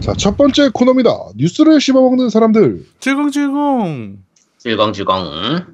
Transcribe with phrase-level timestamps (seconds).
[0.00, 1.10] 자, 첫 번째 코너입니다.
[1.36, 2.86] 뉴스를 씹어먹는 사람들.
[3.00, 4.18] 질겅질겅.
[4.58, 5.66] 질겅질겅.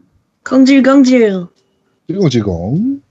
[0.42, 1.46] 강질강질.
[2.09, 3.03] 질겅질겅.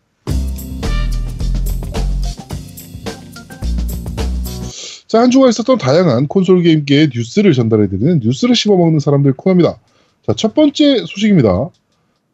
[5.07, 9.79] 자, 한 주간 있었던 다양한 콘솔 게임계의 뉴스를 전달해드리는 뉴스를 씹어먹는 사람들 코너입니다.
[10.25, 11.69] 자, 첫 번째 소식입니다.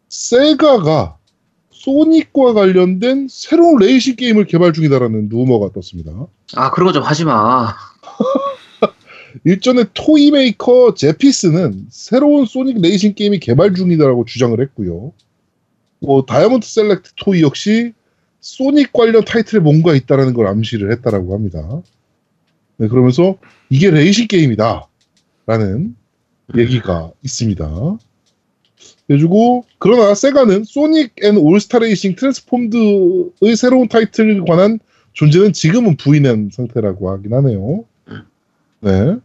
[0.09, 1.17] 세가가
[1.71, 6.11] 소닉과 관련된 새로운 레이싱 게임을 개발 중이다라는 루머가 떴습니다.
[6.55, 7.73] 아, 그런 거 좀 하지 마.
[9.43, 15.13] 일전에 toy maker 제피스는 새로운 소닉 레이싱 게임이 개발 중이다라고 주장을 했고요.
[15.99, 17.93] 뭐 Diamond Select Toy 역시
[18.39, 21.81] 소닉 관련 타이틀에 뭔가 있다라는 걸 암시를 했다라고 합니다.
[22.77, 23.37] 네, 그러면서
[23.69, 25.95] 이게 레이싱 게임이다라는
[26.57, 27.97] 얘기가 있습니다.
[29.07, 34.79] 그래가지고 그러나 세가는 소닉 and All-Star Racing Transformed의 새로운 타이틀에 관한
[35.13, 37.85] 존재는 지금은 부인한 상태라고 하긴 하네요.
[38.81, 39.15] 네.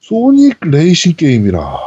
[0.00, 1.78] 소닉 레이싱 게임이라.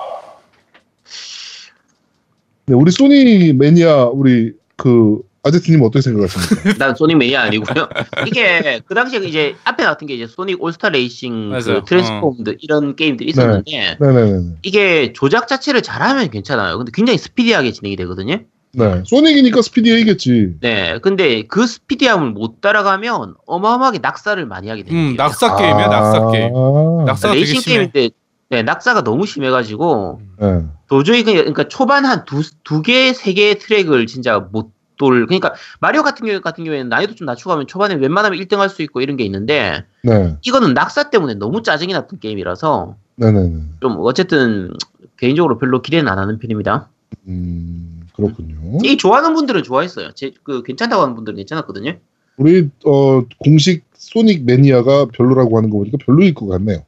[2.67, 6.73] 네, 우리 소닉 매니아 우리 그 아제트님 어떻게 생각하십니까?
[6.83, 7.87] 난 소닉 매니아 아니고요.
[8.25, 11.51] 이게 그 당시에 이제 앞에 나왔던 게 이제 소닉 올스타 레이싱.
[11.51, 14.55] 그 Transformed 이런 게임들이 있었는데 네 네 네.
[14.63, 16.77] 이게 조작 자체를 잘하면 괜찮아요.
[16.77, 18.39] 근데 굉장히 스피디하게 진행이 되거든요.
[18.77, 19.03] 네.
[19.05, 20.55] 소닉이니까 스피디하겠지.
[20.61, 20.99] 네.
[20.99, 25.11] 근데 그 스피디함을 못 따라가면 어마어마하게 낙사를 많이 하게 됩니다.
[25.13, 26.53] 음, 낙사 게임이야, 낙사 게임.
[26.55, 27.61] 아, 낙사가 되게 레이싱.
[27.61, 28.09] 게임인데
[28.49, 30.61] 네, 낙사가 너무 심해가지고 네.
[30.87, 35.25] 도저히 그냥 그러니까 초반 한 두 두 개, 세 개의 트랙을 진짜 못 돌.
[35.25, 38.81] 그러니까 마리오 같은 경우 같은 경우에는 난이도 좀 낮추고 하면 초반에 웬만하면 1등 할 수
[38.83, 40.35] 있고 이런 게 있는데 네.
[40.43, 43.61] 이거는 낙사 때문에 너무 짜증이 났던 게임이라서 네네네.
[43.81, 44.71] 좀 어쨌든
[45.17, 46.87] 개인적으로 별로 기대는 안 하는 편입니다.
[47.27, 48.79] 음, 그렇군요.
[48.83, 50.11] 이 좋아하는 분들은 좋아했어요.
[50.13, 51.97] 제, 그 괜찮다고 하는 분들은 괜찮았거든요.
[52.37, 56.83] 우리, 어, 공식 소닉 매니아가 별로라고 하는 거 보니까 별로일 것 같네요.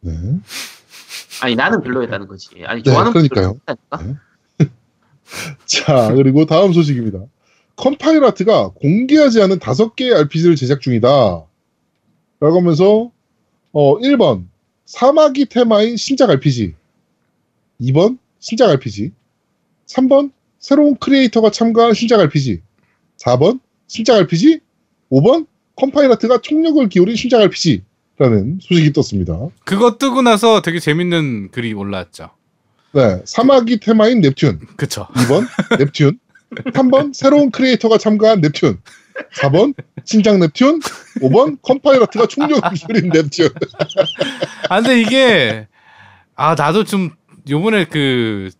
[0.00, 0.12] 네.
[1.42, 2.48] 아니 나는 별로였다는 거지.
[2.64, 3.58] 아니 네, 좋아하는 그러니까요.
[3.66, 4.20] 분들은 좋다니까.
[5.66, 7.20] 자, 그리고 다음 소식입니다.
[7.76, 11.08] 컴파일아트가 공개하지 않은 다섯 개의 RPG를 제작 중이다.
[12.40, 13.10] 라고 하면서,
[13.72, 14.46] 어, 1번,
[14.86, 16.74] 사마귀 테마인 신작 RPG.
[17.80, 19.12] 2번, 신작 RPG.
[19.86, 20.30] 3번,
[20.64, 22.62] 새로운 크리에이터가 참가한 신작 RPG.
[23.18, 24.60] 4번, 신작 RPG.
[25.12, 27.82] 5번, 컴파일하트가 총력을 기울인 신작 RPG.
[28.16, 29.36] 라는 소식이 떴습니다.
[29.64, 32.30] 그거 뜨고 나서 되게 재밌는 글이 올라왔죠.
[32.92, 34.76] 네, 사마귀 테마인 넵튠.
[34.76, 35.06] 그쵸.
[35.12, 36.16] 2번 넵튠
[36.72, 38.78] 3번 새로운 크리에이터가 참가한 넵튠
[39.40, 40.80] 4번 신작 넵튠
[41.20, 43.52] 5번 컴파일하트가 총력을 기울인 넵튠
[44.70, 45.66] 아, 근데 이게,
[46.36, 47.10] 아, 나도 좀,
[47.50, 48.50] 요번에 그,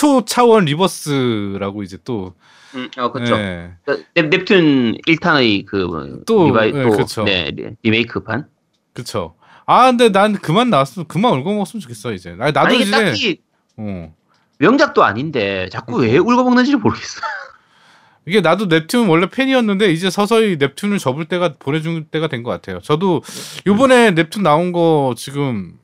[0.00, 2.34] 초초 차원 Rebirth라고 이제 또,
[2.74, 3.34] 음, 어 그렇죠.
[3.36, 3.72] 예.
[3.84, 7.24] 그 넵, 넵튠 1탄의 그 또, 리바이 네, 또 그쵸.
[7.24, 8.46] 네, 리- 리메이크판.
[8.94, 9.34] 그쵸.
[9.66, 12.30] 아, 근데 난 그만 나왔으면, 그만 울궈먹었으면 좋겠어, 이제.
[12.30, 13.40] 아니, 나도 아니 이제, 딱히
[13.76, 14.14] 어.
[14.58, 17.20] 명작도 아닌데 자꾸 왜 울궈먹는지 모르겠어.
[18.26, 22.80] 이게 나도 넵튠 원래 팬이었는데 이제 서서히 넵튠을 접을 때가 보내줄 때가 된 것 같아요.
[22.80, 23.22] 저도
[23.66, 25.78] 요번에 넵튠 나온 거 지금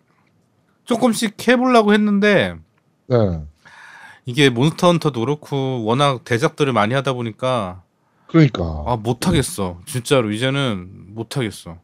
[0.85, 2.57] 조금씩 해보려고 했는데
[3.09, 3.17] 네.
[4.27, 7.83] 이게 몬스터 헌터도 그렇고 워낙 대작들을 많이 하다 보니까
[8.27, 9.81] 그러니까 아 못하겠어.
[9.87, 11.79] 진짜로 이제는 못하겠어.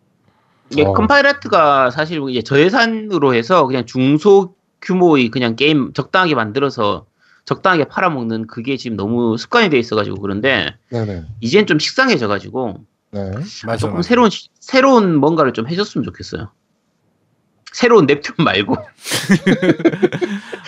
[0.70, 0.92] 이게 어.
[0.92, 7.06] 컴파일하트가 사실 이제 저예산으로 해서 그냥 중소 규모의 그냥 게임 적당하게 만들어서
[7.44, 13.30] 적당하게 팔아먹는 그게 지금 너무 습관이 돼 있어가지고 그런데 네네 이젠 좀 식상해져가지고 네.
[13.66, 13.76] 맞아.
[13.76, 14.08] 조금 맞아.
[14.08, 16.50] 새로운 시- 새로운 뭔가를 좀 해줬으면 좋겠어요.
[17.72, 18.74] 새로운 넵튠 말고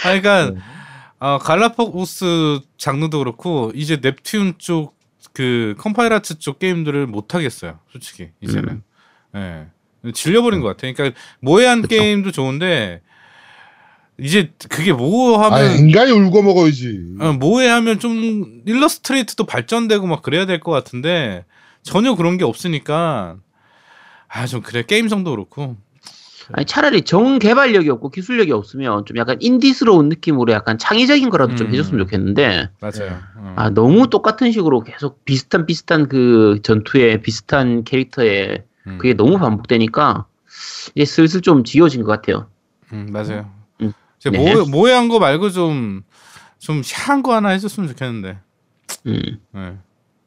[0.05, 0.57] 아, 그러니까 네.
[1.25, 4.95] 아, 갈라파고스 장르도 그렇고 이제 넵튠 쪽
[5.33, 7.79] 그 컴파일아트 쪽 게임들을 못 하겠어요.
[7.91, 8.83] 솔직히 이제는.
[9.35, 9.67] 예.
[10.13, 10.93] 질려버린 것 같아.
[10.93, 11.97] 그러니까 모해한 그쵸.
[11.97, 13.01] 게임도 좋은데
[14.21, 20.61] 이제 그게 아 모하면 인간이 울고 먹어야지 어, 모해하면 좀 일러스트레이트도 발전되고 막 그래야 될
[20.61, 21.45] 것 같은데
[21.83, 23.37] 전혀 그런 게 없으니까
[24.29, 25.77] 아 좀 그래 게임성도 그렇고
[26.53, 31.69] 아니 차라리 정 개발력이 없고 기술력이 없으면 좀 약간 인디스러운 느낌으로 약간 창의적인 거라도 좀
[31.69, 31.73] 음.
[31.73, 33.19] 해줬으면 좋겠는데 맞아요.
[33.37, 33.55] 어.
[33.57, 38.99] 아 너무 똑같은 식으로 계속 비슷한 비슷한 그 전투에 비슷한 캐릭터에 음.
[38.99, 40.27] 그게 너무 반복되니까
[40.95, 42.49] 이제 슬슬 좀 지겨워진 것 같아요.
[42.93, 43.51] 음, 맞아요.
[43.81, 43.93] 음.
[44.19, 44.39] 이제 네.
[44.39, 48.39] 모해 모해한 거 말고 좀좀 향한 거 하나 해줬으면 좋겠는데.
[49.07, 49.39] 음.
[49.57, 49.79] 예.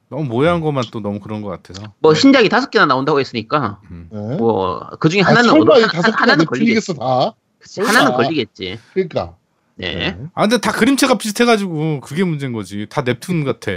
[0.09, 1.91] 너무 모해한 것만 또 너무 그런 것 같아서.
[1.99, 4.07] 뭐 신작이 다섯 개나 나온다고 했으니까 음.
[4.11, 4.37] 네.
[4.37, 6.45] 뭐그 중에 아, 하나는 설마 이 하- 하나는.
[6.45, 8.15] 넵튠이겠어 다 그치, 하나는 설마.
[8.17, 8.79] 걸리겠지.
[8.93, 9.35] 그러니까
[9.75, 10.17] 네.
[10.33, 12.87] 아 근데 다 그림체가 비슷해가지고 그게 문제인 거지.
[12.89, 13.71] 다 넵튠 같아.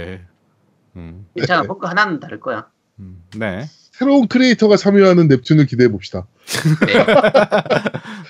[0.95, 1.25] 음.
[1.35, 1.63] 괜찮아.
[1.63, 2.65] 뭔가 하나는 다를 거야.
[2.99, 3.23] 음.
[3.37, 3.65] 네.
[3.91, 6.25] 새로운 크리에이터가 참여하는 넵튠을 기대해 봅시다.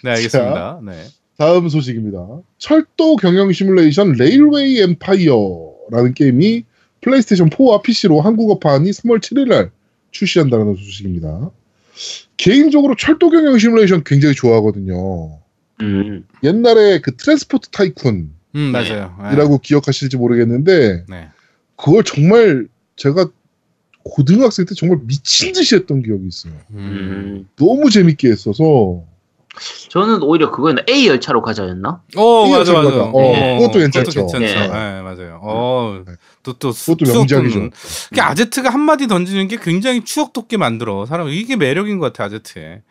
[0.04, 0.80] 네, 알겠습니다.
[0.84, 1.06] 네.
[1.38, 2.20] 다음 소식입니다.
[2.58, 6.66] 철도 경영 시뮬레이션 레일웨이 엠파이어라는 게임이
[7.02, 9.72] 플레이스테이션 4와 PC로 한국어판이 3월 7일 날
[10.12, 11.52] 출시한다는 소식입니다.
[12.38, 15.40] 개인적으로 철도 경영 시뮬레이션 굉장히 좋아하거든요.
[15.82, 16.26] 음.
[16.44, 19.16] 옛날에 그 트랜스포트 타이쿤이라고 음, 맞아요.
[19.36, 19.58] 네.
[19.62, 21.28] 기억하실지 모르겠는데 네.
[21.76, 23.30] 그걸 정말 제가
[24.04, 26.54] 고등학생 때 정말 미친 듯이 했던 기억이 있어요.
[26.72, 26.78] 음.
[26.78, 27.50] 음.
[27.56, 29.04] 너무 재밌게 했었어서
[29.90, 30.84] 저는 오히려 그거였나?
[30.90, 32.02] A 열차로 가자였나?
[32.16, 32.90] 어, 이거 맞아, 맞아.
[32.90, 33.12] 재밌다.
[33.14, 34.12] 어, 그것도 괜찮죠.
[34.12, 34.40] 괜찮죠.
[34.40, 34.68] 네.
[34.68, 35.40] 네, 맞아요.
[35.44, 36.14] 어, 네.
[36.44, 37.70] 또, 또, 그것도 명작이죠.
[38.12, 41.06] 이게 아제트가 한 마디 던지는 게 굉장히 추억 돋게 만들어.
[41.06, 42.82] 사람, 이게 매력인 것 같아, 아제트에.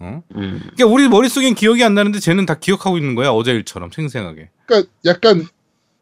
[0.00, 0.22] 어?
[0.36, 0.60] 음.
[0.76, 4.50] 그러니까 우리 머릿속엔 기억이 안 나는데 쟤는 다 기억하고 있는 거야, 어제 일처럼 생생하게.
[4.66, 5.46] 그러니까 약간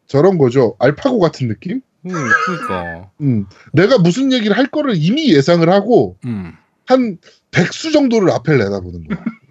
[0.07, 0.75] 저런 거죠.
[0.79, 1.81] 알파고 같은 느낌?
[2.05, 3.09] 음, 그러니까.
[3.21, 6.53] 음, 내가 무슨 얘기를 할 거를 이미 예상을 하고 음.
[6.85, 7.17] 한
[7.51, 9.23] 백수 정도를 앞에 내다보는 거야.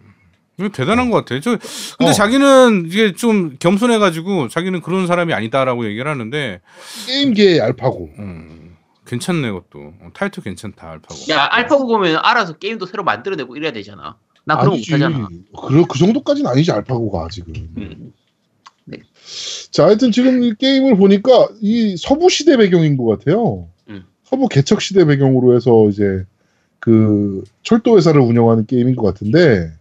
[0.72, 1.40] 대단한 것 같아.
[1.40, 1.58] 저
[1.98, 2.12] 근데 어.
[2.12, 6.60] 자기는 이게 좀 겸손해가지고 자기는 그런 사람이 아니다라고 얘기를 하는데,
[7.06, 8.10] 게임계의 알파고.
[8.18, 8.76] 음,
[9.06, 9.78] 괜찮네 그것도.
[10.00, 11.20] 어, 타이틀 괜찮다 알파고.
[11.30, 14.16] 야, 알파고 보면 알아서 게임도 새로 만들어내고 이래야 되잖아.
[14.44, 14.76] 나 그런 거.
[14.76, 15.28] 못하잖아.
[15.56, 17.54] 그, 그 정도까지는 아니지 알파고가 아직은.
[17.76, 18.12] 음.
[19.72, 23.68] 자, 하여튼 지금 이 게임을 보니까 이 서부 시대 배경인 것 같아요.
[23.88, 24.04] 음.
[24.22, 26.24] 서부 개척 시대 배경으로 해서 이제
[26.78, 29.72] 그 철도 회사를 운영하는 게임인 것 같은데,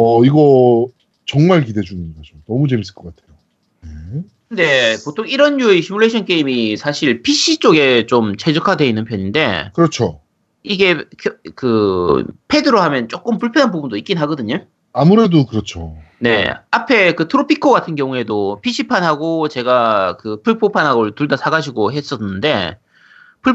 [0.00, 0.86] 어 이거
[1.26, 2.20] 정말 기대 중입니다.
[2.24, 3.36] 좀 너무 재밌을 것 같아요.
[3.82, 4.22] 네.
[4.48, 10.20] 근데 보통 이런 류의 시뮬레이션 게임이 사실 PC 쪽에 좀 최적화되어 있는 편인데 그렇죠.
[10.62, 14.64] 이게 그- 그 패드로 하면 조금 불편한 부분도 있긴 하거든요.
[14.92, 15.96] 아무래도 그렇죠.
[16.20, 22.78] 네, 앞에 그 트로피코 같은 경우에도 PC판하고 제가 그 풀포판하고 둘 다 사가지고 했었는데,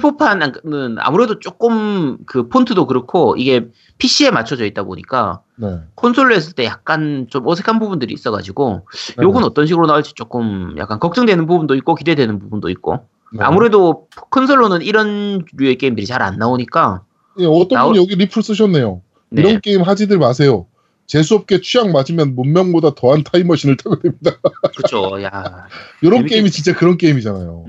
[0.02, 3.68] 풀포판은 아무래도 조금 그 폰트도 그렇고, 이게
[3.98, 5.80] PC에 맞춰져 있다 보니까, 네.
[5.96, 8.88] 콘솔로 했을 때 약간 좀 어색한 부분들이 있어가지고,
[9.18, 9.24] 네.
[9.24, 13.44] 요건 어떤 식으로 나올지 조금 약간 걱정되는 부분도 있고, 기대되는 부분도 있고, 네.
[13.44, 17.04] 아무래도 콘솔로는 이런 류의 게임들이 잘 안 나오니까,
[17.40, 19.02] 예, 어떤 나오- 분이 여기 리플 쓰셨네요.
[19.30, 19.42] 네.
[19.42, 20.68] 이런 게임 하지들 마세요.
[21.08, 24.32] 재수없게 취향 맞으면 문명보다 더한 타임머신을 타게 됩니다.
[24.78, 25.30] 그쵸, 야.
[26.02, 27.66] 이런 재밌게- 게임이 진짜 그런 게임이잖아요.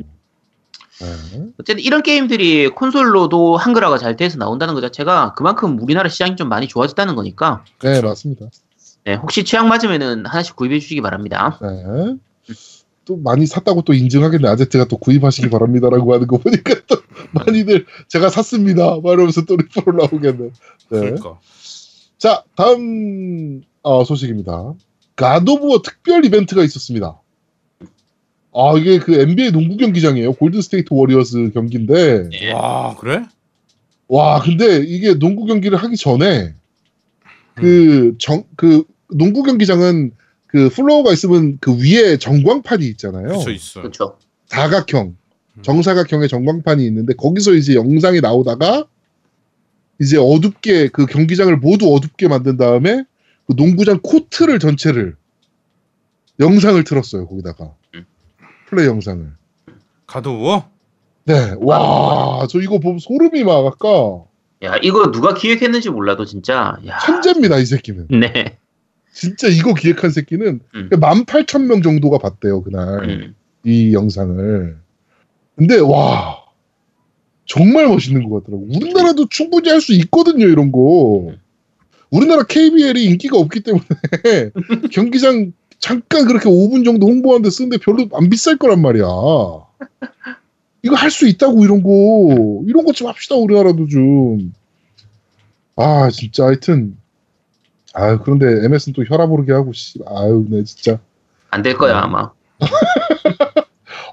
[1.32, 1.46] 네.
[1.58, 6.68] 어쨌든 이런 게임들이 콘솔로도 한글화가 잘 돼서 나온다는 것 자체가 그만큼 우리나라 시장이 좀 많이
[6.68, 8.46] 좋아졌다는 거니까 네, 맞습니다.
[9.04, 11.58] 네, 혹시 취향 맞으면은 하나씩 구입해 주시기 바랍니다.
[11.62, 12.16] 네.
[13.04, 14.48] 또 많이 샀다고 또 인증하겠네.
[14.48, 16.96] 아제트가 또 구입하시기 바랍니다라고 하는 거 보니까 또
[17.32, 18.98] 많이들 제가 샀습니다.
[19.02, 20.44] 막 이러면서 또 리플로 나오겠네.
[20.44, 20.50] 네.
[20.88, 21.38] 그러니까.
[22.16, 24.74] 자, 다음 어, 소식입니다.
[25.16, 27.20] 가도부어 특별 이벤트가 있었습니다.
[28.54, 30.34] 아, 이게 그 NBA 농구 경기장이에요.
[30.34, 32.28] 골든 스테이트 워리어스 경기인데.
[32.30, 32.52] 네.
[32.52, 33.24] 와 그래?
[34.06, 36.54] 와, 근데 이게 농구 경기를 하기 전에
[37.54, 40.12] 그 정, 그 농구 경기장은
[40.46, 43.38] 그 플로어가 있으면 그 위에 전광판이 있잖아요.
[43.38, 43.80] 그쵸 있어.
[43.80, 44.18] 그렇죠.
[44.46, 45.16] 사각형,
[45.56, 45.62] 음.
[45.62, 48.86] 정사각형의 전광판이 있는데 거기서 이제 영상이 나오다가
[50.00, 53.04] 이제 어둡게 그 경기장을 모두 어둡게 만든 다음에
[53.46, 55.16] 그 농구장 코트를 전체를
[56.38, 57.26] 영상을 틀었어요.
[57.26, 58.04] 거기다가 음.
[58.74, 59.30] 플레이 영상을.
[60.06, 60.68] 가도워?
[61.26, 64.24] 네, 와, 저 이거 보면 소름이 막 아까
[64.62, 66.98] 야, 이거 누가 기획했는지 몰라도 진짜 야.
[66.98, 68.08] 천재입니다 이 새끼는.
[68.10, 68.58] 네.
[69.12, 70.88] 진짜 이거 기획한 새끼는 음.
[70.90, 73.08] 18,000명 정도가 봤대요 그날.
[73.08, 73.34] 음.
[73.64, 74.76] 이 영상을.
[75.56, 76.38] 근데 와
[77.46, 78.66] 정말 멋있는 것 같더라고.
[78.74, 81.32] 우리나라도 충분히 할 수 있거든요 이런 거.
[82.10, 83.84] 우리나라 KBL이 인기가 없기 때문에
[84.92, 85.52] 경기장
[85.88, 89.04] 잠깐 그렇게 5분 정도 홍보하는데 쓰는데 별로 안 비쌀 거란 말이야.
[90.82, 94.54] 이거 할 수 있다고 이런 거 이런 것 좀 합시다 우리나라도 좀.
[95.76, 96.96] 아 진짜 하여튼
[97.92, 100.98] 아 그런데 MS는 또 혈압 오르게 하고 씨 아유 네 진짜.
[101.50, 102.30] 안 될 거야 아마.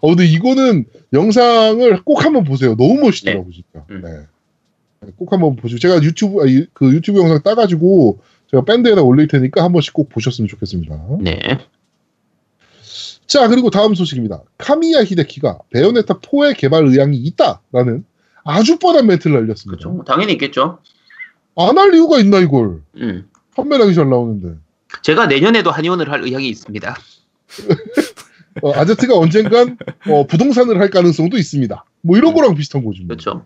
[0.01, 2.75] 어, 근데 이거는 영상을 꼭 한번 보세요.
[2.75, 3.85] 너무 멋있더라고, 진짜.
[3.91, 4.01] 음.
[4.03, 5.09] 네.
[5.15, 5.79] 꼭 한번 보시고.
[5.79, 6.37] 제가 유튜브,
[6.73, 8.19] 그 유튜브 영상 따가지고
[8.51, 10.95] 제가 밴드에다 올릴 테니까 한 번씩 꼭 보셨으면 좋겠습니다.
[11.21, 11.39] 네.
[13.25, 14.43] 자, 그리고 다음 소식입니다.
[14.57, 18.03] 카미야 히데키가 베요네타 4의 개발 의향이 있다라는
[18.43, 19.77] 아주 뻔한 멘트를 날렸습니다.
[19.79, 19.89] 그렇죠.
[19.95, 20.79] 뭐 당연히 있겠죠.
[21.55, 22.81] 안 할 이유가 있나, 이걸.
[22.97, 23.29] 음.
[23.55, 24.57] 판매량이 잘 나오는데.
[25.01, 26.95] 제가 내년에도 한의원을 할 의향이 있습니다.
[28.63, 29.77] 어, 아제트가 언젠간
[30.09, 31.85] 어, 부동산을 할 가능성도 있습니다.
[32.01, 32.83] 뭐 이런 거랑 비슷한.
[32.83, 32.91] 뭐.
[33.07, 33.45] 그렇죠.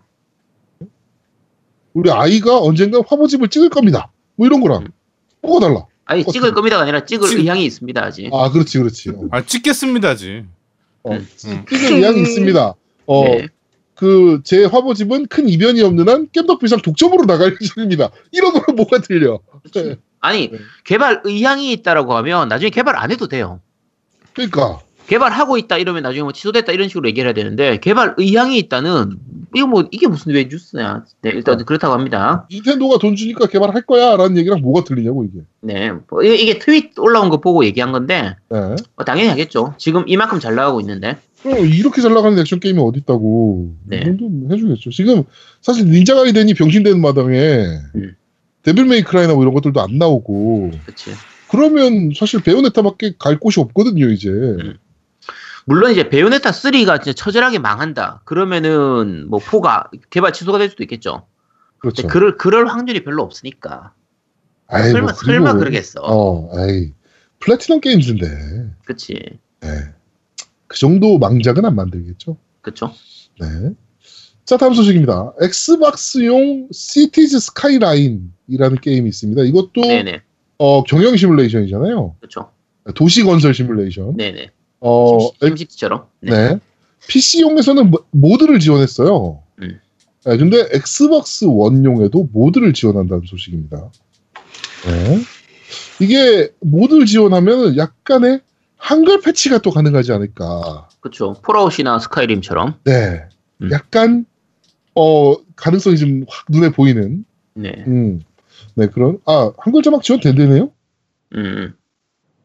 [1.92, 4.10] 우리 아이가 언젠가 화보집을 찍을 겁니다.
[4.36, 4.88] 뭐 이런 거랑 음.
[5.42, 5.86] 뭐가 달라?
[6.04, 8.30] 아니 어떻게- 찍을 겁니다가 아니라 찍을 찍- 의향이 있습니다 아직.
[8.32, 9.10] 아 그렇지 그렇지.
[9.10, 10.44] 어, 아 찍겠습니다지.
[11.02, 11.28] 어, 음.
[11.46, 11.64] 음.
[11.68, 12.74] 찍을 의향이 있습니다.
[13.06, 13.48] 어, 네.
[13.94, 18.10] 그제 화보집은 큰 이변이 없는 한 겜덕비상 독점으로 나갈 예정입니다.
[18.30, 19.40] 이런 거로 뭐가 들려?
[19.74, 19.96] 네.
[20.20, 20.58] 아니 네.
[20.84, 23.60] 개발 의향이 있다라고 하면 나중에 개발 안 해도 돼요.
[24.34, 29.18] 그러니까 개발하고 있다 이러면 나중에 뭐 취소됐다 이런 식으로 얘기를 해야 되는데 개발 의향이 있다는
[29.54, 31.04] 이거 뭐 이게 무슨 왜 뉴스냐?
[31.22, 32.46] 네, 일단 그렇다고 합니다.
[32.50, 35.40] 닌텐도가 돈 주니까 개발할 거야 라는 얘기랑 뭐가 들리냐고 이게.
[35.60, 38.58] 네, 뭐 이게, 트윗 올라온 거 보고 얘기한 건데 네.
[38.96, 39.74] 뭐 당연히 하겠죠.
[39.78, 41.16] 지금 이만큼 잘 나가고 있는데.
[41.44, 43.72] 어, 이렇게 잘 나가는 액션 게임이 어디 있다고?
[43.84, 44.02] 네.
[44.04, 44.90] 이 해주겠죠.
[44.90, 45.22] 지금
[45.62, 47.36] 사실 닌자 가이덴이 병신되는 마당에
[47.94, 48.16] 음.
[48.62, 51.12] 데빌 메이크라이나 뭐 이런 것들도 안 나오고 그렇지.
[51.48, 54.30] 그러면 사실 베요네타밖에 갈 곳이 없거든요 이제.
[55.66, 58.22] 물론 이제 베요네타 3가 진짜 처절하게 망한다.
[58.24, 61.26] 그러면은 뭐 4가 개발 취소가 될 수도 있겠죠.
[61.78, 62.06] 그렇죠.
[62.06, 63.92] 그럴 그럴 확률이 별로 없으니까.
[64.68, 66.00] 아이, 설마 뭐 그리고- 설마 그러겠어.
[66.02, 66.92] 어, 아이
[67.40, 68.26] 플래티넘 게임즈인데.
[68.84, 69.38] 그렇지.
[69.60, 69.68] 네.
[70.68, 72.36] 그 정도 망작은 안 만들겠죠.
[72.62, 72.92] 그렇죠.
[73.40, 73.46] 네.
[74.44, 75.32] 자, 다음 소식입니다.
[75.40, 79.42] 엑스박스용 시티즈 스카이라인이라는 게임이 있습니다.
[79.42, 80.22] 이것도 네네.
[80.58, 82.16] 어, 경영 시뮬레이션이잖아요.
[82.20, 82.52] 그렇죠.
[82.94, 84.16] 도시 건설 시뮬레이션.
[84.16, 84.50] 네네.
[84.86, 86.06] 어, 엑- 심시티처럼.
[86.20, 86.30] 네.
[86.54, 86.60] 네.
[87.08, 89.42] PC용에서는 모- 모드를 지원했어요.
[89.62, 89.80] 음.
[90.24, 93.90] 네, 근데 엑스박스 원용에도 모드를 지원한다는 소식입니다.
[94.86, 95.18] 네.
[96.00, 98.40] 이게 모드를 지원하면 약간의
[98.76, 100.88] 한글 패치가 또 가능하지 않을까.
[101.00, 101.34] 그렇죠.
[101.42, 102.74] 폴아웃이나 스카이림처럼.
[102.84, 103.24] 네.
[103.62, 103.70] 음.
[103.72, 104.24] 약간
[104.94, 107.24] 어 가능성이 좀 확 눈에 보이는
[107.54, 107.72] 네.
[107.86, 108.20] 음.
[108.74, 110.70] 네, 그런 아, 한글 자막 지원 된대네요.
[111.34, 111.72] 음.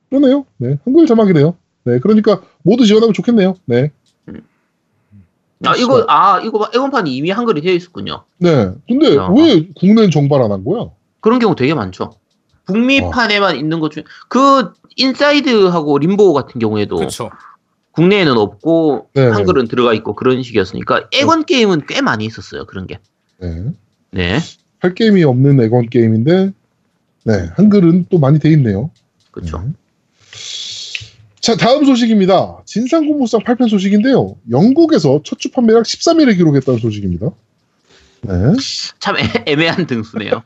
[0.10, 0.46] 그러네요.
[0.58, 0.78] 네.
[0.86, 1.56] 한글 자막이네요.
[1.84, 2.00] 네.
[2.00, 3.56] 그러니까 모두 지원하면 좋겠네요.
[3.66, 3.92] 네.
[5.64, 8.24] 아 이거 아 이거 애원판이 이미 한글이 되어 있었군요.
[8.40, 8.72] 네.
[8.88, 9.28] 근데 야.
[9.28, 10.88] 왜 국내는 정발 안 한 거야?
[11.20, 12.14] 그런 경우 되게 많죠.
[12.66, 13.56] 북미판에만 어.
[13.56, 17.30] 있는 것 중에 그 인사이드하고 림보 같은 경우에도 그렇죠.
[17.92, 22.66] 국내에는 없고 네, 한글은 들어가 있고 그런 식이었으니까 애건 게임은 꽤 많이 있었어요.
[22.66, 22.98] 그런 게.
[23.40, 23.66] 네.
[24.12, 24.40] 네.
[24.80, 26.54] 할 게임이 없는 액원 게임인데
[27.26, 28.90] 네, 한글은 또 많이 돼 있네요.
[29.30, 29.60] 그렇죠.
[29.60, 29.74] 네.
[31.42, 32.62] 자, 다음 소식입니다.
[32.66, 34.36] 진상공무상 8편 소식인데요.
[34.52, 37.32] 영국에서 첫 주 판매량 13위를 기록했다는 소식입니다.
[38.22, 38.32] 네.
[39.00, 40.44] 참 애, 애매한 등수네요.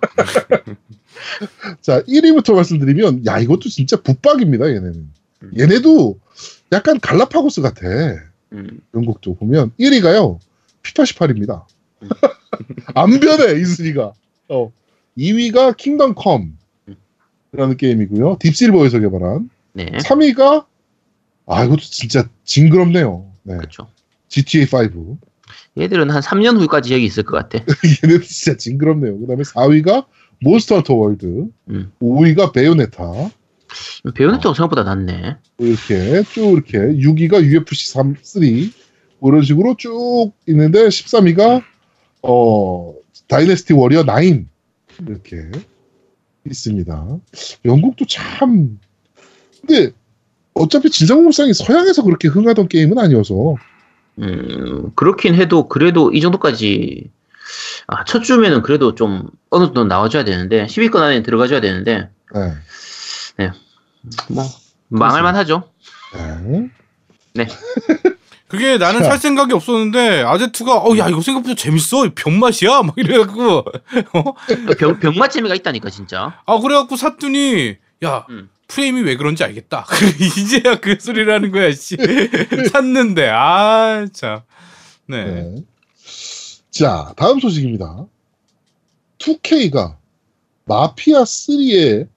[1.81, 5.09] 자, 1위부터 말씀드리면, 야, 이것도 진짜 붙박입니다, 얘네는.
[5.43, 5.51] 음.
[5.59, 6.17] 얘네도
[6.71, 7.81] 약간 갈라파고스 같아.
[8.53, 8.79] 음.
[8.93, 9.71] 영국도 보면.
[9.77, 10.39] 1위가요,
[10.83, 11.65] 피파18입니다.
[12.03, 12.07] 음.
[12.95, 14.13] 안 변해, 이 순위가.
[14.47, 14.71] 어.
[15.17, 16.57] 2위가 킹덤 컴.
[16.87, 16.95] 음.
[17.51, 18.37] 라는 게임이고요.
[18.39, 19.49] 딥실버에서 개발한.
[19.73, 19.87] 네.
[19.97, 20.65] 3위가,
[21.45, 23.31] 아, 이것도 진짜 징그럽네요.
[23.43, 23.57] 네.
[23.57, 23.87] 그렇죠.
[24.29, 25.17] GTA5.
[25.77, 27.63] 얘들은 한 3년 후까지 여기 있을 것 같아.
[28.03, 29.19] 얘네도 진짜 징그럽네요.
[29.19, 30.05] 그 다음에 4위가
[30.41, 31.47] 몬스터 헌터 월드.
[31.69, 31.91] 음.
[32.01, 33.03] 5위가 베요네타.
[34.15, 35.37] 배우네트가 생각보다 낫네.
[35.57, 38.71] 이렇게 쭉 이렇게 6위가 UFC 3, 3뭐
[39.27, 41.63] 이런 식으로 쭉 있는데 13위가
[42.21, 42.93] 어
[43.27, 44.45] 다이내스티 워리어 9
[45.07, 45.51] 이렇게
[46.45, 47.17] 있습니다.
[47.65, 48.79] 영국도 참
[49.59, 49.91] 근데
[50.55, 53.55] 어차피 진상공무상이 서양에서 그렇게 흥하던 게임은 아니어서
[54.19, 57.12] 음, 그렇긴 해도 그래도 이 정도까지
[57.88, 62.09] 아, 첫 주면은 그래도 좀 어느 정도 나와줘야 되는데 10위권 안에 들어가줘야 되는데
[63.38, 63.51] 네.
[64.29, 64.45] 뭐
[64.88, 65.69] 망할만 하죠.
[67.33, 67.47] 네.
[68.47, 69.09] 그게 나는 자.
[69.09, 73.65] 살 생각이 없었는데 아제트가 어 야 이거 생각보다 재밌어 병맛이야 막 이래갖고
[74.13, 74.24] 어?
[74.79, 76.39] 병, 병맛 재미가 있다니까 진짜.
[76.45, 78.50] 아 그래갖고 샀더니 야 음.
[78.67, 79.86] 프레임이 왜 그런지 알겠다
[80.39, 81.98] 이제야 그 소리를 하는 거야 씨
[82.72, 84.41] 샀는데 아 참
[85.07, 85.55] 네 네.
[86.72, 88.05] 자, 다음 소식입니다.
[89.19, 89.95] 2K가
[90.65, 92.07] 마피아 3의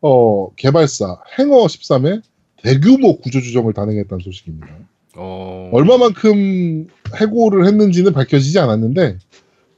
[0.00, 2.22] 어, 개발사 행어 13의
[2.62, 4.68] 대규모 구조조정을 단행했다는 소식입니다.
[5.16, 5.70] 어...
[5.72, 6.86] 얼마만큼
[7.16, 9.18] 해고를 했는지는 밝혀지지 않았는데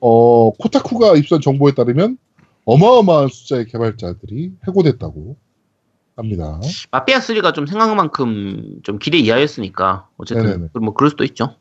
[0.01, 2.17] 어, 코타쿠가 입수한 정보에 따르면
[2.67, 5.37] 어마어마한 숫자의 개발자들이 해고됐다고
[6.21, 6.61] 합니다.
[6.91, 10.69] 마피아 3가 좀 생각만큼 좀 기대 이하였으니까 어쨌든 네네네.
[10.81, 11.57] 뭐 그럴 수도 있죠.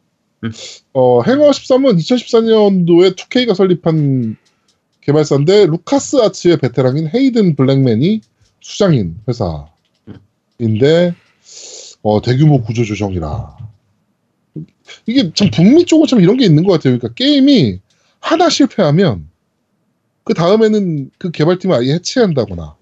[0.93, 4.37] 어, 행어 13은 2014년도에 2K가 설립한
[5.01, 8.21] 개발사인데 루카스 아츠의 베테랑인 헤이든 블랙맨이
[8.61, 11.15] 수장인 회사인데
[12.01, 13.57] 어, 대규모 구조 조정이라
[15.05, 16.97] 이게 참 북미 쪽은 참 이런 게 있는 것 같아요.
[16.97, 17.79] 그러니까 게임이
[18.19, 19.29] 하나 실패하면
[20.23, 22.78] 그 다음에는 그 개발팀을 아예 해체한다거나 뭐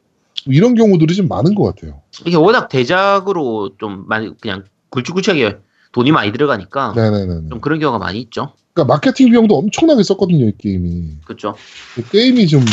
[0.49, 2.01] 이런 경우들이 좀 많은 것 같아요.
[2.25, 5.57] 이게 워낙 대작으로 좀 많이 그냥 굵직굵직하게
[5.91, 7.49] 돈이 많이 들어가니까 네네네.
[7.49, 8.53] 좀 그런 경우가 많이 있죠.
[8.73, 11.17] 그러니까 마케팅 비용도 엄청나게 썼거든요, 이 게임이.
[11.25, 11.55] 그렇죠.
[11.95, 12.63] 그 게임이 좀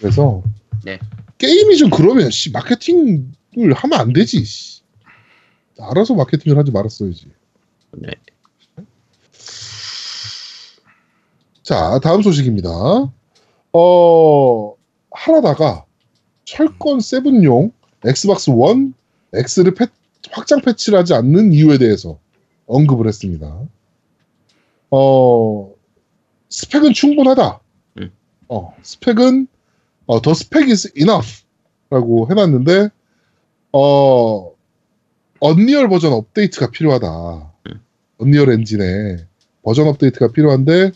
[0.00, 0.42] 그래서
[0.84, 0.98] 네.
[1.38, 4.44] 게임이 좀 그러면 씨 마케팅을 하면 안 되지.
[4.44, 4.82] 씨.
[5.80, 7.26] 알아서 마케팅을 하지 말았어야지.
[7.92, 8.10] 네.
[11.62, 12.70] 자, 다음 소식입니다.
[13.72, 14.74] 어,
[15.10, 15.84] 하라다가
[16.52, 17.72] 철권 7용
[18.06, 18.92] 엑스박스 1
[19.34, 19.86] X를 패-
[20.30, 22.18] 확장 패치를 하지 않는 이유에 대해서
[22.66, 23.60] 언급을 했습니다.
[24.90, 25.74] 어,
[26.48, 27.60] 스펙은 충분하다.
[27.98, 28.10] 음.
[28.48, 29.46] 어, 스펙은
[30.06, 31.44] 어, the spec is enough
[31.90, 32.88] 라고 해놨는데
[33.72, 34.50] 어,
[35.40, 37.52] 언리얼 버전 업데이트가 필요하다.
[37.68, 37.80] 음.
[38.16, 39.18] 언리얼 엔진에
[39.62, 40.92] 버전 업데이트가 필요한데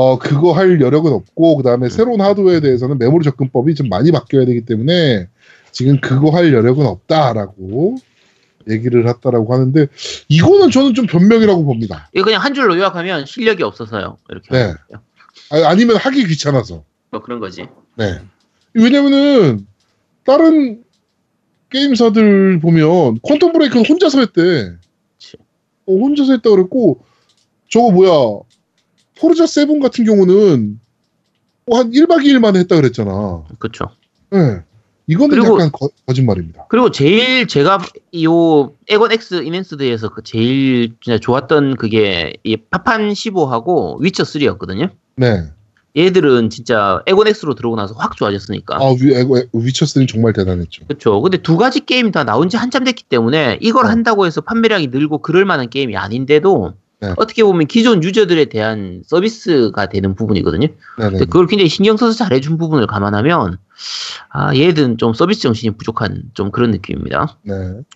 [0.00, 4.46] 어 그거 할 여력은 없고 그 다음에 새로운 하드웨어에 대해서는 메모리 접근법이 좀 많이 바뀌어야
[4.46, 5.28] 되기 때문에
[5.72, 7.96] 지금 그거 할 여력은 없다라고
[8.70, 9.88] 얘기를 했다라고 하는데
[10.28, 12.08] 이거는 저는 좀 변명이라고 봅니다.
[12.14, 14.16] 이거 그냥 한 줄로 요약하면 실력이 없어서요.
[14.30, 14.48] 이렇게.
[14.50, 14.72] 네.
[15.50, 16.82] 아, 아니면 하기 귀찮아서.
[17.10, 17.66] 뭐 그런 거지.
[17.96, 18.20] 네.
[18.72, 19.66] 왜냐면은
[20.24, 20.82] 다른
[21.68, 24.76] 게임사들 보면 퀀텀 브레이크는 혼자서 했대.
[25.18, 25.36] 그치.
[25.84, 27.04] 어, 혼자서 했다 그랬고
[27.68, 28.40] 저거 뭐야
[29.20, 30.80] 포르자 7 같은 경우는
[31.66, 33.44] 뭐 한 1박 2일 만에 했다 그랬잖아.
[33.58, 33.86] 그렇죠.
[34.30, 34.60] 네.
[35.06, 36.66] 이거는 그리고- 약간 거, 거짓말입니다.
[36.68, 37.78] 그리고 제일 제가
[38.22, 44.90] 요 에곤 X 이넨스드에서 그 제일 진짜 좋았던 그게 이 파판 15하고 위쳐 3였거든요.
[45.16, 45.44] 네.
[45.96, 48.76] 얘들은 진짜 에곤 X로 들어오고 나서 확 좋아졌으니까.
[48.76, 50.86] 아, 위, 에고- 위쳐스는 정말 대단했죠.
[50.86, 51.20] 그렇죠.
[51.20, 53.88] 근데 두 가지 게임 다 나온 지 한참 됐기 때문에 이걸 어.
[53.88, 57.14] 한다고 해서 판매량이 늘고 그럴 만한 게임이 아닌데도 네.
[57.16, 60.68] 어떻게 보면 기존 유저들에 대한 서비스가 되는 부분이거든요.
[60.98, 61.10] 네네.
[61.10, 63.58] 근데 그걸 굉장히 신경 써서 잘해준 부분을 감안하면
[64.28, 67.38] 아 얘들은 좀 서비스 정신이 부족한 좀 그런 느낌입니다.
[67.42, 67.54] 네.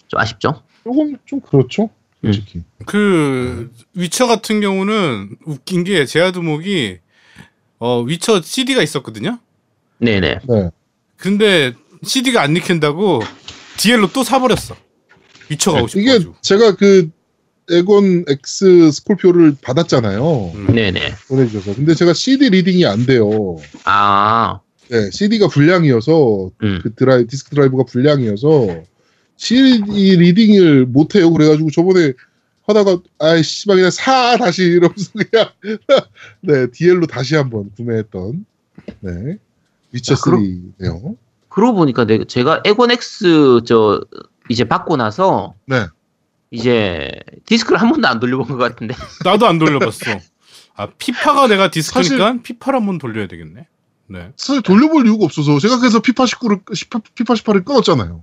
[0.09, 0.63] 좀 아쉽죠.
[0.85, 1.91] 조금 좀 그렇죠.
[2.25, 2.33] 음.
[2.33, 2.63] 솔직히.
[2.87, 6.99] 그 위쳐 같은 경우는 웃긴 게 제아두목이
[7.79, 9.39] 어 위쳐 CD가 있었거든요.
[9.99, 10.41] 네네.
[10.49, 10.71] 네.
[11.19, 13.21] 근데 CD가 안 읽힌다고
[13.77, 14.77] DL로 또 사버렸어.
[15.51, 16.35] 위쳐 하고 네, 이게 싶어가지고.
[16.41, 17.11] 제가 그
[17.71, 20.53] 엑원 X 스콜피오를 받았잖아요.
[20.55, 20.67] 음.
[20.75, 21.15] 네네.
[21.29, 21.75] 보내주셔서.
[21.77, 23.57] 근데 제가 CD 리딩이 안 돼요.
[23.85, 26.81] 아, 네, CD가 불량이어서 음.
[26.83, 28.83] 그 드라이 디스크 드라이브가 불량이어서
[29.37, 31.33] CD 리딩을 못 해요.
[31.33, 32.13] 그래가지고 저번에
[32.67, 35.49] 하다가 아이 씨발 그냥 사 다시 이러면서 그냥
[36.43, 38.45] 네 DL로 다시 한번 구매했던
[39.01, 39.37] 네
[39.93, 41.17] 위쳐 아, 그럼- 3네요.
[41.49, 44.03] 그러고 보니까 내, 제가 에곤 X 저
[44.49, 45.87] 이제 받고 나서 네.
[46.55, 47.11] 이제
[47.47, 48.95] 디스크를 한 번도 안 돌려본 것 같은데.
[49.25, 50.19] 나도 안 돌려봤어.
[50.77, 53.67] 아 피파가 내가 디스크니까 피파를 한 번 돌려야 되겠네.
[54.07, 54.33] 네.
[54.37, 58.23] 사실 돌려볼 이유가 없어서 제가 그래서 피파 19를 피파, 피파 18을 끊었잖아요.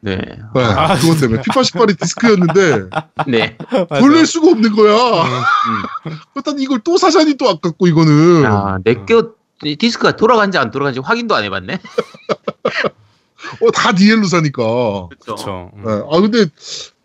[0.00, 0.16] 네.
[0.54, 2.90] 네, 아, 그것 때문에 피파 18이 디스크였는데
[3.28, 3.56] 네.
[3.98, 4.94] 돌릴 수가 없는 거야.
[4.94, 6.12] 음.
[6.36, 11.44] 일단 이걸 또 사자니 또 아깝고 이거는 아, 내거 디스크가 돌아간지 안 돌아간지 확인도 안
[11.44, 11.80] 해봤네.
[13.62, 15.08] 어, 다 DL로 사니까.
[15.20, 15.70] 그렇죠.
[15.76, 15.82] 음.
[15.84, 15.90] 네.
[16.10, 16.46] 아 근데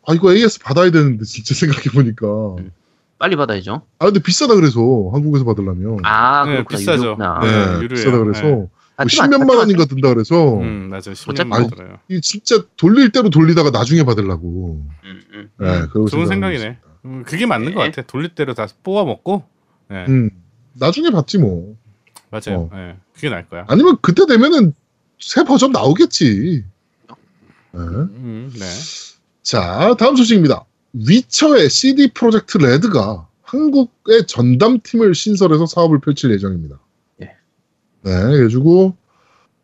[0.08, 2.28] 아 이거 AS 받아야 되는데 진짜 생각해 보니까.
[2.58, 2.72] 음.
[3.20, 3.84] 빨리 받아야죠.
[4.00, 4.80] 아 근데 비싸다 그래서
[5.14, 6.00] 한국에서 받으려면.
[6.04, 6.78] 아, 네, 그렇구나.
[6.80, 7.04] 비싸죠.
[7.04, 7.40] 유료구나.
[7.42, 7.88] 네, 네, 유료예요.
[7.90, 8.52] 비싸다 그래서 네.
[8.52, 11.12] 뭐 하지만- 10몇만 하지만 원인가 든다 그래서 음 맞아.
[11.12, 12.00] 10년 어차피- 받더라요.
[12.08, 14.84] 이 진짜 돌릴 대로 돌리다가 나중에 받으려고.
[15.04, 15.50] 음, 음.
[15.60, 16.78] 네, 그러고 좋은 생각이네.
[17.06, 17.92] 음, 그게 맞는 것 네.
[17.92, 18.08] 같아.
[18.08, 19.44] 돌릴 대로 다 뽑아 먹고.
[19.90, 20.30] 네, 음,
[20.74, 21.76] 나중에 받지 뭐.
[22.32, 22.70] 맞아요.
[22.72, 22.76] 어.
[22.76, 23.66] 네, 그게 나을 거야.
[23.68, 24.74] 아니면 그때 되면은
[25.20, 26.64] 새 버전 나오겠지.
[27.74, 27.80] 네.
[27.80, 28.66] 음, 네.
[29.44, 30.66] 자, 다음 소식입니다.
[30.94, 36.80] 위쳐의 CD 프로젝트 레드가 한국의 전담팀을 신설해서 사업을 펼칠 예정입니다.
[37.22, 37.26] 예.
[38.04, 38.96] 네, 그래가지고,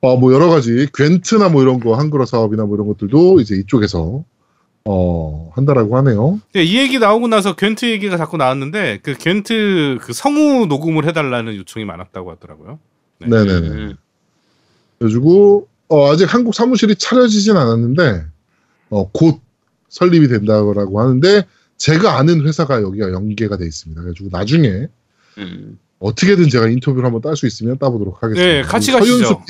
[0.02, 4.24] 어, 뭐 여러 가지, 괜트나 뭐 이런 거, 한글화 사업이나 뭐 이런 것들도 이제 이쪽에서,
[4.86, 6.40] 어, 한다라고 하네요.
[6.52, 11.58] 근데 이 얘기 나오고 나서 괜트 얘기가 자꾸 나왔는데 그 괜트 그 성우 녹음을 해달라는
[11.58, 12.80] 요청이 많았다고 하더라고요.
[13.20, 13.28] 네.
[13.28, 13.44] 네.
[13.44, 13.68] 네네네.
[13.68, 13.96] 음.
[14.98, 18.26] 그래가지고, 어, 아직 한국 사무실이 차려지진 않았는데,
[18.90, 19.42] 어, 곧
[19.90, 21.44] 설립이 된다고 하는데,
[21.78, 24.02] 제가 아는 회사가 여기가 연계가 돼 있습니다.
[24.02, 24.88] 그래가지고 나중에
[25.38, 25.78] 음.
[26.00, 28.52] 어떻게든 제가 인터뷰를 한번 딸 수 있으면 따보도록 하겠습니다.
[28.54, 29.18] 네, 같이 가시죠.
[29.18, 29.42] 서윤숙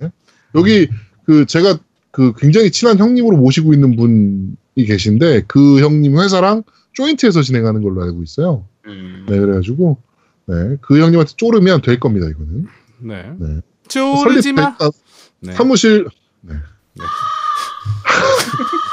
[0.00, 0.10] 네.
[0.54, 0.88] 여기
[1.24, 1.78] 그 제가
[2.10, 6.62] 그 굉장히 친한 형님으로 모시고 있는 분이 계신데 그 형님 회사랑
[6.92, 8.66] 조인트에서 진행하는 걸로 알고 있어요.
[8.86, 9.26] 음.
[9.28, 9.98] 네, 그래가지고
[10.46, 12.26] 네, 그 형님한테 쪼르면 될 겁니다.
[12.28, 12.66] 이거는
[13.00, 13.34] 네.
[13.38, 13.60] 네.
[13.88, 14.76] 쪼르지 마.
[14.78, 14.94] 설립
[15.40, 15.52] 네.
[15.52, 16.06] 사무실
[16.42, 16.54] 네.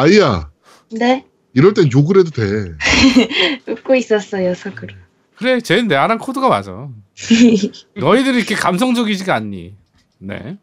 [0.00, 0.50] 아이야
[0.92, 1.26] 네?
[1.52, 2.74] 이럴 땐 욕을 해도 돼.
[3.70, 4.94] 웃고 있었어요, 속으로.
[5.36, 6.88] 그래, 쟤는 내 아랑 코드가 맞아.
[7.96, 9.74] 너희들이 이렇게 감성적이지가 않니?
[10.18, 10.58] 네.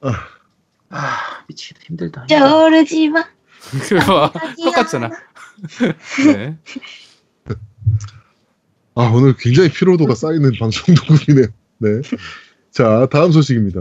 [0.00, 1.80] 아, 미치겠다.
[1.86, 2.26] 힘들다.
[2.28, 3.24] 저르지 마.
[3.88, 4.32] 그래 봐.
[4.64, 5.10] 똑같잖아.
[6.34, 6.56] 네.
[8.94, 11.48] 아, 오늘 굉장히 피로도가 쌓이는 방송 녹음이네요.
[11.78, 11.88] 네.
[12.70, 13.80] 자, 다음 소식입니다.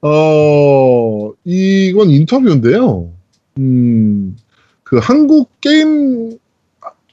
[0.00, 3.13] 어, 이건 인터뷰인데요.
[3.58, 4.36] 음,
[4.82, 6.38] 그 한국 게임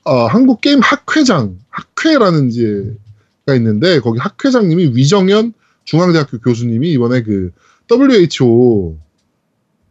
[0.04, 5.54] 어, 한국 게임 학회장 학회라는 이제가 있는데 거기 학회장님이 위정현
[5.86, 7.52] 중앙대학교 교수님이 이번에 그
[7.90, 8.98] WHO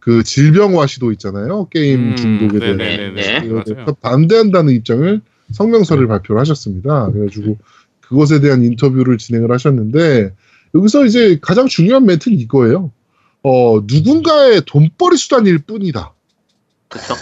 [0.01, 2.59] 그 질병화 시도 있잖아요 게임 음, 중독에.
[2.77, 3.13] 네.
[3.45, 3.65] 이거에 맞아요.
[3.65, 5.21] 대해서 반대한다는 입장을
[5.53, 7.11] 성명서를 발표를 하셨습니다.
[7.13, 7.59] 그래가지고
[8.01, 10.33] 그것에 대한 인터뷰를 진행을 하셨는데
[10.75, 12.91] 여기서 이제 가장 중요한 멘트는 이거예요.
[13.43, 16.13] 어, 누군가의 돈벌이 수단일 뿐이다.
[16.91, 17.15] 그렇죠.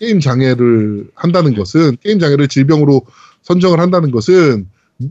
[0.00, 3.02] 게임 장애를 한다는 것은 게임 장애를 질병으로
[3.42, 4.68] 선정을 한다는 것은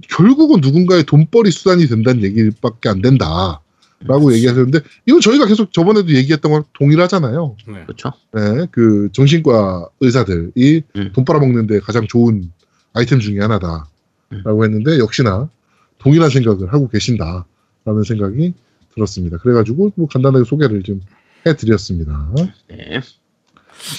[0.10, 3.62] 결국은 누군가의 돈벌이 수단이 된다는 얘기밖에 안 된다
[4.02, 4.38] 라고 그렇지.
[4.38, 7.56] 얘기하셨는데 이건 저희가 계속 저번에도 얘기했던 거랑 동일하잖아요.
[7.68, 7.84] 네.
[7.84, 8.12] 그렇죠.
[8.34, 11.12] 네, 그 정신과 의사들이 음.
[11.14, 12.52] 돈 빨아먹는데 가장 좋은
[12.94, 13.88] 아이템 중에 하나다라고
[14.32, 14.64] 음.
[14.64, 15.50] 했는데 역시나
[15.98, 18.54] 동일한 생각을 하고 계신다라는 생각이
[18.94, 19.38] 들었습니다.
[19.38, 21.02] 그래가지고 뭐 간단하게 소개를 좀
[21.46, 22.32] 해드렸습니다.
[22.70, 23.02] 네.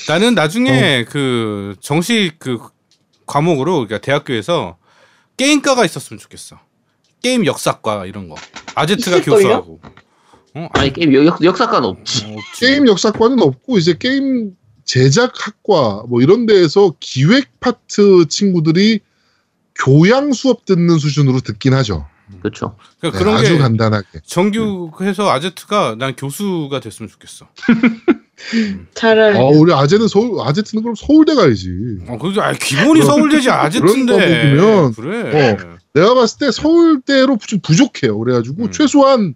[0.09, 1.11] 나는 나중에 어.
[1.11, 2.59] 그 정식 그
[3.27, 4.77] 과목으로 그러니까 대학교에서
[5.37, 6.59] 게임과가 있었으면 좋겠어.
[7.23, 8.37] 게임 역사과 이런 거.
[8.75, 9.21] 아제트가?
[9.23, 9.81] 교수하고.
[10.55, 10.69] 어?
[10.73, 12.25] 아니 게임 역, 역사과는 없지.
[12.27, 12.61] 어, 없지.
[12.67, 14.53] 게임 역사과는 없고 이제 게임
[14.85, 19.01] 제작학과 뭐 이런 데에서 기획 파트 친구들이
[19.75, 22.07] 교양 수업 듣는 수준으로 듣긴 하죠.
[22.41, 22.77] 그렇죠.
[22.99, 24.07] 그러니까 네, 그런 아주 게 간단하게.
[24.27, 27.49] 정규해서 아제트가 난 교수가 됐으면 좋겠어.
[28.95, 29.37] 잘할.
[29.37, 31.71] 어, 우리 아재는 서울 아제트는 그럼 서울대 가야지.
[32.09, 32.41] 어, 그죠.
[32.41, 34.53] 아, 기본이 서울대지 아제트인데.
[34.55, 35.59] 그런 그래.
[35.95, 38.19] 내가 봤을 때 서울대로 좀 부족해요.
[38.19, 38.71] 그래가지고 음.
[38.71, 39.35] 최소한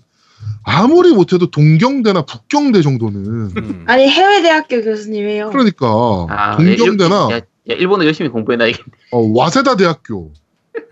[0.64, 3.84] 아무리 못해도 동경대나 북경대 정도는 음.
[3.88, 5.50] 아니 해외 대학교 교수님이에요.
[5.50, 5.86] 그러니까
[6.30, 8.92] 아, 동경대나 야, 야, 일본어 열심히 공부해놔야겠네.
[9.12, 10.32] 어, 와세다 대학교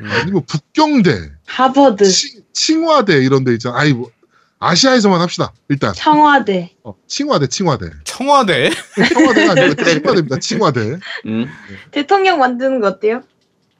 [0.00, 0.06] 음.
[0.06, 3.78] 아니면 북경대, 하버드, 칭, 칭화대 이런 데 있잖아.
[3.78, 4.10] 아이 뭐
[4.60, 5.52] 아시아에서만 합시다.
[5.70, 6.70] 일단 청와대.
[6.84, 7.86] 어, 칭화대, 칭화대.
[8.04, 8.70] 청와대.
[9.14, 9.84] 청와대가 아니고 그래.
[10.00, 10.38] 칭화대입니다.
[10.38, 10.98] 칭화대.
[11.26, 11.46] 음.
[11.90, 13.22] 대통령 만드는 거 어때요?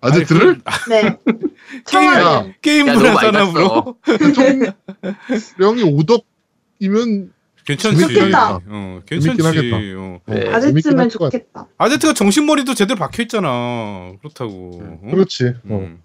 [0.01, 1.03] 아제트를 네.
[1.85, 2.55] 게임 청와대.
[2.63, 3.97] 게임 야, 너무 문화 많이 산업으로
[5.59, 7.33] 대통령이 오덕이면
[7.67, 8.01] 괜찮지.
[8.01, 8.61] 좋겠다.
[8.67, 9.43] 어, 괜찮지.
[9.43, 9.77] 하겠다.
[9.77, 10.21] 어.
[10.27, 10.49] 네.
[10.49, 11.09] 할것 같아.
[11.09, 11.69] 좋겠다.
[11.77, 14.13] 아제트가 정신머리도 제대로 박혀 있잖아.
[14.21, 14.81] 그렇다고.
[14.83, 15.11] 어?
[15.11, 15.45] 그렇지.
[15.69, 15.77] 어.
[15.77, 16.03] 음.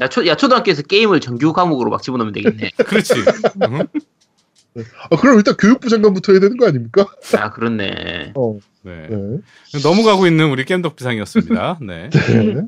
[0.00, 2.70] 야, 초, 야 초등학교에서 게임을 정규 과목으로 막 집어넣으면 되겠네.
[2.86, 3.14] 그렇지.
[3.14, 4.82] 어?
[5.10, 7.06] 아, 그럼 일단 교육부 장관부터 해야 되는 거 아닙니까?
[7.38, 8.32] 아 그렇네.
[8.34, 9.08] 어, 네.
[9.08, 9.82] 네.
[9.82, 11.78] 넘어가고 있는 우리 겜덕비상이었습니다.
[11.80, 12.10] 네.
[12.12, 12.66] 네.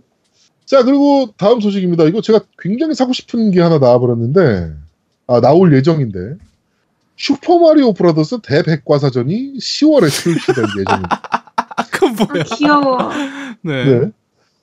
[0.65, 2.05] 자, 그리고 다음 소식입니다.
[2.05, 4.75] 이거 제가 굉장히 사고 싶은 게 하나 나와버렸는데,
[5.27, 6.37] 아, 나올 예정인데,
[7.17, 11.23] 슈퍼 마리오 브라더스 대백과사전이 10월에 출시될 예정입니다.
[11.57, 12.45] 아, 뭐야?
[12.45, 13.11] 귀여워.
[13.63, 13.85] 네.
[13.85, 14.11] 네.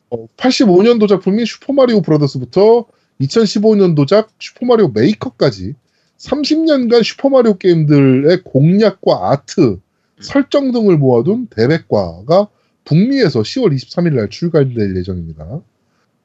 [0.10, 2.86] 어, 85년도 작품인 슈퍼마리오 브라더스부터
[3.22, 5.74] 2015년도작 슈퍼마리오 메이커까지
[6.18, 9.80] 30년간 슈퍼마리오 게임들의 공략과 아트,
[10.20, 12.48] 설정 등을 모아둔 대백과가
[12.86, 15.62] 북미에서 10월 23일 날 출간될 예정입니다.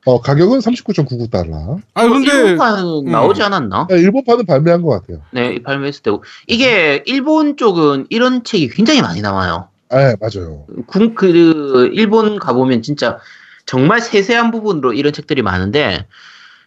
[0.06, 1.80] 어, 가격은 39.99달러.
[1.94, 3.04] 아니 근데 일본판 음.
[3.10, 3.88] 나오지 않았나?
[3.90, 5.22] 일본판은 발매한 것 같아요.
[5.30, 9.68] 네, 발매했을 때고 이게 일본 쪽은 이런 책이 굉장히 많이 나와요.
[9.90, 10.66] 네, 맞아요.
[10.86, 13.18] 군, 그, 일본 가보면 진짜
[13.70, 16.04] 정말 세세한 부분으로 이런 책들이 많은데,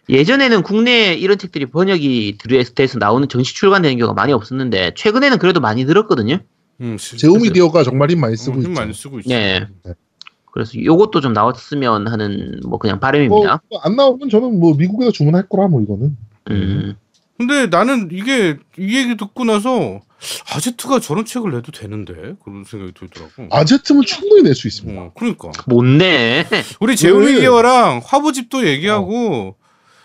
[0.08, 2.38] 예전에는 국내에 이런 책들이 번역이
[2.74, 6.38] 돼서 나오는 정식 출간되는 경우가 많이 없었는데, 최근에는 그래도 많이 늘었거든요.
[6.80, 8.80] 음, 시- 제오미디어가 정말 힘 많이 쓰고 어, 힘 있죠.
[8.80, 9.28] 많이 쓰고 있어.
[9.28, 9.66] 네.
[9.84, 9.92] 네.
[10.50, 13.60] 그래서 요것도 좀 나왔으면 하는, 뭐, 그냥 바람입니다.
[13.68, 16.16] 뭐, 안 나오면 저는 뭐 미국에서 주문할 거라 뭐 이거는.
[16.50, 16.94] 음.
[17.36, 20.00] 근데 나는 이게 이 얘기 듣고 나서
[20.54, 23.48] 아제트가 저런 책을 내도 되는데 그런 생각이 들더라고.
[23.50, 25.00] 아제트면 충분히 낼 수 있습니다.
[25.00, 26.46] 어, 그러니까 못 내.
[26.80, 29.56] 우리 제오미디어랑 화보집도 얘기하고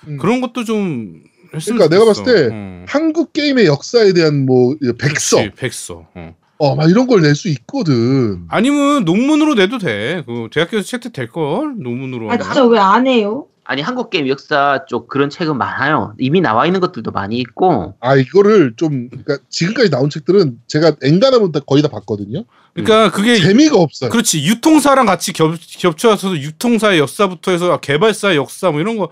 [0.07, 0.17] 음.
[0.17, 1.21] 그런 것도 좀
[1.53, 2.05] 했으면 그러니까 내가.
[2.05, 2.85] 봤을 때 어.
[2.87, 6.07] 한국 게임의 역사에 대한 뭐 백서, 그치, 백서.
[6.15, 6.35] 어.
[6.61, 8.43] 어, 막 이런 걸 낼 수 있거든.
[8.49, 10.23] 아니면 논문으로 내도 돼.
[10.25, 11.75] 그 대학교에서 채택 될 걸.
[11.77, 12.29] 논문으로.
[12.31, 12.37] 아.
[12.37, 13.47] 진짜 왜 안 해요?
[13.69, 16.15] 아니, 한국 게임 역사 쪽 그런 책은 많아요.
[16.17, 21.51] 이미 나와 있는 것들도 많이 있고, 아 이거를 좀 그러니까 지금까지 나온 책들은 제가 엔간하면
[21.51, 22.45] 다 거의 다 봤거든요.
[22.73, 24.09] 그러니까 그게 재미가 없어요.
[24.09, 29.09] 그렇지 유통사랑 같이 겹, 겹쳐서 유통사의 역사부터 해서 개발사의 역사 뭐 이런 거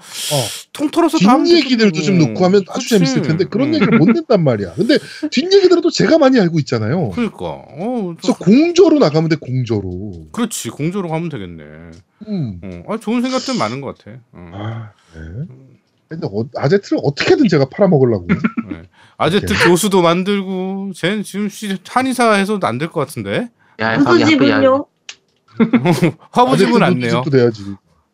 [0.74, 2.18] 통틀어서 다 뒷얘기들도 좀.
[2.18, 2.90] 놓고 하면 아주 그치.
[2.90, 3.76] 재밌을 텐데 그런 음.
[3.76, 4.74] 얘기를 못 낸단 말이야.
[4.74, 4.98] 근데
[5.30, 7.12] 뒷 얘기들은 또 제가 많이 알고 있잖아요.
[7.12, 10.30] 그러니까 어, 그래서 공조로 나가면 돼 공조로.
[10.32, 11.64] 그렇지 공조로 가면 되겠네.
[12.28, 12.60] 음.
[12.88, 14.18] 어, 아, 좋은 생각들 많은 것 같아.
[14.34, 14.52] 어.
[14.54, 15.46] 아, 네.
[16.10, 18.28] 근데 어, 아제트를 어떻게든 제가 팔아먹으려고.
[18.70, 18.84] 네.
[19.18, 23.50] 아제트 교수도 만들고 쟤는 지금 씨 한의사 해서도 안 될 것 같은데
[23.80, 24.86] 야, 야, 야, 야, 후지분요?
[26.32, 27.24] 화보집은 안 내요.
[27.32, 27.64] 내야지.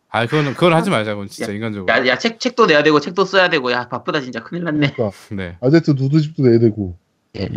[0.10, 1.92] 아 그건 그건 하지 말자고 진짜 인간적으로.
[1.94, 4.44] 야, 야, 책, 책도 내야 되고, 책도 써야 되고, 야, 바쁘다, 진짜.
[4.44, 4.94] 큰일 났네.
[4.94, 5.58] 그러니까 네.
[5.60, 6.96] 아제트 누드집도 내야 되고.
[7.38, 7.50] 예.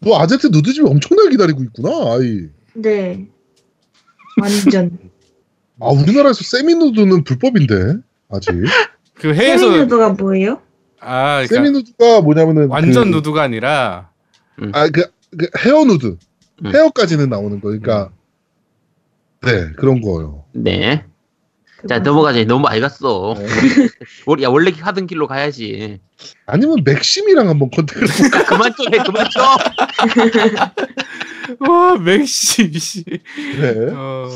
[0.00, 1.88] 너 아제트 누드집 엄청나게 기다리고 있구나.
[2.14, 2.48] 아이.
[2.74, 3.26] 네.
[4.40, 4.96] 완전.
[5.80, 7.96] 아 우리나라에서 세미누드는 불법인데
[8.30, 8.52] 아직.
[9.14, 10.60] 그 해에서 세미누드가 뭐예요?
[11.00, 14.10] 아 그러니까 세미누드가 뭐냐면은 완전 그, 누드가 아니라
[14.72, 15.06] 아그
[15.36, 16.16] 그 헤어 누드
[16.64, 16.74] 음.
[16.74, 18.10] 헤어까지는 나오는 거니까
[19.42, 20.44] 네 그런 거예요.
[20.52, 21.04] 네.
[21.88, 21.98] 자.
[21.98, 22.42] 넘어가자.
[22.44, 23.34] 너무 많이 갔어.
[23.36, 23.46] 네.
[24.26, 26.00] 월- 야 원래 하던 길로 가야지.
[26.46, 28.38] 아니면 맥심이랑 한번 contact을 해볼까?
[28.40, 28.98] 야, 그만 좀 해.
[29.04, 29.42] 그만 좀.
[31.68, 33.04] 와 맥시 씨.
[33.04, 33.90] 네.
[33.92, 34.28] 어,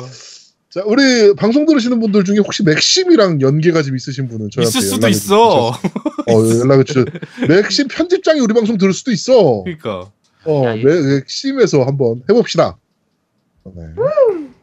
[0.70, 5.08] 자 우리 방송 들으시는 분들 중에 혹시 맥심이랑 연계가 좀 있으신 분은 저한테 있을 수도
[5.08, 5.68] 있어.
[5.70, 7.04] 어 연락을 주셔.
[7.48, 9.62] 맥심 편집장이 우리 방송 들을 수도 있어.
[9.64, 10.10] 그러니까
[10.44, 12.76] 어 야, 이- 맥- 맥심에서 한번 해봅시다.
[13.64, 13.82] 네.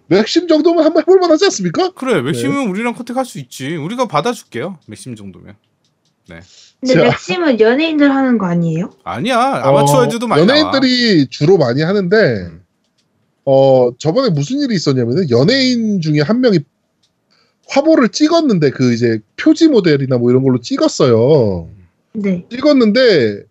[0.07, 1.91] 맥심 정도면 한번 해볼 만하지 않습니까?
[1.93, 3.75] 그래 맥심은 우리랑 컨택할 수 있지.
[3.75, 4.77] 우리가 받아줄게요.
[4.87, 5.55] 맥심 정도면.
[6.27, 7.01] 근데 자.
[7.03, 8.91] 맥심은 연예인들 하는 거 아니에요?
[9.03, 10.59] 아니야 아마추어즈도 어, 많이 나와.
[10.59, 12.61] 연예인들이 주로 많이 하는데 음.
[13.45, 16.59] 어 저번에 무슨 일이 있었냐면은 연예인 중에 한 명이
[17.67, 21.69] 화보를 찍었는데 그 이제 표지 모델이나 뭐 이런 걸로 찍었어요.
[22.13, 22.45] 네.
[22.49, 23.43] 찍었는데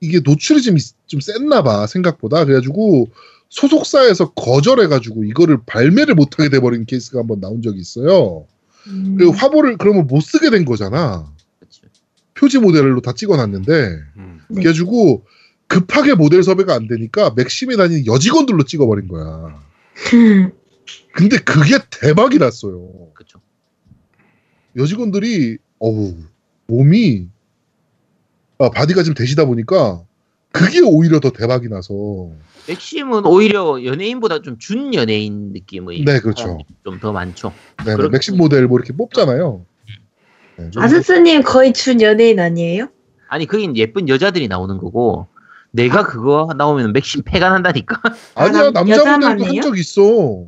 [0.00, 3.08] 이게 노출이 좀, 있- 좀 셌나 봐 생각보다 그래가지고
[3.48, 8.46] 소속사에서 거절해가지고 이거를 발매를 못하게 돼버린 케이스가 한번 나온 적이 있어요.
[8.86, 9.16] 음.
[9.18, 11.30] 그 화보를 그러면 못 쓰게 된 거잖아.
[11.58, 11.80] 그치.
[12.34, 13.72] 표지 모델로 다 찍어놨는데
[14.16, 14.40] 음.
[14.48, 14.54] 네.
[14.62, 15.24] 그래가지고
[15.74, 19.56] 급하게 모델 섭외가 안 되니까 맥심에 다니는 여직원들로 찍어버린 거야.
[21.14, 22.90] 근데 그게 대박이 났어요.
[23.14, 23.40] 그쵸.
[24.76, 26.16] 여직원들이 어우
[26.66, 27.28] 몸이
[28.58, 30.02] 아, body가 좀 되시다 보니까
[30.52, 31.94] 그게 오히려 더 대박이 나서
[32.68, 36.58] 맥심은 오히려 연예인보다 좀 준 연예인 느낌의 네, 그렇죠.
[36.84, 37.52] 좀 더 많죠.
[37.86, 39.64] 네, 그렇- 맥심 모델 뭐 이렇게 뽑잖아요.
[40.58, 42.88] 네, 좀 아저스님 거의 준 연예인 아니에요?
[43.28, 45.28] 아니 그긴 예쁜 여자들이 나오는 거고
[45.72, 48.00] 내가 그거 나오면 맥심 폐간한다니까.
[48.34, 49.60] 아니야 남- 남자 여자만 모델도 한?
[49.62, 50.46] 적 있어.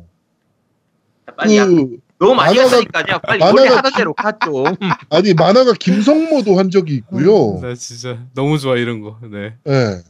[1.37, 4.63] 빨리 야, 그, 너무 많이 만화가- 갔으니까 그냥 빨리 만화가- 원래 하던 대로 가 좀.
[5.09, 7.59] 아니 만화가 김성모도 한 적이 있고요.
[7.61, 9.17] 나 진짜 너무 좋아 이런 거.
[9.23, 9.55] 네.
[9.67, 10.01] 예.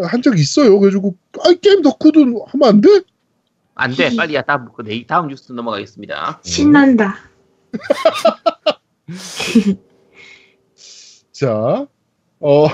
[0.00, 0.78] 한 적 있어요.
[0.78, 2.88] 그래가지고 아 게임 덕후도 하면 안 돼?
[3.74, 4.14] 안 돼.
[4.14, 6.40] 빨리 야 다음 네, 다음 뉴스 넘어가겠습니다.
[6.44, 7.16] 신난다.
[11.32, 11.86] 자,
[12.40, 12.66] 어,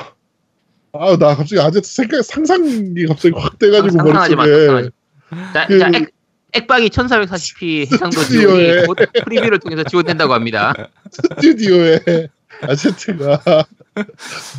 [0.94, 4.46] 아, 나 갑자기 아제트 생각, 상상이 갑자기 확 돼가지고 상상하지 마.
[4.46, 4.66] 머릿속에.
[4.66, 4.90] 상상하지
[5.30, 5.52] 마.
[5.52, 6.08] 자, 그- 자 액,
[6.52, 8.66] 액박이 1440p 해상도 스튜디오에.
[8.70, 10.72] 지원이 곧 프리뷰를 통해서 지원된다고 합니다.
[11.10, 12.28] 스튜디오에
[12.62, 13.42] 아제트가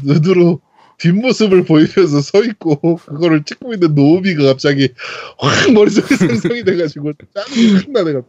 [0.03, 0.59] 눈으로
[0.97, 4.89] 뒷모습을 보이면서 서 있고, 그거를 찍고 있는 노우미가 갑자기
[5.37, 8.21] 확 머릿속에 상상이 돼가지고 짜증이 확 나네가.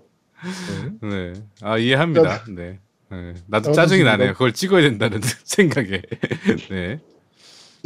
[1.02, 1.32] 네.
[1.62, 2.44] 아 이해합니다.
[2.48, 2.78] 네.
[3.10, 3.34] 네.
[3.46, 4.02] 나도 어, 짜증이.
[4.04, 4.32] 나네요.
[4.34, 6.02] 그걸 찍어야 된다는 생각에.
[6.70, 7.00] 네.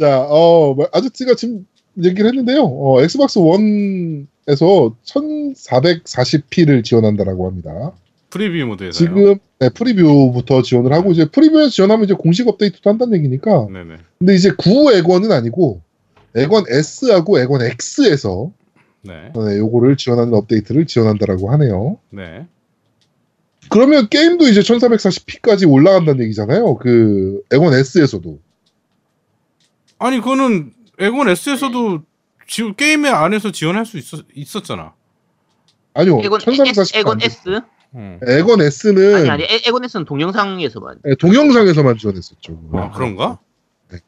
[0.01, 1.67] 자, 어, 뭐, 아제트가 지금
[2.03, 2.63] 얘기를 했는데요.
[2.63, 7.91] 어, Xbox 1에서 1440p를 지원한다라고 합니다.
[8.31, 8.91] preview 모드에서요.
[8.91, 13.97] 지금 네, preview부터 지원을 하고 이제 preview에서 지원하면 이제 공식 업데이트도 한다는 얘기니까 네네.
[14.17, 15.81] 근데 이제 구 엑원은 아니고
[16.35, 18.51] 엑원 S하고 엑원 X에서
[19.03, 19.31] 네.
[19.35, 21.99] 네, 요거를 지원하는 업데이트를 지원한다라고 하네요.
[22.09, 22.47] 네.
[23.69, 26.75] 그러면 게임도 이제 1440p까지 올라간다는 얘기잖아요.
[26.77, 28.39] 그 액원 S에서도
[30.01, 32.01] 아니 그거는 에곤 S에서도
[32.47, 34.93] 지, 게임의 안에서 지원할 수 있었, 있었잖아.
[35.93, 36.19] 아니요.
[36.23, 37.21] 에곤, 1440p 에곤.
[37.21, 37.61] S?
[37.95, 38.19] 응.
[38.27, 40.99] 액원 S는 아니 아니 에- 에곤 S는 동영상에서만.
[41.03, 42.69] 네, 동영상에서만 지원했었죠.
[42.73, 43.39] 아 그런가?
[43.89, 43.99] 네.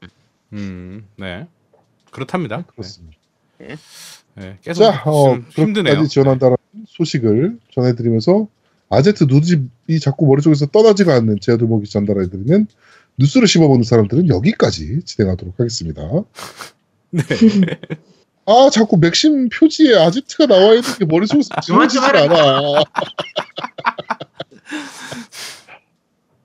[0.54, 1.48] 음, 네.
[2.12, 2.58] 그렇답니다.
[2.58, 2.64] 네.
[2.68, 3.18] 그렇습니다.
[3.60, 4.58] 네.
[4.62, 6.08] 계속 자, 어, 좀 힘드네요.
[6.08, 8.48] 지원한다는 소식을 전해드리면서
[8.90, 12.68] 아제트 누드집이 자꾸 머릿속에서 떠나지가 않는 제아들목이 전달해드리는
[13.18, 16.02] 뉴스를 씹어보는 사람들은 여기까지 진행하도록 하겠습니다.
[17.12, 17.24] 네.
[18.46, 22.84] 아, 자꾸 맥심 표지에 아제트가 나와 있는 게 머릿속에서 지워지질 않아.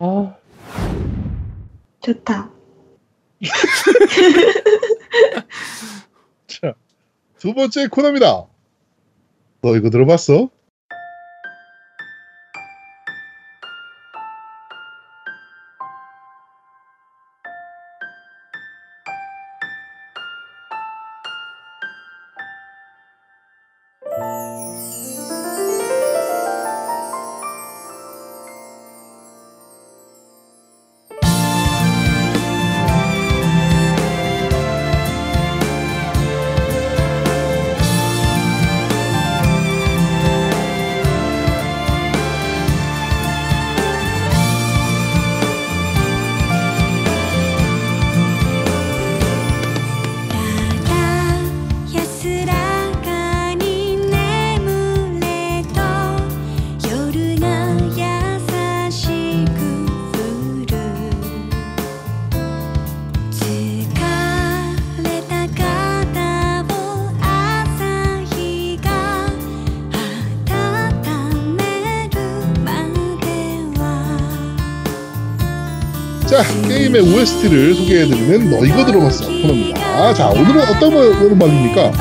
[0.00, 0.36] 아,
[2.00, 2.50] 좋다.
[6.46, 6.74] 자,
[7.38, 8.46] 두 번째 코너입니다.
[9.62, 10.50] 너 이거 들어봤어?
[76.98, 80.14] 게임의 OST를 소개해드리는 너 이거 들어봤어 코너입니다.
[80.14, 81.92] 자, 오늘은 어떤 거- 음악입니까?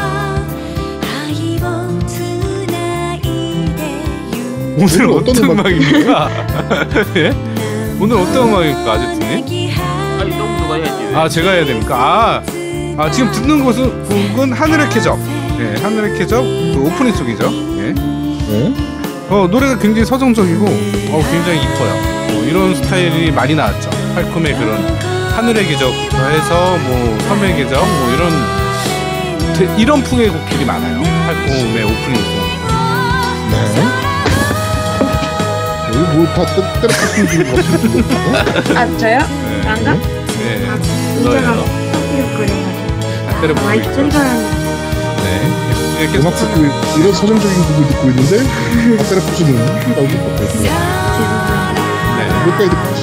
[4.80, 6.30] 오늘 어떤 어떤 음악- 음악입니까?
[7.18, 7.32] 예?
[8.00, 9.72] 오늘 어떤 음악입니까, 아제트님?
[10.20, 11.16] 아니 너무 누가 해야지.
[11.16, 11.96] 아 제가 해야 됩니까?
[12.98, 15.20] 아, 아 지금 듣는 곳은 곡은 하늘의 캐적.
[15.60, 17.46] 예, 하늘의 캐적 그 오프닝 쪽이죠.
[17.80, 17.94] 예.
[17.94, 18.74] 네.
[19.30, 22.34] 어 노래가 굉장히 서정적이고 어 굉장히 이뻐요.
[22.34, 23.90] 뭐 이런 스타일이 많이 나왔죠.
[24.18, 24.84] 팔콤의 그런
[25.36, 28.32] 하늘의 계적부터 해서 뭐 섬의 계적 뭐 이런
[29.54, 31.04] 되- 이런 풍의 곡들이 많아요.
[31.04, 32.34] 팔콤의 오프닝 송.
[33.52, 33.58] 네.
[36.16, 36.46] 뭐다
[36.82, 38.74] 때려박는 줄 같은데.
[38.76, 39.20] 아 저요?
[39.20, 39.62] 네.
[39.64, 39.94] 난가?
[39.94, 40.68] 네.
[40.68, 40.80] 아
[43.66, 43.94] 마이크 있죠.
[44.02, 44.42] 소리가 나는
[45.24, 46.02] 네.
[46.02, 48.38] 이렇게 음악 듣고 있- 이런 서정적인 곡을 듣고 있는데
[50.26, 50.48] 같아요.
[50.50, 51.74] 죄송합니다.
[52.18, 52.20] 네.
[52.42, 52.97] 여기까지 듣고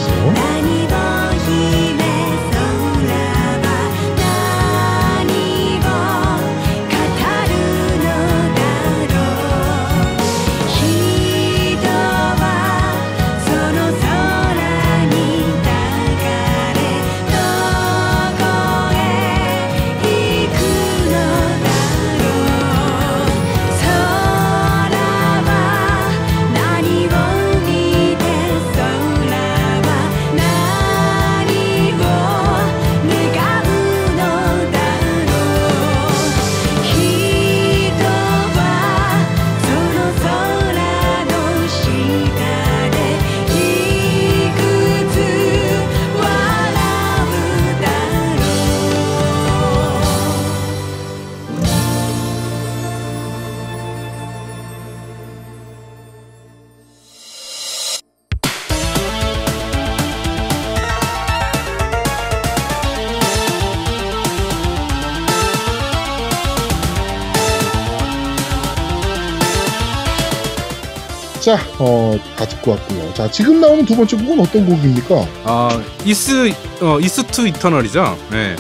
[71.87, 73.13] 어, 다 듣고 왔고요.
[73.13, 75.27] 자, 지금 나오는 두 번째 곡은 어떤 곡입니까?
[75.45, 78.19] 아 이스 어 이스 two Eternal이죠.
[78.31, 78.57] 네.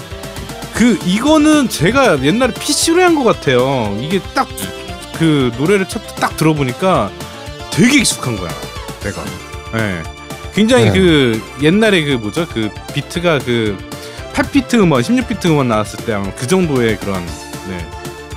[0.74, 3.96] 그 이거는 제가 옛날에 PC로 한 것 같아요.
[4.00, 4.46] 이게 딱
[5.18, 7.08] 그 노래를 첫딱 들어보니까
[7.70, 8.50] 되게 익숙한 거야.
[9.04, 9.22] 내가.
[9.72, 10.02] 네.
[10.54, 10.92] 굉장히 네.
[10.92, 13.78] 그 옛날에 그 뭐죠 그 비트가 그
[14.34, 17.24] 8비트 음원, 16비트 음원 나왔을 때 아마 그 정도의 그런
[17.68, 17.86] 네.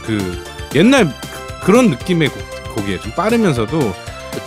[0.06, 0.44] 그
[0.76, 3.02] 옛날 그- 그런 느낌의 곡, 곡이에요.
[3.02, 3.94] 좀 빠르면서도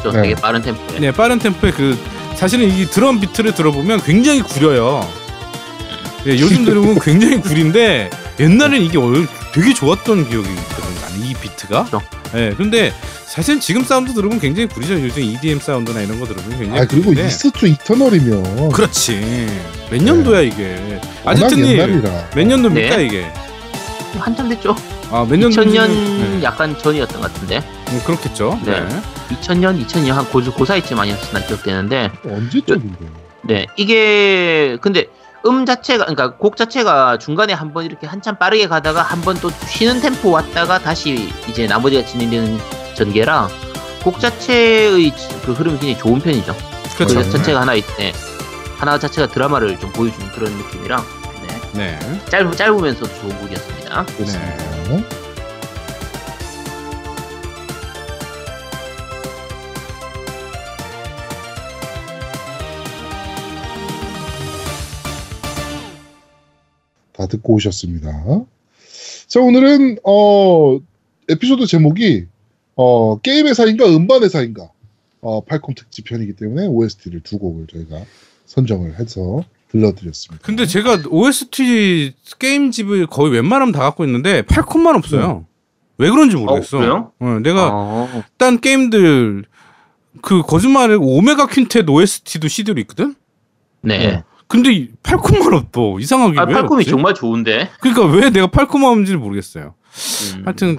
[0.00, 0.16] 그렇죠.
[0.16, 0.22] 네.
[0.28, 0.98] 되게 빠른 템포에.
[1.00, 1.98] 네, 빠른 템포의 그
[2.36, 5.06] 사실은 이 드럼 비트를 들어보면 굉장히 구려요.
[6.26, 11.24] 예, 요즘 들으면 굉장히 구린데 옛날엔 이게 얼- 되게 좋았던 기억이 있거든요.
[11.24, 11.84] 이 비트가.
[11.84, 12.00] 그렇죠.
[12.34, 12.92] 예, 근데
[13.26, 14.94] 사실 지금 사운드 들으면 굉장히 구리죠.
[15.00, 17.12] 요즘 EDM 사운드나 이런 거 들으면 굉장히 아, 그리고
[17.58, 19.46] two Eternal이면 그렇지.
[19.90, 21.00] 몇 년도야 이게?
[21.24, 22.28] 워낙 아제트님 옛날이라.
[22.34, 23.06] 몇 년도입니까 네.
[23.06, 23.26] 이게?
[24.18, 24.74] 한참 됐죠.
[25.10, 25.60] 아, 몇 년도?
[25.62, 27.62] 2000년 약간 전이었던 것 같은데.
[27.90, 28.58] 음, 그렇겠죠.
[28.64, 28.80] 네.
[28.80, 29.02] 네.
[29.30, 32.10] 2000년, 2002년 한 고, 고사이쯤 아니었나 기억되는데.
[32.24, 33.06] 언제적인데?
[33.42, 35.06] 네, 이게 근데
[35.46, 40.00] 음 자체가 그러니까 곡 자체가 중간에 한번 이렇게 한참 빠르게 가다가 한 번 또 쉬는
[40.02, 42.58] 템포 왔다가 다시 이제 나머지가 진행되는
[42.94, 43.48] 전개라
[44.04, 45.10] 곡 자체의
[45.44, 46.54] 그 흐름이 굉장히 좋은 편이죠.
[46.96, 47.14] 그렇죠.
[47.14, 48.12] 곡 자체가 하나 있네.
[48.76, 51.02] 하나 자체가 드라마를 좀 보여주는 그런 느낌이라
[51.74, 51.98] 네.
[51.98, 52.20] 네.
[52.28, 54.04] 짧 짧으면서 좋은 곡이었습니다.
[54.18, 54.24] 그
[67.20, 67.26] 다.
[67.26, 68.44] 다 듣고 오셨습니다.
[69.26, 70.80] 자, 오늘은, 어,
[71.28, 72.26] 에피소드 제목이,
[72.76, 74.70] 어, 게임 회사인가 음반 회사인가,
[75.20, 78.04] 어, 팔콤 특집 편이기 때문에 OST를 두 곡을 저희가
[78.46, 80.44] 선정을 해서 들려드렸습니다.
[80.44, 85.46] 근데 제가 OST 게임집을 거의 웬만하면 다 갖고 있는데 팔콤만 없어요.
[85.98, 86.78] 왜 그런지 모르겠어.
[86.78, 87.12] 어, 그래요?
[87.20, 89.44] 어, 내가 어, 딴 게임들
[90.22, 93.14] 그 거짓말을 오메가 퀸텟 OST도 CD로 있거든.
[93.82, 94.24] 네.
[94.50, 94.52] 어.
[94.52, 95.98] 근데 이 팔콤만 없어.
[96.00, 96.90] 이상하게 아, 왜 팔콤이 없지?
[96.90, 97.70] 정말 좋은데.
[97.80, 99.74] 그러니까 왜 내가 팔콤 없는지 를 모르겠어요.
[100.36, 100.42] 음.
[100.44, 100.78] 하여튼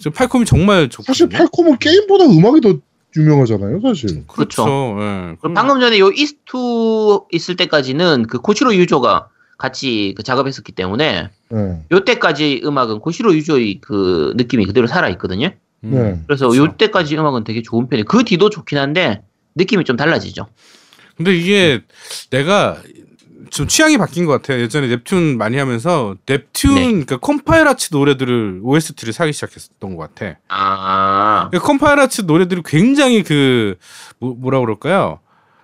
[0.00, 1.12] 저 팔콤이 정말 좋거든요.
[1.12, 2.74] 사실 팔콤은 게임보다 음악이 더
[3.16, 4.26] 유명하잖아요, 사실.
[4.26, 4.64] 그렇죠.
[4.64, 4.96] 그렇죠.
[5.00, 5.36] 예.
[5.40, 11.30] 그럼 방금 전에 요 이스 two 있을 때까지는 그 고시로 유조가 같이 그 작업했었기 때문에
[11.50, 11.82] 네.
[11.92, 15.50] 요때까지 음악은 고시로 유조의 그 느낌이 그대로 살아 있거든요.
[15.84, 15.90] 음.
[15.90, 16.20] 네.
[16.26, 16.56] 그래서 그렇죠.
[16.56, 18.06] 요때까지 음악은 되게 좋은 편이에요.
[18.06, 19.22] 그 뒤도 좋긴 한데
[19.54, 20.48] 느낌이 좀 달라지죠.
[21.16, 21.82] 근데 이게
[22.30, 22.78] 내가
[23.50, 24.60] 좀 취향이 바뀐 것 같아요.
[24.60, 26.86] 예전에 넵튠 많이 하면서 넵튠 네.
[26.86, 30.36] 그러니까 컴파일하트 노래들을 OST를 사기 시작했던 것 같아.
[30.48, 33.76] 아, 그러니까 컴파일하트 노래들이 굉장히 그
[34.18, 35.20] 뭐, 뭐라 그럴까요?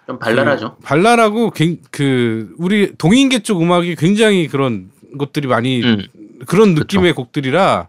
[0.06, 0.76] 좀 발랄하죠.
[0.76, 6.06] 그 발랄하고 굉- 그 우리 동인계 쪽 음악이 굉장히 그런 것들이 많이 음.
[6.46, 7.88] 그런 느낌의 곡들이라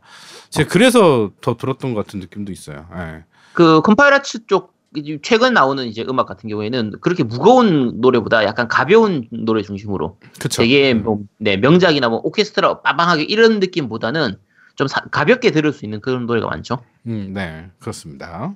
[0.49, 2.85] 제가 그래서 더 들었던 것 같은 느낌도 있어요.
[2.95, 3.23] 예.
[3.53, 4.73] 그 컴파일하트 쪽
[5.21, 10.61] 최근 나오는 이제 음악 같은 경우에는 그렇게 무거운 노래보다 약간 가벼운 노래 중심으로 그쵸.
[10.61, 14.35] 되게 뭐, 네, 명작이나 뭐 오케스트라 빠방하게 이런 느낌보다는
[14.75, 16.79] 좀 사- 가볍게 들을 수 있는 그런 노래가 많죠.
[17.07, 18.53] 음, 네, 그렇습니다.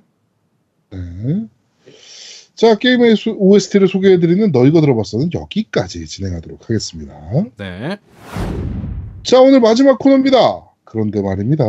[0.90, 1.46] 네.
[2.54, 7.14] 자, 게임의 수- OST를 소개해드리는 너 이거 들어봤어는 여기까지 진행하도록 하겠습니다.
[7.56, 7.98] 네,
[9.22, 10.38] 자, 오늘 마지막 코너입니다.
[10.84, 11.64] 그런데 말입니다.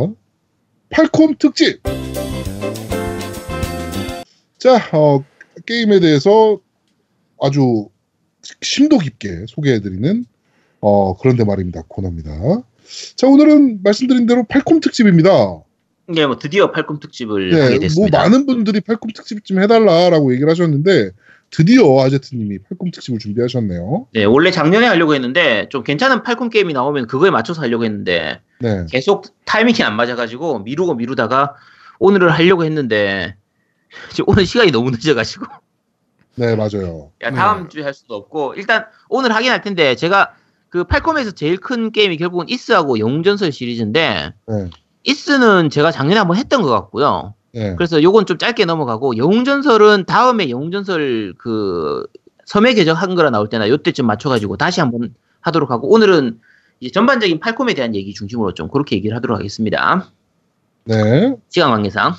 [0.90, 1.80] 팔콤 특집!
[4.58, 5.24] 자, 어,
[5.66, 6.58] 게임에 대해서
[7.40, 7.88] 아주
[8.60, 10.24] 심도 깊게 소개해드리는
[10.80, 11.82] 어, 그런데 말입니다.
[11.88, 12.62] 코너입니다.
[13.16, 15.62] 자, 오늘은 말씀드린 대로 팔콤 특집입니다.
[16.10, 18.18] 이게 뭐 드디어 팔꿈 특집을 하게 네, 뭐 됐습니다.
[18.18, 21.10] 많은 분들이 팔꿈 특집 좀 해달라라고 얘기를 하셨는데
[21.50, 24.08] 드디어 아제트님이 팔꿈 특집을 준비하셨네요.
[24.14, 28.86] 네, 원래 작년에 하려고 했는데 좀 괜찮은 팔꿈 게임이 나오면 그거에 맞춰서 하려고 했는데 네,
[28.88, 31.54] 계속 타이밍이 안 맞아가지고 미루고 미루다가
[31.98, 33.36] 오늘을 하려고 했는데
[34.10, 35.46] 지금 오늘 시간이 너무 늦어가지고
[36.36, 37.10] 네 맞아요.
[37.22, 37.68] 야, 다음 네.
[37.68, 40.34] 주에 할 수도 없고 일단 오늘 하긴 할 텐데 제가
[40.68, 44.70] 그 팔콤에서 제일 큰 게임이 결국은 이스하고 영웅전설 시리즈인데 네,
[45.04, 47.34] 이스는 제가 작년에 한번 했던 것 같고요.
[47.52, 52.06] 네, 그래서 요건 좀 짧게 넘어가고 영웅전설은 다음에 영웅전설 그
[52.44, 56.40] 섬의 궤적 한글화 나올 때나 요때쯤 맞춰가지고 다시 한번 하도록 하고 오늘은
[56.80, 60.08] 이제 전반적인 팔콤에 대한 얘기 중심으로 좀 그렇게 얘기를 하도록 하겠습니다.
[60.84, 62.14] 네, 시간 관계상.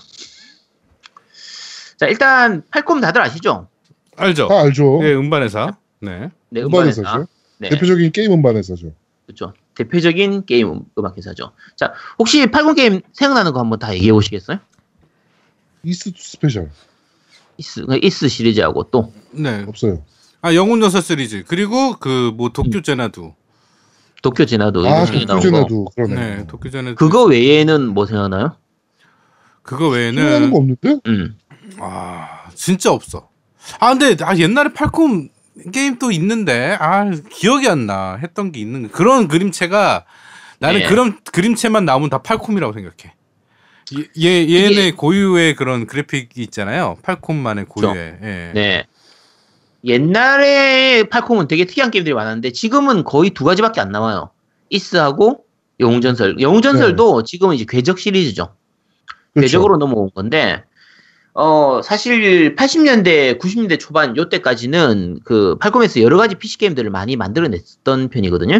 [1.99, 3.67] 자 일단 팔콤 다들 아시죠?
[4.15, 4.47] 알죠?
[4.47, 4.99] 다 알죠.
[5.01, 5.75] 네, 음반회사.
[5.99, 7.01] 네, 네, 음반회사.
[7.01, 7.27] 음반회사죠.
[7.57, 8.93] 네, 대표적인 게임 음반회사죠.
[9.25, 9.53] 그렇죠.
[9.75, 11.51] 대표적인 게임 음- 음악 회사죠.
[11.75, 14.59] 자 혹시 팔콤 게임 생각나는 거 한번 다 얘기해 보시겠어요?
[15.83, 16.69] 이스 special
[17.57, 19.65] 이스, 이스 시리즈하고 또 네.
[19.67, 20.01] 없어요.
[20.41, 23.33] 아 영웅전설 시리즈 그리고 그 뭐 도쿄 제나두.
[24.21, 25.25] 도쿄 제나두 아, 거.
[25.35, 26.15] 도쿄 제나두 그러네.
[26.15, 26.95] 네, 도쿄 제나두.
[26.95, 28.55] 그거 외에는 뭐 생각나요?
[29.63, 30.99] 그거 생각나는 외에는 거 없는데?
[31.07, 31.37] 음.
[31.81, 33.29] 아 진짜 없어.
[33.79, 35.29] 아 근데 아 옛날에 팔콤
[35.73, 38.17] 게임 또 있는데 아 기억이 안 나.
[38.21, 40.05] 했던 게 있는 그런 그림체가
[40.59, 40.87] 나는 예.
[40.87, 43.13] 그런 그림체만 나오면 다 팔콤이라고 생각해.
[44.19, 46.97] 얘, 얘 얘네 이게- 고유의 그런 그래픽이 있잖아요.
[47.01, 48.17] 팔콤만의 고유의.
[48.21, 48.51] 예.
[48.53, 48.85] 네.
[49.85, 54.29] 옛날에 팔콤은 되게 특이한 게임들이 많았는데 지금은 거의 두 가지밖에 안 나와요.
[54.69, 55.45] 이스하고
[55.79, 56.41] 영웅전설.
[56.41, 58.53] 영웅전설도 지금은 이제 궤적 시리즈죠.
[59.33, 59.41] 그렇죠.
[59.45, 60.63] 궤적으로 넘어온 건데
[61.41, 68.59] 어 사실 80년대 90년대 초반 요때까지는 그 팔콤에서 여러 가지 PC 게임들을 많이 만들어냈던 편이거든요.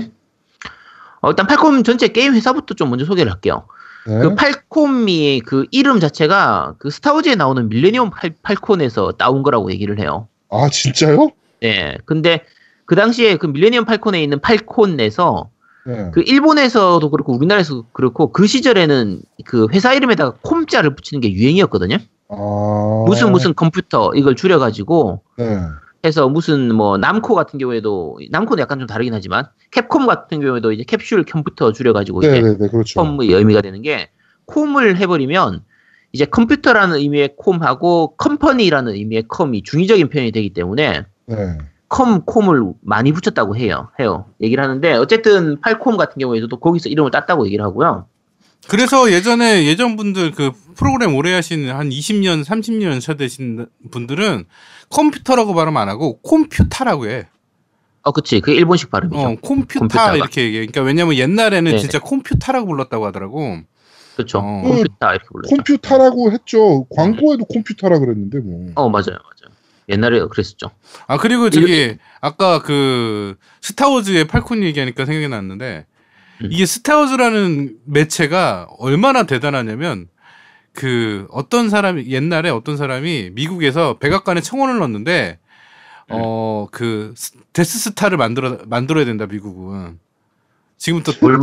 [1.20, 3.68] 어, 일단 팔콤 전체 게임 회사부터 좀 먼저 소개를 할게요.
[4.08, 4.20] 네.
[4.20, 10.30] 그 팔콤이 그 이름 자체가 그 스타워즈에 나오는 밀레니엄 팔, 팔콘에서 따온 거라고 얘기를 해요.
[10.50, 11.32] 아 진짜요?
[11.60, 11.98] 네.
[12.06, 12.46] 근데
[12.86, 15.50] 그 당시에 그 밀레니엄 팔콘에 있는 팔콘에서
[15.86, 16.12] 네.
[16.14, 21.98] 그 일본에서도 그렇고 우리나라에서도 그렇고 그 시절에는 그 회사 이름에다가 콤자를 붙이는 게 유행이었거든요.
[22.30, 25.60] 아 무슨 무슨 컴퓨터 이걸 줄여가지고 네.
[26.06, 30.84] 해서 무슨 뭐 남코 같은 경우에도 남코는 약간 좀 다르긴 하지만 캡콤 같은 경우에도 이제
[30.84, 33.02] 캡슐 컴퓨터 줄여가지고 이제 네네네 그렇죠.
[33.02, 34.10] 콤의 의미가 되는 게
[34.46, 35.64] 콤을 해버리면
[36.12, 41.58] 이제 컴퓨터라는 의미의 콤하고 company라는 의미의 컴이 중의적인 표현이 되기 때문에 네.
[41.90, 43.90] 컴 콤을 많이 붙였다고 해요.
[44.00, 44.26] 해요.
[44.42, 48.06] 얘기를 하는데 어쨌든 팔콤 같은 경우에도 거기서 이름을 땄다고 얘기를 하고요.
[48.70, 54.46] 그래서 예전에 예전 분들 그 프로그램 오래 하신 한 20년, 30년 차 되신 분들은
[54.90, 57.28] 컴퓨터라고 발음 안 하고 콤퓨타라고 해.
[58.04, 58.40] 어, 그치.
[58.40, 59.20] 그 일본식 발음이죠.
[59.20, 60.16] 어, 콤퓨타 콤퓨타가.
[60.16, 60.66] 이렇게 얘기해.
[60.68, 61.80] 그러니까 왜냐면 옛날에는 네네.
[61.80, 63.60] 진짜 콤퓨타라고 불렀다고 하더라고.
[64.16, 64.40] 그렇죠.
[64.40, 64.62] 어.
[64.64, 65.56] 콤퓨타 이렇게 불렀죠.
[65.56, 66.86] 콤퓨타라고 했죠.
[66.96, 68.72] 광고에도 콤퓨타라 그랬는데 뭐.
[68.76, 69.18] 어, 맞아요.
[69.18, 69.50] 맞아요.
[69.90, 70.70] 옛날에 그랬었죠.
[71.08, 75.99] 아 그리고 저기 아까 그 스타워즈의 팔콘 얘기하니까 생각이 났는데 음.
[76.42, 80.08] 이게 스타워즈라는 매체가 얼마나 대단하냐면
[80.74, 85.40] 그 어떤 사람이 옛날에 어떤 사람이 미국에서 백악관에 청원을 넣었는데
[86.10, 87.14] 어 그
[87.54, 90.00] Death Star를 만들어 만들어야 된다 미국은
[90.78, 91.40] 지금부터 뭘,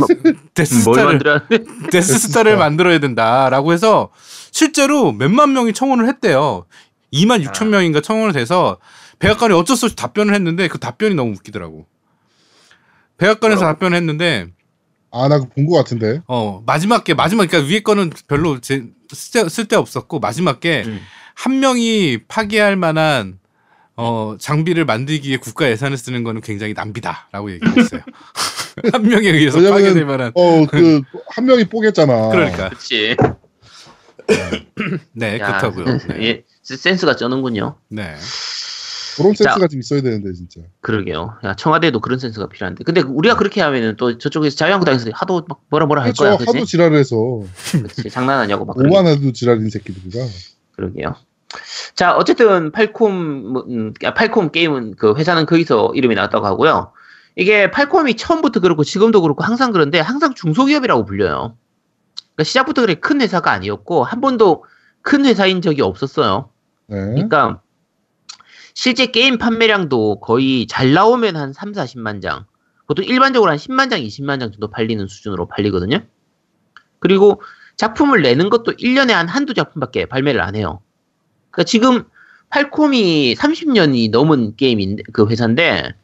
[0.55, 1.19] Death Star를?
[1.91, 4.09] Death Star를 만들어야 된다라고 해서
[4.51, 6.65] 실제로 몇만 명이 청원을 했대요.
[7.13, 7.69] 2만 6천 아.
[7.69, 8.79] 명인가 청원을 해서
[9.19, 11.85] 백악관이 어쩔 수 없이 답변을 했는데 그 답변이 너무 웃기더라고.
[13.19, 13.61] 백악관에서?
[13.61, 14.47] 답변을 했는데
[15.23, 16.21] 아 나 본 것 같은데.
[16.27, 21.59] 어 마지막 게 마지막 그러니까 위에 거는 별로 제, 쓸데, 쓸데 없었고 마지막 게한 음.
[21.59, 23.39] 명이 파괴할 만한
[23.95, 28.01] 어 장비를 만들기 위해 국가 예산을 쓰는 거는 굉장히 낭비다라고 얘기했어요.
[28.93, 32.29] 한 명에 의해서 파괴될 만한 어 그 한 명이 뽀겠잖아.
[32.29, 33.15] 그러니까 그치.
[35.13, 35.97] 네 야, 그렇다고요.
[36.09, 36.23] 네.
[36.23, 37.77] 예, 센스가 쩌는군요.
[37.89, 38.15] 네.
[39.17, 39.45] 그런 자.
[39.45, 40.61] 센스가 좀 있어야 되는데 진짜.
[40.81, 41.37] 그러게요.
[41.43, 42.83] 야, 청와대도 그런 센스가 필요한데.
[42.83, 46.23] 근데 우리가 그렇게 하면은 또 저쪽에서 자유한국당에서 하도 막 뭐라 뭐라 할 그렇죠.
[46.23, 46.33] 거야.
[46.33, 46.65] 하도 그치?
[46.65, 47.41] 지랄해서
[47.71, 48.09] 그치?
[48.09, 48.75] 장난하냐고 막.
[48.75, 48.95] 그러고.
[48.95, 50.25] 오만 해도 지랄인 새끼들이라.
[50.75, 51.15] 그러게요.
[51.95, 56.91] 자, 어쨌든 팔콤 뭐, 음, 아, 팔콤 게임은 그 회사는 거기서 이름이 나왔다고 하고요.
[57.35, 61.55] 이게 팔콤이 처음부터 그렇고 지금도 그렇고 항상 그런데 항상 중소기업이라고 불려요.
[62.35, 64.65] 그러니까 시작부터 그렇게 큰 회사가 아니었고 한 번도
[65.01, 66.49] 큰 회사인 적이 없었어요.
[66.87, 66.97] 네.
[66.97, 67.61] 그러니까
[68.77, 72.45] 실제 게임 판매량도 거의 잘 나오면 한 3, 40만 장.
[72.85, 76.03] 보통 일반적으로 한 10만 장, 20만 장 정도 팔리는 수준으로 팔리거든요.
[76.99, 77.41] 그리고
[77.75, 80.79] 작품을 내는 것도 1년에 한 한두 작품밖에 발매를 안 해요.
[81.49, 82.03] 그러니까 지금
[82.49, 85.95] 팔콤이 30년이 넘은 게임인데 그 회사인데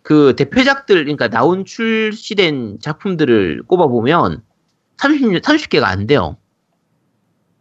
[0.00, 4.42] 그 대표작들 그러니까 나온 출시된 작품들을 꼽아 보면
[4.96, 6.38] 30년 30개가 안 돼요.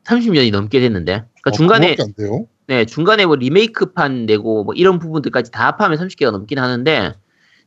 [0.06, 1.12] 30년이 넘게 됐는데.
[1.12, 2.48] 그러니까 어, 중간에 안 돼요.
[2.68, 7.14] 네, 중간에 뭐 리메이크판 내고 뭐 이런 부분들까지 다 합하면 30개가 넘긴 하는데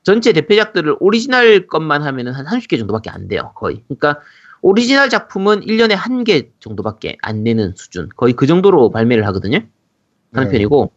[0.03, 3.53] 전체 대표작들을 오리지널 것만 하면은 한 30개 정도밖에 안 돼요.
[3.57, 3.83] 거의.
[3.89, 4.21] 그러니까
[4.63, 8.09] 오리지널 작품은 1년에 한 개 정도밖에 안 내는 수준.
[8.17, 9.61] 거의 그 정도로 발매를 하거든요.
[10.33, 10.53] 하는 네.
[10.53, 10.93] 편이고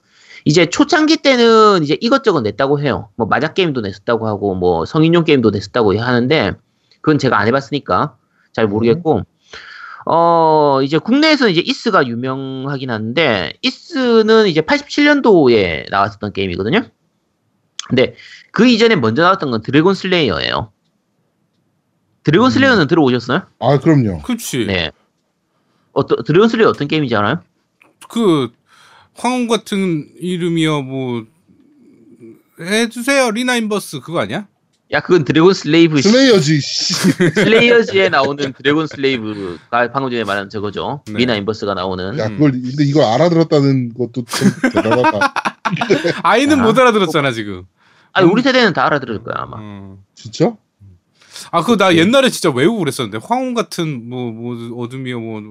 [0.45, 3.09] 이제 초창기 때는 이제 이것저것 냈다고 해요.
[3.15, 6.53] 뭐 마작 게임도 냈었다고 하고 뭐 성인용 게임도 냈었다고 하는데
[7.01, 8.15] 그건 제가 안 해봤으니까
[8.53, 9.23] 잘 모르겠고
[10.09, 16.81] 어 이제 국내에서는 이제 이스가 유명하긴 한데 이스는 이제 87년도에 나왔었던 게임이거든요.
[17.87, 18.15] 근데
[18.51, 20.71] 그 이전에 먼저 나왔던 건 Dragon Slayer예요.
[22.23, 22.49] Dragon 음.
[22.49, 23.43] Slayer는 들어보셨어요?
[23.59, 24.21] 아 그럼요.
[24.21, 24.65] 그렇지.
[24.65, 24.91] 네.
[25.93, 27.41] 어떤 드래곤 슬레이어 어떤 게임인지 알아요?
[28.09, 28.51] 그
[29.15, 31.25] 황혼 같은 이름이요 뭐
[32.59, 34.47] 해주세요 리나 인버스 그거 아니야?
[34.91, 36.61] 야 그건 드래곤 슬레이브 슬레이어지.
[36.61, 36.93] 씨.
[37.35, 41.01] 슬레이어즈에 나오는 드래곤 슬레이브가 방금 전에 말한 저거죠.
[41.07, 41.13] 네.
[41.13, 42.17] 리나 인버스가 나오는.
[42.17, 45.33] 야 그걸 근데 이걸 알아들었다는 것도 참 대단하다.
[46.23, 47.63] 아이는 아, 못 알아들었잖아 지금.
[48.13, 49.57] 아니 우리 세대는 다 알아들을 거야 아마.
[49.59, 49.97] 어.
[50.15, 50.55] 진짜?
[51.51, 55.41] 아 그거 나 옛날에 진짜 외우고 그랬었는데 황혼 같은 뭐 뭐 어둠이요 뭐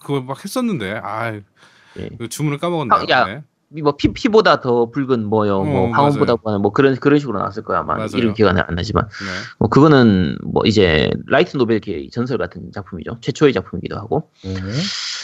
[0.00, 2.08] 그거 막 했었는데 아 예.
[2.18, 2.94] 그 주문을 까먹었네.
[2.94, 3.24] 아, 야.
[3.26, 3.42] 네.
[3.70, 7.80] 뭐 피, 피보다 더 붉은 뭐요, 뭐 어, 황혼보다 뭐뭐 그런 그런 식으로 나왔을 거야
[7.80, 7.94] 아마.
[7.96, 8.08] 맞아요.
[8.14, 9.04] 이름 기억 안, 안 나지만.
[9.06, 9.26] 네.
[9.58, 13.18] 뭐 그거는 뭐 이제 라이트 노벨계의 전설 같은 작품이죠.
[13.20, 14.30] 최초의 작품이기도 하고.
[14.42, 14.54] 네.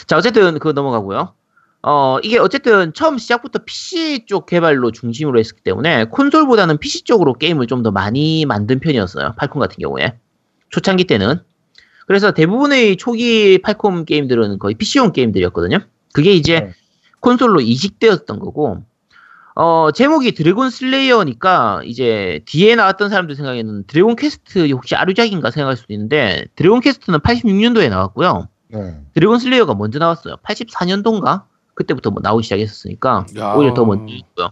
[0.05, 1.33] 자 어쨌든 그거 넘어가고요.
[1.87, 7.67] 어 이게 어쨌든 처음 시작부터 PC 쪽 개발로 중심으로 했기 때문에 콘솔보다는 PC 쪽으로 게임을
[7.67, 9.33] 좀 더 많이 만든 편이었어요.
[9.37, 10.17] 팔콤 같은 경우에
[10.69, 11.39] 초창기 때는
[12.07, 15.79] 그래서 대부분의 초기 팔콤 게임들은 거의 PC용 게임들이었거든요.
[16.13, 16.73] 그게 이제 네.
[17.25, 18.83] 콘솔로 이식되었던 거고
[19.55, 25.93] 어 제목이 드래곤 슬레이어니까 이제 뒤에 나왔던 사람들 생각에는 드래곤 퀘스트 혹시 아류작인가 생각할 수도
[25.93, 28.47] 있는데 드래곤 퀘스트는 86년도에 나왔고요.
[28.67, 29.01] 네.
[29.13, 30.35] 드래곤 슬레이어가 먼저 나왔어요.
[30.43, 31.43] 84년도인가?
[31.73, 33.53] 그때부터 뭐 나오기 시작했었으니까 야.
[33.53, 34.51] 오히려 더 먼저 있고요.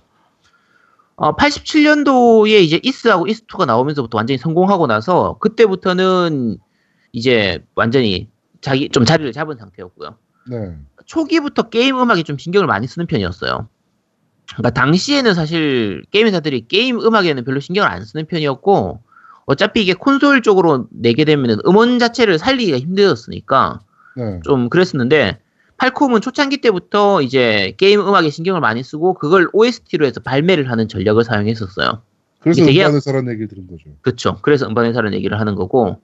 [1.15, 6.57] 어, 87년도에 이제 이스하고 이스2가 나오면서부터 완전히 성공하고 나서 그때부터는
[7.11, 8.29] 이제 완전히
[8.61, 10.15] 자기 좀 자리를 잡은 상태였고요.
[10.47, 10.77] 네.
[11.05, 13.67] 초기부터 게임 음악에 좀 신경을 많이 쓰는 편이었어요.
[14.49, 19.01] 그러니까 당시에는 사실 게임 회사들이 게임 음악에는 별로 신경을 안 쓰는 편이었고
[19.45, 23.79] 어차피 이게 콘솔 쪽으로 내게 되면 음원 자체를 살리기가 힘들었으니까
[24.15, 24.39] 네.
[24.43, 25.39] 좀 그랬었는데
[25.77, 31.23] 팔콤은 초창기 때부터 이제 게임 음악에 신경을 많이 쓰고 그걸 OST로 해서 발매를 하는 전략을
[31.23, 32.01] 사용했었어요.
[32.39, 33.83] 그래서 이게 되게- 음반을 사라는 얘기를 들은 거죠.
[34.01, 34.37] 그렇죠.
[34.41, 35.99] 그래서 음반회사라는 얘기를 하는 거고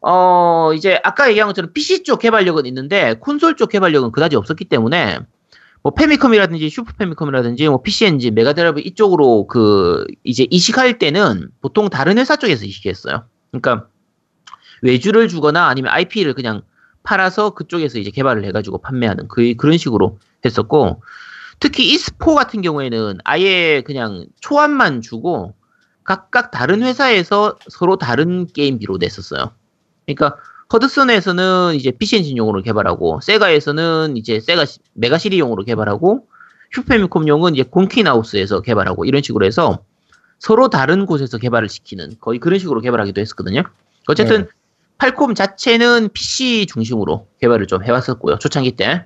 [0.00, 5.18] 어 이제 아까 얘기한 것처럼 PC 쪽 개발력은 있는데 콘솔 쪽 개발력은 그다지 없었기 때문에
[5.82, 12.18] 뭐 패미컴이라든지 슈퍼 패미컴이라든지 뭐 PC 엔진, 메가드라이브 이쪽으로 그 이제 이식할 때는 보통 다른
[12.18, 13.24] 회사 쪽에서 이식했어요.
[13.50, 13.88] 그러니까
[14.82, 16.62] 외주를 주거나 아니면 IP를 그냥
[17.02, 21.02] 팔아서 그쪽에서 이제 개발을 해가지고 판매하는 그 그런 식으로 했었고
[21.60, 25.54] 특히 e스포 같은 경우에는 아예 그냥 초안만 주고
[26.04, 29.52] 각각 다른 회사에서 서로 다른 게임비로 냈었어요.
[30.14, 30.36] 그러니까
[30.72, 36.26] 허드슨에서는 이제 PC 엔진용으로 개발하고 세가에서는 이제 세가 시- 메가 시리용으로 개발하고
[36.72, 39.80] 슈퍼미콤용은 이제 곤키나우스에서 개발하고 이런 식으로 해서
[40.38, 43.62] 서로 다른 곳에서 개발을 시키는 거의 그런 식으로 개발하기도 했었거든요.
[44.06, 44.48] 어쨌든 네.
[44.98, 48.38] 팔콤 자체는 PC 중심으로 개발을 좀 해왔었고요.
[48.38, 49.04] 초창기 때.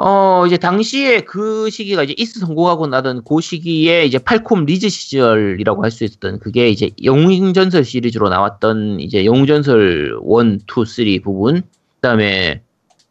[0.00, 5.82] 어, 이제 당시에 그 시기가 이제 이스 성공하고 나던 그 시기에 이제 팔콤 리즈 시절이라고
[5.82, 11.62] 할 수 있었던 그게 이제 영웅전설 시리즈로 나왔던 이제 영웅전설 1, 2, 3 부분.
[11.62, 12.62] 그 다음에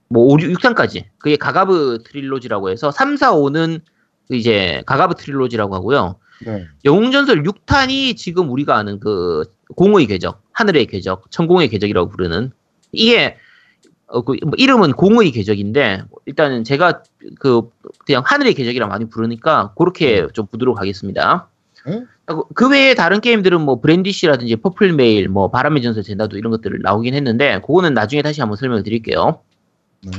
[0.10, 1.06] 뭐 5, 6, 6탄까지.
[1.18, 3.82] 그게 가가브 trilogy라고 해서 3, 4, 5는
[4.30, 6.18] 이제 가가브 trilogy라고 하고요.
[6.46, 6.66] 네.
[6.86, 9.44] 영웅전설 6탄이 지금 우리가 아는 그
[9.76, 12.52] 공의 궤적, 하늘의 궤적, 천공의 궤적이라고 부르는
[12.92, 13.36] 이게
[14.08, 17.04] 어, 그, 뭐 이름은 공의 궤적인데, 일단은 제가
[17.40, 17.70] 그,
[18.06, 21.48] 그냥 하늘의 궤적이라 많이 부르니까, 그렇게 좀 부드럽게 하겠습니다.
[21.86, 22.04] 네?
[22.26, 27.14] 그- 그 외에 다른 게임들은 뭐, 브랜디시라든지 퍼플메일, 뭐, 바람의 전설 젠다도 이런 것들을 나오긴
[27.14, 29.40] 했는데, 그거는 나중에 다시 한번 설명을 드릴게요.
[30.06, 30.12] 네.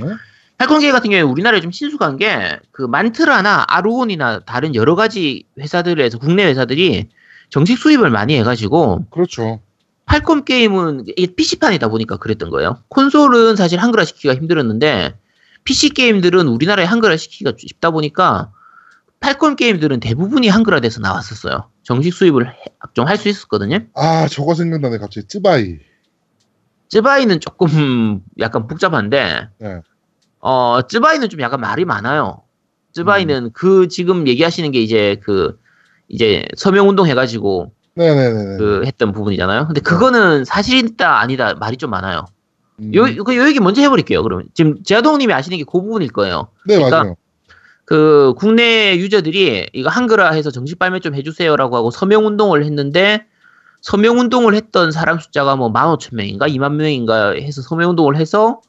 [0.59, 6.45] 팔콘게임 같은 경우에 우리나라에 좀 친숙한 게, 그 만트라나 아루온이나 다른 여러 가지 회사들에서, 국내
[6.45, 7.09] 회사들이
[7.49, 9.61] 정식 수입을 많이 해가지고, 그렇죠.
[10.09, 12.83] 팔콤 게임은 이게 PC판이다 보니까 그랬던 거예요.
[12.89, 15.19] 콘솔은 사실 한글화 시키기가 힘들었는데
[15.65, 18.51] PC 게임들은 우리나라에 한글화 시키기가 쉽다 보니까
[19.21, 21.71] 팔콤 게임들은 대부분이 한글화돼서 나왔었어요.
[21.83, 22.55] 정식 수입을
[22.95, 23.81] 좀 할 수 있었거든요.
[23.95, 25.77] 아 저거 생각나네 갑자기 쯔바이.
[26.89, 29.81] 쯔바이는 조금 약간 복잡한데 네.
[30.41, 32.43] 어 쯔바이는 좀 약간 말이 많아요.
[32.95, 35.59] 쯔바이는 그 지금 얘기하시는 게 이제 그
[36.09, 38.57] 이제 서명 운동 해가지고 네네네.
[38.59, 39.67] 그 했던 부분이잖아요.
[39.67, 42.27] 근데 그거는 사실이다 아니다 말이 좀 많아요.
[42.81, 42.95] 음.
[42.95, 44.47] 요, 그, 요 얘기 먼저 해버릴게요, 그러면.
[44.55, 46.49] 지금, 제아동님이 아시는 게 그 부분일 거예요.
[46.67, 47.17] 네 그러니까 맞아요.
[47.85, 53.27] 그, 국내 유저들이 이거 한글화 해서 정식 발매 좀 해주세요라고 하고 서명 운동을 했는데,
[53.81, 58.61] 서명 운동을 했던 사람 숫자가 뭐 15,000명인가 2만 명인가 해서 서명 운동을 해서,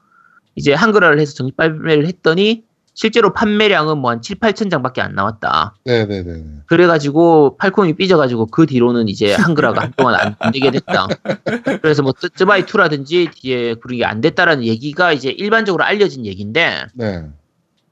[0.55, 2.63] 이제 한글화를 해서 정식 발매를 했더니,
[3.01, 5.73] 실제로 판매량은 뭐 한 7, 8천 장밖에 안 나왔다.
[5.85, 6.63] 네네네.
[6.65, 11.07] 그래가지고 팔콤이 삐져가지고 그 뒤로는 이제 한글화가 한동안 안 되게 됐다.
[11.81, 16.87] 그래서 뭐 쯔- 쯔바이 2라든지 뒤에 그런 게 안 됐다라는 얘기가 이제 일반적으로 알려진 얘기인데
[16.93, 17.23] 네.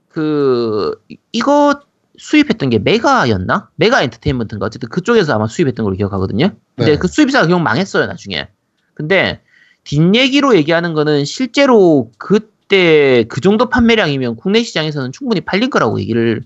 [0.10, 1.80] 그 이- 이거
[2.18, 3.70] 수입했던 게 메가였나?
[3.78, 6.50] 메가 엔터테인먼트인가 어쨌든 그쪽에서 아마 수입했던 걸로 기억하거든요.
[6.76, 6.98] 근데 네.
[6.98, 8.50] 그 수입사가 결국 망했어요 나중에.
[8.94, 9.40] 근데
[9.86, 16.42] 뒷얘기로 얘기하는 거는 실제로 그 때 그 정도 판매량이면 국내 시장에서는 충분히 팔릴 거라고 얘기를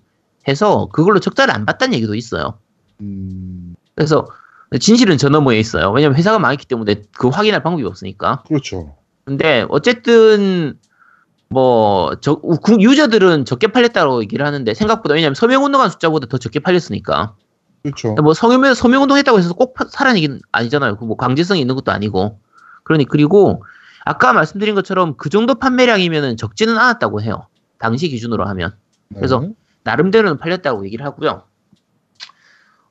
[0.47, 2.59] 해서 그걸로 적자를 안 봤다는 얘기도 있어요.
[3.01, 4.27] 음 그래서
[4.79, 5.91] 진실은 저 너머에 있어요.
[5.91, 8.43] 왜냐면 회사가 망했기 때문에 그 확인할 방법이 없으니까.
[8.47, 8.95] 그렇죠.
[9.25, 10.77] 근데 어쨌든
[11.49, 16.59] 뭐 저, 구- 유저들은 적게 팔렸다고 얘기를 하는데 생각보다 왜냐면 서명 운동한 숫자보다 더 적게
[16.59, 17.35] 팔렸으니까.
[17.83, 18.13] 그렇죠.
[18.15, 19.73] 뭐 성명 서명 운동 했다고 해서 꼭
[20.15, 20.97] 얘기는 아니잖아요.
[20.97, 22.39] 그 뭐 강제성이 있는 것도 아니고.
[22.83, 23.63] 그러니 그리고
[24.05, 27.47] 아까 말씀드린 것처럼 그 정도 판매량이면은 적지는 않았다고 해요.
[27.77, 28.75] 당시 기준으로 하면.
[29.13, 29.49] 그래서 네.
[29.83, 31.43] 나름대로는 팔렸다고 얘기를 하고요.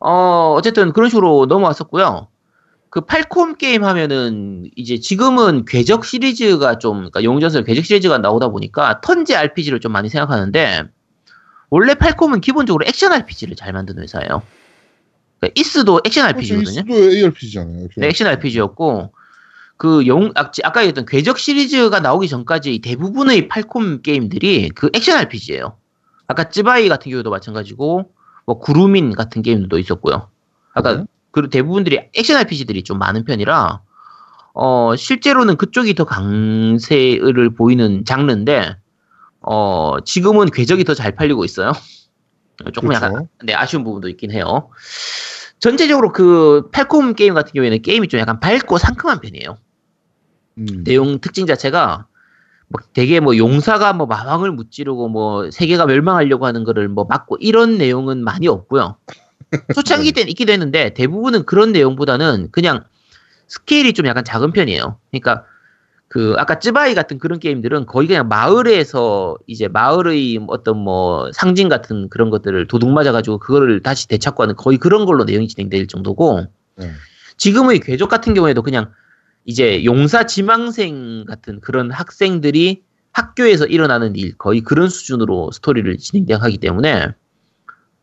[0.00, 2.28] 어, 어쨌든 그런 식으로 넘어왔었고요.
[2.90, 9.00] 그 팔콤 게임 하면은 이제 지금은 궤적 시리즈가 좀, 그러니까 용전설 궤적 시리즈가 나오다 보니까
[9.00, 10.84] 턴제 RPG를 좀 많이 생각하는데
[11.68, 14.42] 원래 팔콤은 기본적으로 액션 RPG를 잘 만드는 회사예요.
[15.38, 16.82] 그러니까 이스도 액션 RPG거든요.
[16.82, 17.88] 도 ARPG잖아요.
[17.96, 19.12] 네, 액션 RPG였고
[19.80, 25.74] 그 용, 아, 아까 얘기했던 궤적 시리즈가 나오기 전까지 대부분의 팔콤 게임들이 그 액션 RPG예요.
[26.26, 28.12] 아까 찌바이 같은 경우도 마찬가지고
[28.44, 30.28] 뭐 구루민 같은 게임도 있었고요.
[30.74, 31.04] 아까 네.
[31.30, 33.80] 그 대부분들이 액션 RPG들이 좀 많은 편이라
[34.52, 38.76] 어 실제로는 그쪽이 더 강세를 보이는 장르인데
[39.40, 41.72] 어 지금은 궤적이 더 잘 팔리고 있어요.
[42.74, 43.06] 조금 그렇죠.
[43.06, 44.68] 약간 네, 아쉬운 부분도 있긴 해요.
[45.58, 49.56] 전체적으로 그 팔콤 게임 같은 경우에는 게임이 좀 약간 밝고 상큼한 편이에요.
[50.60, 50.84] 음.
[50.84, 52.06] 내용 특징 자체가
[52.68, 57.78] 뭐 되게 뭐 용사가 뭐 마왕을 무찌르고 뭐 세계가 멸망하려고 하는 거를 뭐 막고 이런
[57.78, 58.96] 내용은 많이 없고요.
[59.74, 62.84] 초창기 때는 있기도 했는데 대부분은 그런 내용보다는 그냥
[63.48, 64.98] 스케일이 좀 약간 작은 편이에요.
[65.10, 65.44] 그러니까
[66.06, 72.08] 그 아까 쯔바이 같은 그런 게임들은 거의 그냥 마을에서 이제 마을의 어떤 뭐 상징 같은
[72.08, 76.46] 그런 것들을 도둑 맞아가지고 그거를 다시 되찾고 하는 거의 그런 걸로 내용이 진행될 정도고
[76.76, 76.90] 네.
[77.36, 78.92] 지금의 궤적 같은 경우에도 그냥
[79.50, 87.08] 이제 용사 지망생 같은 그런 학생들이 학교에서 일어나는 일 거의 그런 수준으로 스토리를 진행하기 때문에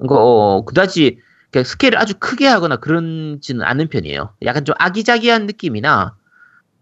[0.10, 1.20] 어, 그다지
[1.64, 4.34] 스케일을 아주 크게 하거나 그런지는 않은 편이에요.
[4.44, 6.16] 약간 좀 아기자기한 느낌이나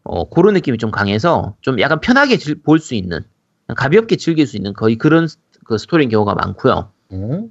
[0.03, 3.19] 어, 그런 느낌이 좀 강해서 좀 약간 편하게 볼 수 있는
[3.77, 6.91] 가볍게 즐길 수 있는 거의 그런 스- 그 스토리인 경우가 많고요.
[7.09, 7.41] 네.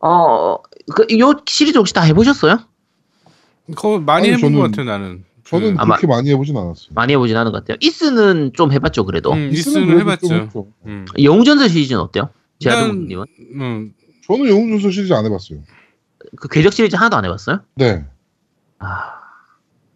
[0.00, 0.56] 어,
[0.94, 2.58] 그, 요 시리즈 혹시 다 해보셨어요?
[3.76, 5.24] 그거 많이 아니, 해본 저는- 것 같아요 나는.
[5.52, 6.88] 저는 그, 아마- 그렇게 많이 해보진 않았어요.
[6.94, 7.76] 많이 해보진 않은 것 같아요.
[7.80, 9.32] 이스는 좀 해봤죠, 그래도.
[9.32, 10.48] 음, 이스는 해봤죠.
[10.86, 11.04] 음.
[11.22, 12.24] 영웅전설 시리즈는 어때요?
[12.24, 13.24] 난- 제아동님은?
[13.56, 13.92] 음,
[14.26, 15.58] 저는 영웅전설 시리즈 안 해봤어요.
[16.36, 17.60] 그 궤적 시리즈 하나도 안 해봤어요?
[17.74, 18.04] 네.
[18.78, 19.20] 아.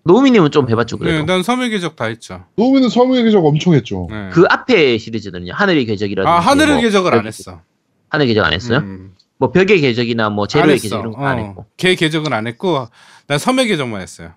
[0.05, 1.19] 노우미님은 좀 해봤죠, 그래도.
[1.19, 2.45] 네, 난 섬의 계적 다 했죠.
[2.57, 4.07] 노우미는 섬의 계적 엄청 했죠.
[4.11, 4.29] 네.
[4.33, 6.31] 그 앞에 시리즈는요, 하늘의 궤적이라든지.
[6.31, 7.61] 아 하늘의 뭐 계적을 안 했어.
[8.11, 8.79] 하늘의 궤적 안 했어요?
[8.79, 10.63] 음, 뭐 벽의 궤적이나 뭐 했어.
[10.65, 11.67] 궤적 이런 거안 어, 했고.
[11.77, 12.87] 걔 계적은 안 했고
[13.27, 14.33] 난 섬의 계적만 했어요.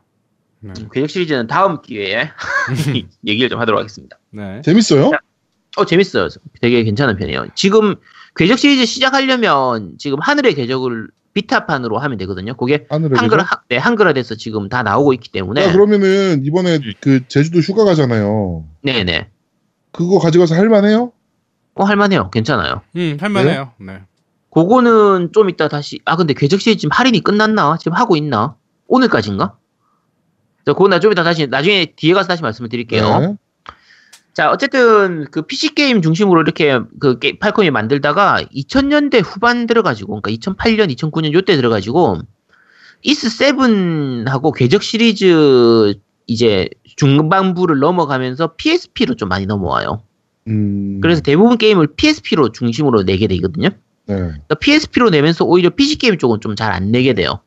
[0.61, 0.73] 네.
[0.77, 2.29] 음, 궤적 시리즈는 다음 기회에
[3.25, 4.17] 얘기를 좀 하도록 하겠습니다.
[4.31, 4.61] 네.
[4.63, 5.11] 재밌어요?
[5.77, 6.27] 어, 재밌어요.
[6.61, 7.47] 되게 괜찮은 편이에요.
[7.55, 7.95] 지금
[8.35, 12.55] 궤적 시리즈 시작하려면 지금 하늘의 궤적을 비타판으로 하면 되거든요.
[12.55, 13.39] 그게 한글?
[13.39, 15.67] 하, 네, 한글화돼서 지금 다 나오고 있기 때문에.
[15.67, 18.65] 아, 그러면은 이번에 그 제주도 휴가 가잖아요.
[18.81, 19.29] 네네.
[19.91, 21.13] 그거 가져가서 할만해요?
[21.75, 22.29] 어, 할만해요.
[22.31, 22.81] 괜찮아요.
[22.95, 23.71] 음, 할만해요.
[23.79, 24.01] 네.
[24.51, 27.77] 그거는 좀 이따 다시, 아, 근데 궤적 시리즈 지금 할인이 끝났나?
[27.77, 28.55] 지금 하고 있나?
[28.87, 29.55] 오늘까지인가?
[30.65, 33.19] 자, 그건 나좀 이따 다시, 나중에 뒤에 가서 다시 말씀을 드릴게요.
[33.19, 33.35] 네.
[34.33, 40.31] 자, 어쨌든 그 PC 게임 중심으로 이렇게 그 게- 팔콤이 만들다가 2000년대 후반 들어가지고, 그러니까
[40.53, 42.19] 2008년, 2009년 요때 들어가지고
[43.01, 45.95] 이스 7하고 궤적 시리즈
[46.27, 50.03] 이제 중반부를 넘어가면서 PSP로 좀 많이 넘어와요.
[50.47, 53.69] 음, 그래서 대부분 게임을 PSP로 중심으로 내게 되거든요.
[54.05, 54.15] 네.
[54.15, 57.41] 그러니까 PSP로 내면서 오히려 PC 게임 쪽은 좀 잘 안 내게 돼요.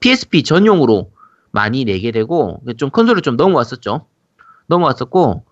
[0.00, 1.10] PSP 전용으로
[1.54, 4.06] 많이 내게 되고 좀 컨솔을 좀 넘어왔었죠.
[4.66, 5.44] 넘어왔었고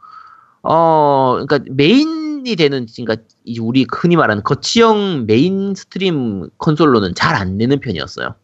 [0.65, 7.79] 어 그러니까 메인이 되는 그러니까 이 우리 흔히 말하는 거치형 mainstream 컨솔로는 잘 안 내는
[7.79, 8.35] 편이었어요.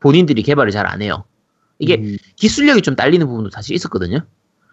[0.00, 1.24] 본인들이 개발을 잘 안 해요.
[1.78, 4.20] 이게 음, 기술력이 좀 딸리는 부분도 사실 있었거든요.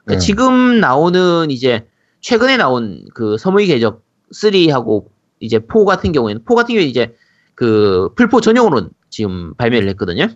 [0.03, 0.17] 그러니까 네.
[0.17, 1.87] 지금 나오는 이제
[2.21, 4.03] 최근에 나온 그 서무의 궤적
[4.33, 5.05] 3하고
[5.39, 7.15] 이제 4 같은 경우에는 4 같은 경우에 이제
[7.53, 10.27] 그 풀포 전용으로 지금 발매를 했거든요.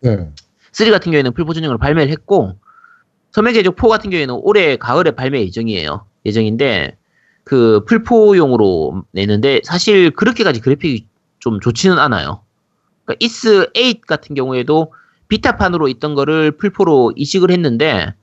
[0.00, 0.30] 네.
[0.72, 2.58] 3 같은 경우에는 풀포 전용으로 발매를 했고
[3.34, 6.06] 궤적 4 같은 경우에는 올해 가을에 발매 예정이에요.
[6.26, 6.96] 예정인데
[7.44, 11.06] 그 풀포용으로 내는데 사실 그렇게까지 그래픽이
[11.38, 12.42] 좀 좋지는 않아요.
[13.04, 14.92] 그러니까 이스 8 같은 경우에도
[15.28, 18.14] 비타판으로 있던 거를 풀포로 이식을 했는데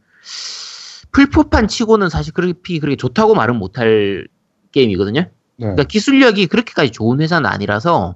[1.12, 4.28] 풀포판 치고는 사실 그래픽이 그렇게 좋다고 말은 못할
[4.72, 5.22] 게임이거든요.
[5.22, 5.30] 네.
[5.58, 8.16] 그러니까 기술력이 그렇게까지 좋은 회사는 아니라서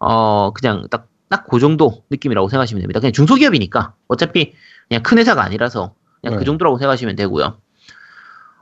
[0.00, 3.00] 어 그냥 딱 딱 그 정도 느낌이라고 생각하시면 됩니다.
[3.00, 4.54] 그냥 중소기업이니까 어차피
[4.88, 6.38] 그냥 큰 회사가 아니라서 그냥 네.
[6.38, 7.58] 그 정도라고 생각하시면 되고요.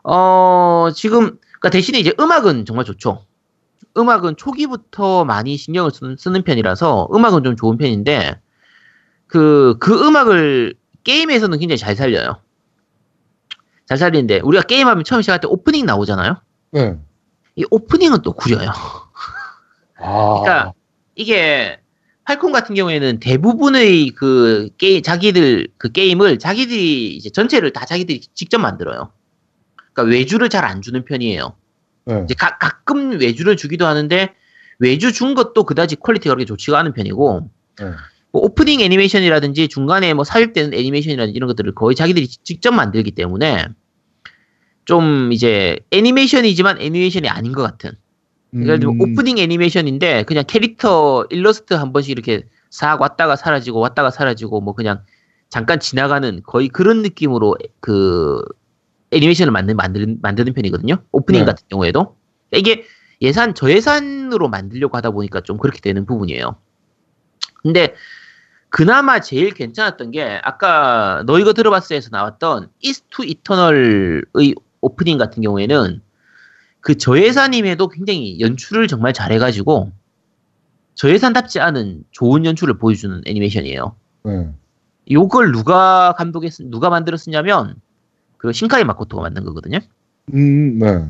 [0.04, 3.24] 어 지금 그러니까 대신에 이제 음악은 정말 좋죠.
[3.96, 8.40] 음악은 초기부터 많이 신경을 쓰는, 쓰는 편이라서 음악은 좀 좋은 편인데
[9.26, 12.40] 그 그 음악을 게임에서는 굉장히 잘 살려요.
[13.86, 16.40] 잘 살리는데 우리가 게임하면 처음 시작할 때 오프닝 나오잖아요.
[16.72, 16.98] 네.
[17.54, 18.70] 이 오프닝은 또 구려요.
[19.98, 20.40] 아.
[20.42, 20.72] 그러니까
[21.14, 21.80] 이게
[22.26, 28.58] 팔콤 같은 경우에는 대부분의 그 게임 자기들 그 게임을 자기들이 이제 전체를 다 자기들이 직접
[28.58, 29.12] 만들어요.
[29.92, 31.54] 그러니까 외주를 잘 안 주는 편이에요.
[32.06, 32.22] 네.
[32.24, 34.34] 이제 가, 가끔 외주를 주기도 하는데
[34.80, 37.48] 외주 준 것도 그다지 퀄리티가 그렇게 좋지가 않은 편이고
[37.80, 37.86] 네.
[38.32, 43.66] 뭐 오프닝 애니메이션이라든지 중간에 뭐 삽입되는 애니메이션이라든지 이런 것들을 거의 자기들이 지- 직접 만들기 때문에
[44.84, 47.92] 좀 이제 애니메이션이지만 애니메이션이 아닌 것 같은
[48.52, 54.60] 그러니까 음, 오프닝 애니메이션인데 그냥 캐릭터 일러스트 한 번씩 이렇게 싹 왔다가 사라지고 왔다가 사라지고
[54.60, 55.02] 뭐 그냥
[55.48, 58.42] 잠깐 지나가는 거의 그런 느낌으로 그
[59.10, 60.96] 애니메이션을 만든 만드는 만드는 편이거든요.
[61.12, 61.46] 오프닝 네.
[61.46, 62.16] 같은 경우에도
[62.52, 62.84] 이게
[63.22, 66.56] 예산 저예산으로 만들려고 하다 보니까 좀 그렇게 되는 부분이에요.
[67.62, 67.94] 근데
[68.68, 76.02] 그나마 제일 괜찮았던 게 아까 너 이거 들어봤어에서 나왔던 이스투 이터널의 오프닝 같은 경우에는
[76.86, 79.90] 그 저예산임에도 굉장히 연출을 정말 잘해가지고
[80.94, 83.96] 저예산답지 않은 좋은 연출을 보여주는 애니메이션이에요.
[84.22, 84.54] 네.
[85.10, 87.74] 요걸 누가 감독했, 누가 만들었었냐면
[88.36, 89.80] 그 신카이 마코토가 만든 거거든요.
[90.32, 91.08] 음, 네.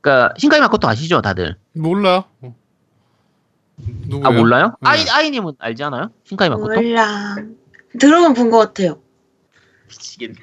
[0.00, 1.56] 그러니까 신카이 마코토 아시죠, 다들?
[1.74, 2.26] 몰라.
[2.42, 2.54] 어.
[4.06, 4.28] 누구야?
[4.28, 4.76] 아 몰라요?
[4.80, 4.90] 네.
[4.90, 6.12] 아이 아이님은 알지 않아요?
[6.22, 6.72] 신카이 마코토?
[6.80, 7.34] 몰라.
[7.98, 9.00] 들어만 본 것 같아요.
[9.88, 10.36] 미치겠네.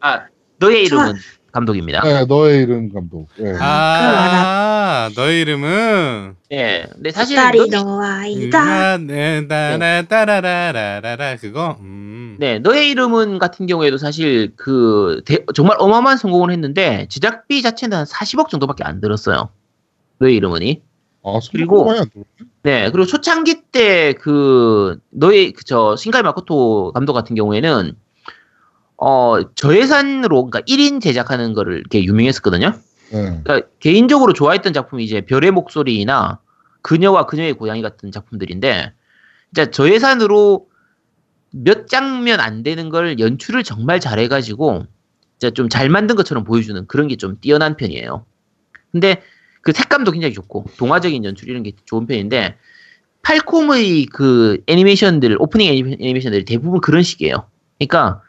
[0.00, 1.12] 아 너의 이름은
[1.52, 2.02] 감독입니다.
[2.02, 3.28] 네, 너의 이름 감독.
[3.36, 3.52] 네.
[3.60, 8.98] 아, 너의 이름은 네, 근데 사실 딸이 너, 너 아이다.
[8.98, 11.76] 네, 따라 따라라라라라 그거.
[11.80, 12.36] 음.
[12.38, 18.04] 네, 너의 이름은 같은 경우에도 사실 그 대- 정말 어마어마한 성공을 했는데 제작비 자체는 한
[18.06, 19.50] 40억 정도밖에 안 들었어요.
[20.18, 20.82] 너의 이름은이.
[21.22, 21.92] 아, 그리고-.
[22.62, 27.92] 네, 그리고 초창기 때 그 너의 그저 신가이 마코토 감독 같은 경우에는
[29.02, 32.72] 어 저예산으로 그러니까 1인 제작하는 거를 이렇게 유명했었거든요.
[33.12, 33.40] 네.
[33.42, 36.40] 그러니까 개인적으로 좋아했던 작품이 이제 별의 목소리나
[36.82, 38.92] 그녀와 그녀의 고양이 같은 작품들인데
[39.54, 40.66] 진짜 저예산으로
[41.52, 44.86] 몇 장면 안 되는 걸 연출을 정말 잘해가지고
[45.38, 48.24] 진짜 좀 잘 만든 것처럼 보여주는 그런 게 좀 뛰어난 편이에요.
[48.92, 49.22] 근데
[49.62, 52.56] 그 색감도 굉장히 좋고 동화적인 연출 이런 게 좋은 편인데
[53.22, 57.46] 팔콤의 그 애니메이션들 오프닝 애니- 애니메이션들이 대부분 그런 식이에요.
[57.78, 58.22] 그러니까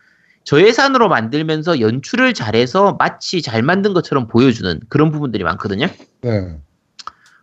[0.43, 5.87] 저예산으로 만들면서 연출을 잘해서 마치 잘 만든 것처럼 보여주는 그런 부분들이 많거든요.
[6.21, 6.57] 네.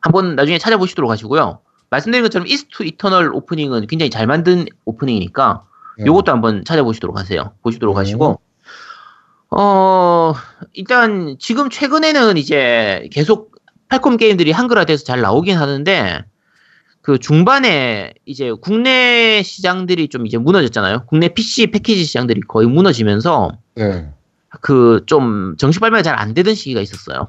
[0.00, 1.60] 한번 나중에 찾아보시도록 하시고요.
[1.90, 5.62] 말씀드린 것처럼 이스투 이터널 오프닝은 굉장히 잘 만든 오프닝이니까
[5.98, 6.06] 네.
[6.06, 7.52] 요것도 한번 찾아보시도록 하세요.
[7.62, 8.00] 보시도록 네.
[8.00, 8.40] 하시고
[9.50, 10.34] 어
[10.74, 13.56] 일단 지금 최근에는 이제 계속
[13.88, 16.24] 팔콤 게임들이 한글화돼서 잘 나오긴 하는데
[17.08, 21.06] 그 중반에 이제 국내 시장들이 좀 이제 무너졌잖아요.
[21.06, 24.12] 국내 PC 패키지 시장들이 거의 무너지면서 네.
[24.60, 27.28] 그좀 정식 발매가 잘 안 되던 시기가 있었어요.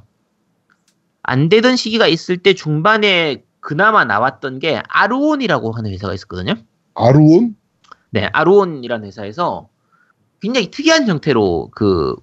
[1.23, 6.55] 안 되던 시기가 있을 때 중반에 그나마 나왔던 게 아루온이라고 하는 회사가 있었거든요.
[6.95, 7.55] 아루온?
[8.09, 9.69] 네, 아루온이라는 회사에서
[10.41, 12.17] 굉장히 특이한 형태로 그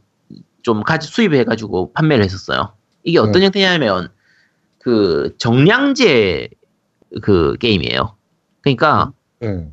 [0.66, 2.72] 좀 가지 수입해가지고 판매를 했었어요.
[3.04, 3.44] 이게 어떤 네.
[3.44, 4.08] 형태냐면
[4.80, 6.48] 그 정량제
[7.22, 8.14] 그 게임이에요.
[8.60, 9.70] 그러니까 네.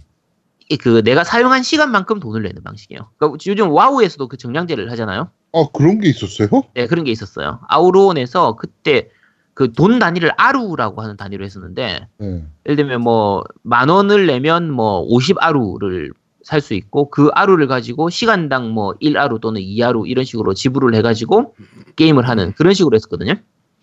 [0.69, 3.09] 이그 내가 사용한 시간만큼 돈을 내는 방식이에요.
[3.17, 5.29] 그러니까 요즘 와우에서도 그 정량제를 하잖아요.
[5.53, 6.63] 아, 그런 게 있었어요?
[6.73, 7.59] 네, 그런 게 있었어요.
[7.67, 9.09] 아우론에서 그때
[9.53, 12.43] 그 돈 단위를 아루라고 하는 단위로 했었는데 네.
[12.65, 16.11] 예를 들면 뭐 만 원을 내면 뭐 50 아루를
[16.43, 21.55] 살 수 있고 그 아루를 가지고 시간당 뭐 1아루 또는 2아루 이런 식으로 지불을 해가지고
[21.95, 23.36] 게임을 하는 그런 식으로 했었거든요.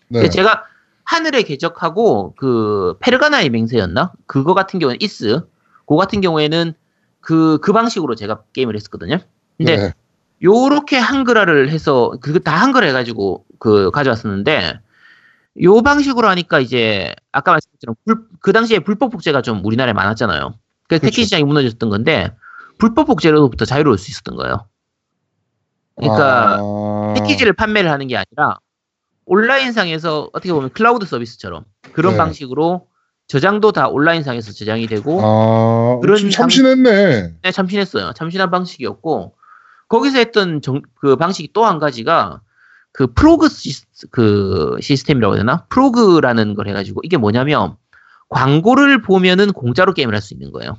[0.08, 0.28] 네.
[0.28, 0.64] 제가
[1.10, 4.12] 하늘의 궤적하고 그 페르가나의 맹세였나?
[4.26, 5.40] 그거 같은 경우는 이스.
[5.80, 6.72] 그거 같은 경우에는
[7.20, 9.18] 그, 그 방식으로 제가 게임을 했었거든요.
[9.58, 9.94] 근데 네.
[10.40, 14.78] 요렇게 한글화를 해서 그거 다 한글 해가지고 그 가져왔었는데
[15.62, 20.54] 요 방식으로 하니까 이제 아까 말씀드린 불, 그 당시에 불법 복제가 좀 우리나라에 많았잖아요.
[20.86, 21.06] 그래서 그쵸.
[21.06, 22.32] 패키지 시장이 무너졌던 건데
[22.78, 24.68] 불법 복제로부터 자유로울 수 있었던 거예요.
[25.96, 27.14] 그러니까 아...
[27.16, 28.60] 패키지를 판매를 하는 게 아니라
[29.30, 32.18] 온라인상에서 어떻게 보면 클라우드 서비스처럼 그런 네.
[32.18, 32.88] 방식으로
[33.28, 37.34] 저장도 다 온라인상에서 저장이 되고 아, 그런 좀 참신했네.
[37.42, 38.12] 네, 참신했어요.
[38.14, 39.34] 참신한 방식이었고
[39.88, 42.40] 거기서 했던 정- 그 방식이 또 한 가지가
[42.92, 45.64] 그 프로그 시스, 그 시스템이라고 해야 되나?
[45.68, 47.76] 프로그라는 걸 해가지고 이게 뭐냐면
[48.30, 50.76] 광고를 보면은 공짜로 게임을 할 수 있는 거예요.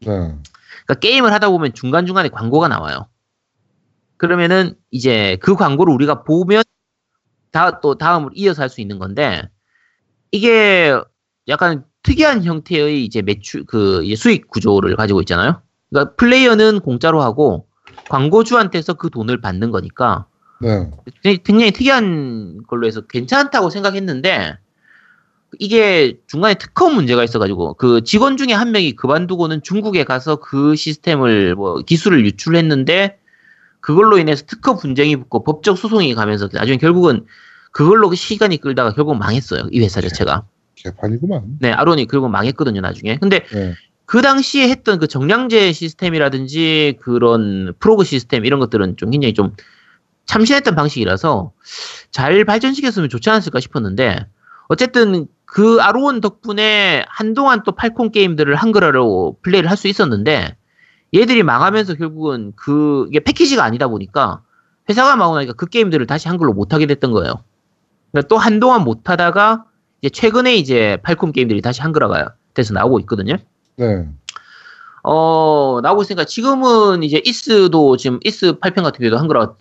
[0.00, 0.06] 네.
[0.06, 3.08] 그러니까 게임을 하다 보면 중간 중간에 광고가 나와요.
[4.18, 6.62] 그러면은 이제 그 광고를 우리가 보면
[7.50, 9.42] 다 또 다음으로 이어서 할 수 있는 건데
[10.30, 10.94] 이게
[11.48, 15.62] 약간 특이한 형태의 이제 매출 그 이제 수익 구조를 가지고 있잖아요.
[15.90, 17.66] 그러니까 플레이어는 공짜로 하고
[18.08, 20.26] 광고주한테서 그 돈을 받는 거니까
[20.60, 20.90] 네.
[21.22, 24.58] 굉장히, 굉장히 특이한 걸로 해서 괜찮다고 생각했는데
[25.58, 31.54] 이게 중간에 특허 문제가 있어가지고 그 직원 중에 한 명이 그만두고는 중국에 가서 그 시스템을
[31.54, 33.18] 뭐 기술을 유출했는데
[33.80, 37.26] 그걸로 인해서 특허 분쟁이 붙고 법적 소송이 가면서 나중에 결국은
[37.72, 40.44] 그걸로 시간이 끌다가 결국 망했어요 이 회사 자체가
[40.76, 41.58] 개판이구만.
[41.60, 43.74] 네 아론이 결국 망했거든요 나중에 근데 네.
[44.04, 49.54] 그 당시에 했던 그 정량제 시스템이라든지 그런 프로그 시스템 이런 것들은 좀 굉장히 좀
[50.26, 51.52] 참신했던 방식이라서
[52.10, 54.26] 잘 발전시켰으면 좋지 않았을까 싶었는데
[54.68, 60.57] 어쨌든 그 아로원 덕분에 한동안 또 팔콘 게임들을 한글화로 플레이를 할 수 있었는데
[61.14, 64.42] 얘들이 망하면서 결국은 그 이게 패키지가 아니다 보니까
[64.88, 67.42] 회사가 망하고 나니까 그 게임들을 다시 한글로 못 하게 됐던 거예요.
[68.12, 69.64] 그러니까 또 한동안 못 하다가
[70.00, 73.36] 이제 최근에 이제 팔콘 게임들이 다시 한글화가 돼서 나오고 있거든요.
[73.76, 74.08] 네.
[75.02, 79.54] 어, 나오고 있으니까 지금은 이제 이스도 지금 이스 8편 같은 경우도 한글화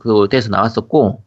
[0.00, 1.22] 그 돼서 나왔었고,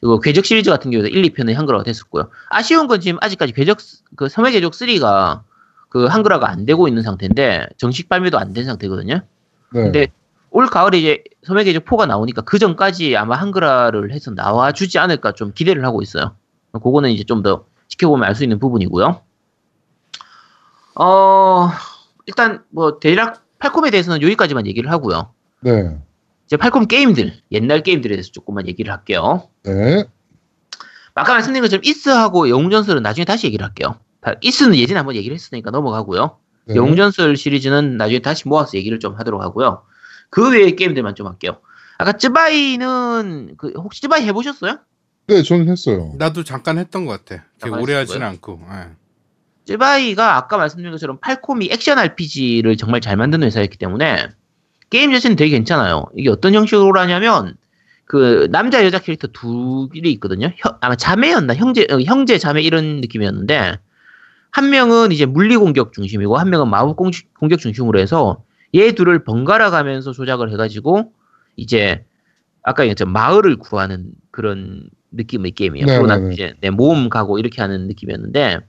[0.00, 2.30] 그리고 궤적 시리즈 같은 경우도 1, 2편이 한글화가 됐었고요.
[2.48, 3.78] 아쉬운 건 지금 아직까지 궤적,
[4.16, 5.42] 그 섬의 궤적 3가
[5.90, 9.16] 그 한글화가 안 되고 있는 상태인데, 정식 발매도 안 된 상태거든요.
[9.16, 9.82] 네.
[9.82, 10.06] 근데
[10.50, 15.52] 올 가을에 이제 섬의 궤적 4가 나오니까 그 전까지 아마 한글화를 해서 나와주지 않을까 좀
[15.52, 16.34] 기대를 하고 있어요.
[16.72, 19.20] 그거는 이제 좀 더 지켜보면 알 수 있는 부분이고요.
[20.96, 21.68] 어,
[22.26, 25.32] 일단 뭐 대략 팔콤에 대해서는 여기까지만 얘기를 하고요.
[25.60, 25.98] 네.
[26.46, 29.48] 이제 팔콤 게임들, 옛날 게임들에 대해서 조금만 얘기를 할게요.
[29.64, 30.04] 네.
[31.14, 33.96] 아까 말씀드린 것처럼 이스하고 영웅전설은 나중에 다시 얘기를 할게요.
[34.20, 36.38] 다- 이스는 예전에 한번 얘기를 했으니까 넘어가고요.
[36.66, 36.74] 네.
[36.76, 39.82] 영웅전설 시리즈는 나중에 다시 모아서 얘기를 좀 하도록 하고요.
[40.28, 41.60] 그 외의 게임들만 좀 할게요.
[41.98, 44.78] 아까 쯔바이는 그 혹시 쯔바이 해보셨어요?
[45.26, 46.12] 네, 저는 했어요.
[46.18, 47.44] 나도 잠깐 했던 것 같아.
[47.70, 47.94] 오래?
[47.94, 48.60] 하지는 않고.
[48.72, 48.88] 예.
[49.66, 54.28] 쯔바이가 아까 말씀드린 것처럼 팔콤이 액션 RPG를 정말 잘 만드는 회사였기 때문에
[54.88, 56.06] 게임 자체는 되게 괜찮아요.
[56.16, 57.56] 이게 어떤 형식으로 하냐면
[58.04, 60.50] 그 남자 여자 캐릭터 둘이 있거든요.
[60.56, 63.78] 형- 아마 자매였나 형제 어, 형제 자매 이런 느낌이었는데
[64.52, 68.42] 한 명은 이제 물리 공격 중심이고 한 명은 마법 공, 공격 중심으로 해서
[68.74, 71.12] 얘 둘을 번갈아 가면서 조작을 해가지고
[71.56, 72.04] 이제
[72.62, 75.86] 아까 얘기했죠 마을을 구하는 그런 느낌의 게임이에요.
[75.86, 76.34] 네, 그리고 네, 난 네.
[76.34, 78.60] 이제 내 모험 가고 이렇게 하는 느낌이었는데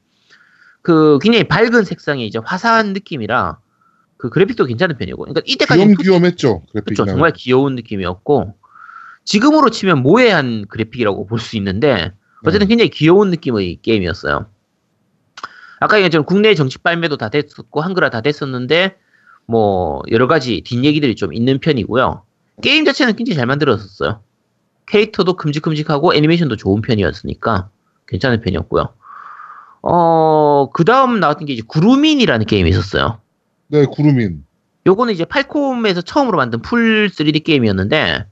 [0.81, 3.59] 그 굉장히 밝은 색상의 이제 화사한 느낌이라
[4.17, 6.63] 그 그래픽도 괜찮은 편이고 그러니까 이때까지 귀염귀염했죠.
[6.71, 6.95] 그래픽.
[6.95, 8.55] 그렇죠 정말 귀여운 느낌이었고
[9.25, 12.11] 지금으로 치면 모해한 그래픽이라고 볼 수 있는데
[12.43, 12.69] 어쨌든 네.
[12.69, 14.47] 굉장히 귀여운 느낌의 게임이었어요.
[15.81, 18.97] 아까 얘기했처럼 국내 정식 발매도 다 됐었고 한글화 다 됐었는데
[19.47, 22.21] 뭐 여러 가지 뒷얘기들이 좀 있는 편이고요.
[22.61, 24.21] 게임 자체는 굉장히 잘 만들었었어요.
[24.85, 27.69] 캐릭터도 큼직큼직하고 애니메이션도 좋은 편이었으니까
[28.07, 28.89] 괜찮은 편이었고요.
[29.81, 33.19] 어, 그 다음 나왔던 게 이제 구루민이라는 게임이 있었어요.
[33.67, 34.45] 네, 구루민.
[34.85, 38.25] 요거는 이제 팔콤에서 처음으로 만든 full 3D 게임이었는데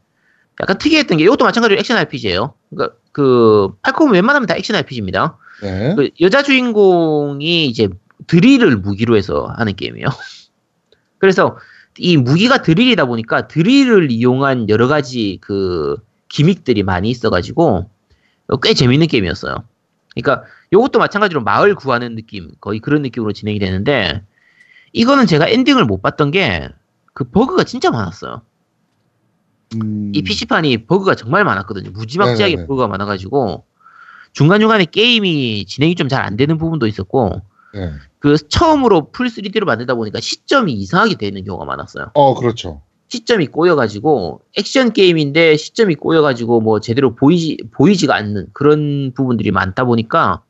[0.61, 2.53] 약간 특이했던 게 이것도 마찬가지로 액션 RPG예요.
[2.69, 5.39] 그러니까 그 팔콤은 웬만하면 다 액션 RPG입니다.
[5.61, 5.95] 네.
[5.95, 7.89] 그 여자 주인공이 이제
[8.27, 10.07] 드릴을 무기로 해서 하는 게임이에요.
[11.17, 11.57] 그래서
[11.97, 15.97] 이 무기가 드릴이다 보니까 드릴을 이용한 여러 가지 그
[16.29, 17.89] gimmick들이 많이 있어가지고
[18.63, 19.63] 꽤 재밌는 게임이었어요.
[20.15, 24.21] 그러니까 이것도 마찬가지로 마을 구하는 느낌 거의 그런 느낌으로 진행이 되는데
[24.93, 26.69] 이거는 제가 엔딩을 못 봤던 게
[27.19, 28.41] 그 버그가 진짜 많았어요.
[29.75, 31.91] 음, 이 PC판이 버그가 정말 많았거든요.
[31.91, 32.67] 무지막지하게 네네네.
[32.67, 33.65] 버그가 많아가지고
[34.33, 37.41] 중간중간에 게임이 진행이 좀 잘 안 되는 부분도 있었고
[37.73, 37.91] 네.
[38.19, 42.11] 그 처음으로 풀 3D로 만들다 보니까 시점이 이상하게 되는 경우가 많았어요.
[42.13, 42.81] 어, 그렇죠.
[43.09, 50.43] 시점이 꼬여가지고 액션 게임인데 시점이 꼬여가지고 뭐 제대로 보이지 보이지가 않는 그런 부분들이 많다 보니까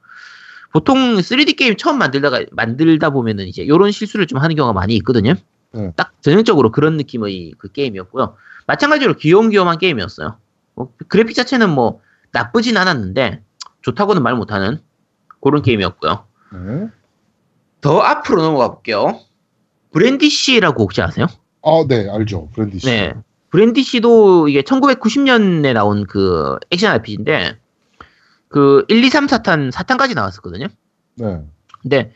[0.72, 5.36] 보통 3D 게임 처음 만들다가 만들다 보면은 이제 이런 실수를 좀 하는 경우가 많이 있거든요.
[5.72, 5.92] 네.
[5.96, 8.36] 딱 전형적으로 그런 느낌의 그 게임이었고요.
[8.68, 10.38] 마찬가지로 귀염귀염한 게임이었어요.
[10.76, 12.02] 뭐 그래픽 자체는 뭐
[12.32, 13.42] 나쁘진 않았는데
[13.82, 14.80] 좋다고는 말 못하는
[15.42, 16.26] 그런 게임이었고요.
[16.54, 16.88] 네.
[17.82, 19.20] 더 앞으로 넘어가 볼게요.
[19.92, 21.28] 브랜디시라고 혹시 아세요?
[21.64, 22.50] 아, 네, 알죠.
[22.54, 22.86] 브랜디 씨.
[22.88, 23.14] 네.
[23.50, 27.58] 브랜디시도 이게 1990년에 나온 그 액션 RPG인데
[28.48, 30.68] 그 1, 2, 3, 4탄 4탄까지 나왔었거든요.
[31.16, 31.44] 네.
[31.82, 32.12] 근데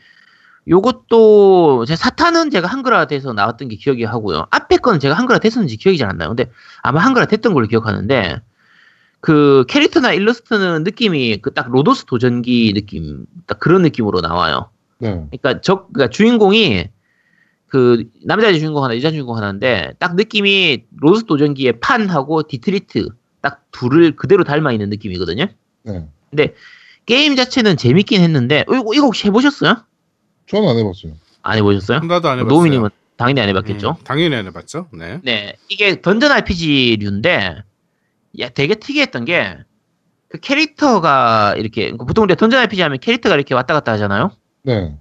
[0.68, 4.46] 요것도 제 4탄은 제가 한글화 돼서 나왔던 게 기억이 하고요.
[4.50, 6.28] 앞에 거는 제가 한글화 됐었는지 기억이 잘 안 나요.
[6.28, 6.50] 근데
[6.82, 8.40] 아마 한글화 됐던 걸로 기억하는데
[9.24, 14.68] 그 캐릭터나 일러스트는 느낌이 그 딱 로도스도 전기 느낌 딱 그런 느낌으로 나와요.
[14.98, 15.08] 네.
[15.30, 16.88] 그러니까 적 그러니까 주인공이
[17.66, 23.08] 그 남자 주인공 하나 여자 주인공 하나인데 딱 느낌이 로도스도 전기의 판하고 디드리트
[23.40, 25.46] 딱 둘을 그대로 닮아 있는 느낌이거든요.
[25.84, 26.06] 네.
[26.28, 26.54] 근데
[27.06, 29.76] 게임 자체는 재밌긴 했는데 어, 이거, 이거 혹시 해보셨어요?
[30.48, 31.12] 저는 안 해봤어요.
[31.42, 32.00] 안 해보셨어요?
[32.00, 32.58] 나도 안 해봤어요.
[32.58, 33.96] 노미님은 당연히 안 해봤겠죠.
[33.98, 34.88] 음, 당연히 안 해봤죠.
[34.92, 35.20] 네.
[35.22, 37.62] 네, 이게 던전 RPG류인데
[38.40, 39.58] 야 되게 특이했던 게
[40.28, 44.32] 그 캐릭터가 이렇게 보통 우리가 던전 RPG 하면 캐릭터가 이렇게 왔다 갔다 하잖아요.
[44.64, 44.96] 네.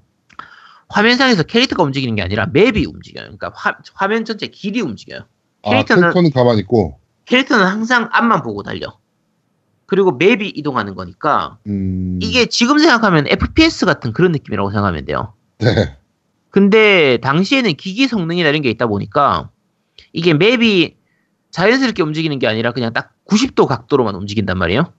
[0.90, 3.24] 화면상에서 캐릭터가 움직이는 게 아니라 맵이 움직여요.
[3.24, 5.22] 그러니까 화, 화면 전체 길이 움직여요.
[5.64, 9.00] 아, 캐릭터는- 캐릭터는 가만히 있고, 캐릭터는 항상 앞만 보고 달려.
[9.88, 12.20] 그리고 맵이 이동하는 거니까 음.
[12.22, 15.34] 이게 지금 생각하면 FPS 같은 그런 느낌이라고 생각하면 돼요.
[15.58, 15.98] 네.
[16.52, 19.50] 근데 당시에는 기기 성능이나 이런 게 있다 보니까
[20.12, 20.96] 이게 맵이
[21.58, 24.92] 자연스럽게 움직이는 게 아니라 그냥 딱 90도 각도로만 움직인단 말이에요.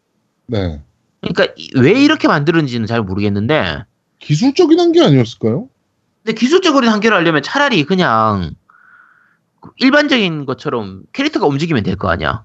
[0.46, 0.80] 네.
[1.20, 3.84] 그러니까 이- 왜 이렇게 만들었는지는 잘 모르겠는데
[4.20, 5.68] 기술적인 한게 아니었을까요?
[6.22, 8.54] 근데 기술적으로 한계를 하려면 차라리 그냥
[9.78, 12.44] 일반적인 것처럼 캐릭터가 움직이면 될 거 아니야.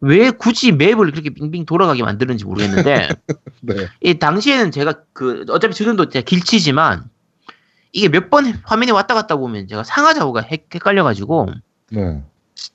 [0.00, 3.08] 왜 굳이 맵을 그렇게 빙빙 돌아가게 만드는지 모르겠는데
[3.62, 3.74] 네.
[4.00, 7.04] 이 당시에는 제가 그 어차피 지금도 제가 길치지만
[7.92, 11.48] 이게 몇 번 화면에 왔다 갔다 보면 제가 상하 좌우가 헷- 헷갈려가지고
[11.90, 12.24] 네.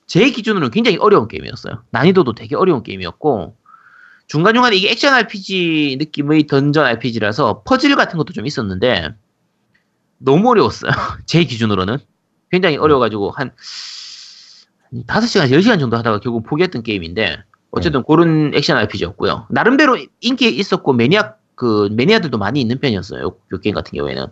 [0.06, 1.82] 제 기준으로는 굉장히 어려운 게임이었어요.
[1.90, 3.56] 난이도도 되게 어려운 게임이었고
[4.26, 9.14] 중간중간에 이게 액션 RPG 느낌의 던전 RPG라서 퍼즐 같은 것도 좀 있었는데
[10.18, 10.90] 너무 어려웠어요.
[11.26, 11.98] 제 기준으로는
[12.50, 13.52] 굉장히 어려워가지고 한
[15.06, 19.46] 5시간, 10시간 정도 하다가 결국 포기했던 게임인데 어쨌든 그런 액션 RPG였고요.
[19.50, 23.22] 나름대로 인기 있었고 매니아 그 매니아들도 많이 있는 편이었어요.
[23.22, 24.26] 요, 요 게임 같은 경우에는.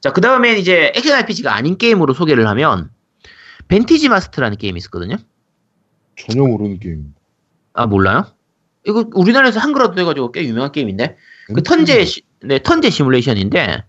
[0.00, 2.90] 자, 그 다음에 이제 액션 RPG가 아닌 게임으로 소개를 하면
[3.68, 5.16] 벤티지 마스터라는 게임이 있었거든요.
[6.16, 7.14] 전혀 모르는 게임.
[7.72, 8.26] 아 몰라요?
[8.86, 11.16] 이거 우리나라에서 한글화도 돼가지고 꽤 유명한 게임인데
[11.54, 13.84] 그 턴제 시, 네 턴제 시뮬레이션인데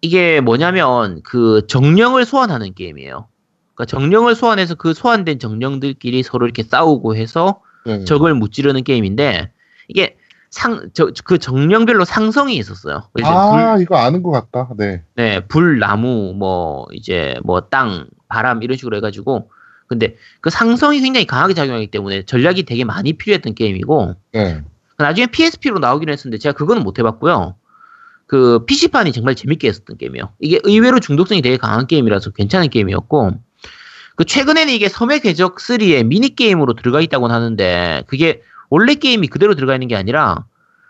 [0.00, 3.28] 이게 뭐냐면 그 정령을 소환하는 게임이에요.
[3.74, 8.04] 그러니까 정령을 소환해서 그 소환된 정령들끼리 서로 이렇게 싸우고 해서 네.
[8.04, 9.52] 적을 무찌르는 게임인데
[9.88, 10.16] 이게
[10.50, 13.08] 상 저 그 정령별로 상성이 있었어요.
[13.22, 14.68] 아, 이거 아는 것 같다.
[14.76, 15.04] 네.
[15.14, 19.50] 네, 불, 나무, 뭐, 이제, 뭐, 땅, 바람, 이런 식으로 해가지고.
[19.86, 24.64] 근데 그 상성이 굉장히 강하게 작용하기 때문에 전략이 되게 많이 필요했던 게임이고, 네.
[24.96, 27.56] 나중에 PSP로 나오긴 했었는데, 제가 그거는 못 해봤고요.
[28.26, 30.32] 그, PC판이 정말 재밌게 했었던 게임이에요.
[30.38, 33.32] 이게 의외로 중독성이 되게 강한 게임이라서 괜찮은 게임이었고,
[34.14, 39.56] 그, 최근에는 이게 섬의 궤적 3에 미니 게임으로 들어가 있다고는 하는데, 그게 원래 게임이 그대로
[39.56, 40.44] 들어가 있는 게 아니라,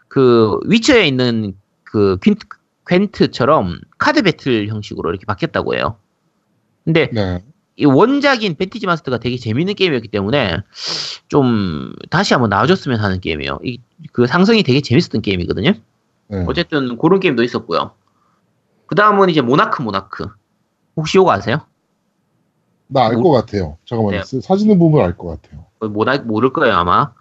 [0.09, 2.47] 그, 위쳐에 있는 그, 퀸트,
[2.87, 5.97] 퀸트처럼 카드 배틀 형식으로 이렇게 바뀌었다고 해요.
[6.85, 7.43] 근데 네.
[7.77, 10.59] 이 원작인 벤티지 마스터가 되게 재밌는 게임이었기 때문에
[11.29, 13.59] 좀 다시 한번 나와줬으면 하는 게임이에요.
[13.65, 13.79] 이,
[14.13, 15.73] 그 상성이 되게 재밌었던 게임이거든요.
[16.29, 16.45] 네.
[16.47, 17.93] 어쨌든 그런 게임도 있었고요.
[18.87, 20.27] 그 다음은 이제 모나크 모나크.
[20.97, 21.61] 혹시 이거 아세요?
[22.89, 23.79] 나알 뭐- 것 같아요.
[23.87, 24.23] 잠깐만요.
[24.23, 24.41] 네.
[24.41, 25.65] 사진을 보면 알 것 같아요.
[25.81, 27.13] 모나 모를 거예요 아마.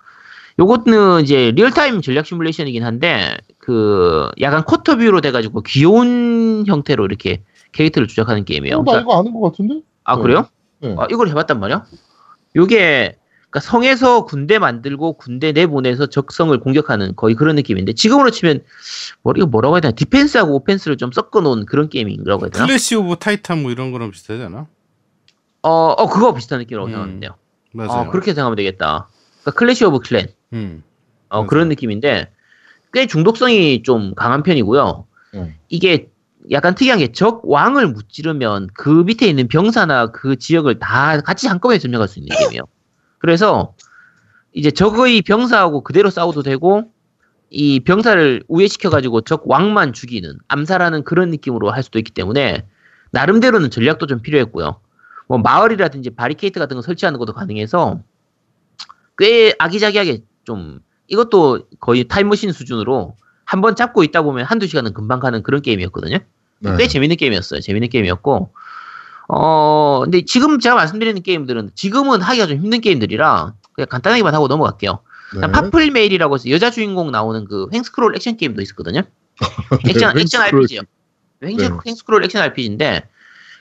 [0.58, 8.08] 요거는 이제 real-time 전략 시뮬레이션이긴 한데 그 약간 quarter view로 돼가지고 귀여운 형태로 이렇게 캐릭터를
[8.08, 8.80] 조작하는 게임이에요.
[8.80, 9.82] 어, 나 이거 아는 것 같은데?
[10.04, 10.22] 아 네.
[10.22, 10.48] 그래요?
[10.80, 10.96] 네.
[10.98, 11.86] 아, 이걸 해봤단 말이야?
[12.56, 13.16] 요게
[13.50, 18.64] 그러니까 성에서 군대 만들고 군대 내보내서 적성을 공격하는 거의 그런 느낌인데 지금으로 치면
[19.24, 22.66] 뭐 이거 뭐라고 해야 되나 디펜스하고 오펜스를 좀 섞어 놓은 그런 게임이라고 해야 되나?
[22.66, 24.68] 클래시 오브 타이탄 뭐 이런 거랑 비슷하지 않아?
[25.64, 27.36] 어, 어 그거 비슷한 느낌이라고 음, 생각하면 돼요.
[27.74, 28.08] 맞아요.
[28.08, 29.10] 어, 그렇게 생각하면 되겠다.
[29.42, 30.84] 그러니까 클래시 오브 클랜 음.
[31.30, 31.48] 어, 맞아요.
[31.48, 32.32] 그런 느낌인데
[32.94, 35.06] 꽤 중독성이 좀 강한 편이고요.
[35.36, 35.56] 음.
[35.70, 36.09] 이게
[36.52, 41.78] 약간 특이한 게 적 왕을 무찌르면 그 밑에 있는 병사나 그 지역을 다 같이 한꺼번에
[41.80, 42.64] 점령할 수 있는 게임이에요.
[43.20, 43.76] 그래서
[44.54, 46.92] 이제 적의 병사하고 그대로 싸워도 되고
[47.52, 52.66] 이 병사를 우회시켜가지고 적 왕만 죽이는 암살하는 그런 느낌으로 할 수도 있기 때문에
[53.12, 54.80] 나름대로는 전략도 좀 필요했고요.
[55.28, 58.02] 뭐 마을이라든지 바리케이트 같은 거 설치하는 것도 가능해서
[59.18, 65.20] 꽤 아기자기하게 좀 이것도 거의 타임머신 수준으로 한 번 잡고 있다 보면 한두 시간은 금방
[65.20, 66.20] 가는 그런 게임이었거든요.
[66.60, 66.76] 네.
[66.78, 67.62] 꽤 재밌는 게임이었어요.
[67.62, 68.52] 재밌는 게임이었고.
[69.30, 75.00] 어, 근데 지금 제가 말씀드리는 게임들은 지금은 하기가 좀 힘든 게임들이라 그냥 간단하게만 하고 넘어갈게요.
[75.40, 75.52] 네.
[75.52, 79.04] 파퓰 메일이라고 해서 여자 주인공 나오는 그 횡스크롤 액션 게임도 있었거든요.
[79.88, 80.82] 액션, 네, 액션 횡스크롤 RPG요.
[81.44, 83.08] 횡, 횡스크롤 액션 RPG인데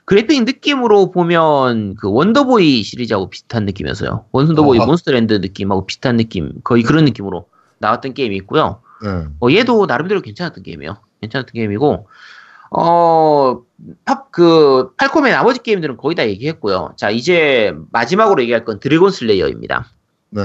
[0.09, 4.25] 그래픽 느낌으로 보면 그 원더보이 시리즈하고 비슷한 느낌이었어요.
[4.33, 4.87] 원더보이 아하.
[4.87, 7.47] 몬스터랜드 느낌하고 비슷한 느낌, 거의 그런 느낌으로
[7.77, 8.81] 나왔던 게임이 있고요.
[9.03, 9.27] 네.
[9.39, 10.97] 어, 얘도 나름대로 괜찮았던 게임이에요.
[11.21, 12.09] 괜찮았던 게임이고,
[12.71, 13.63] 어,
[14.05, 16.95] 팝, 그, 팔콤의 나머지 게임들은 거의 다 얘기했고요.
[16.97, 19.87] 자, 이제 마지막으로 얘기할 건 드래곤 슬레이어입니다.
[20.31, 20.43] 네.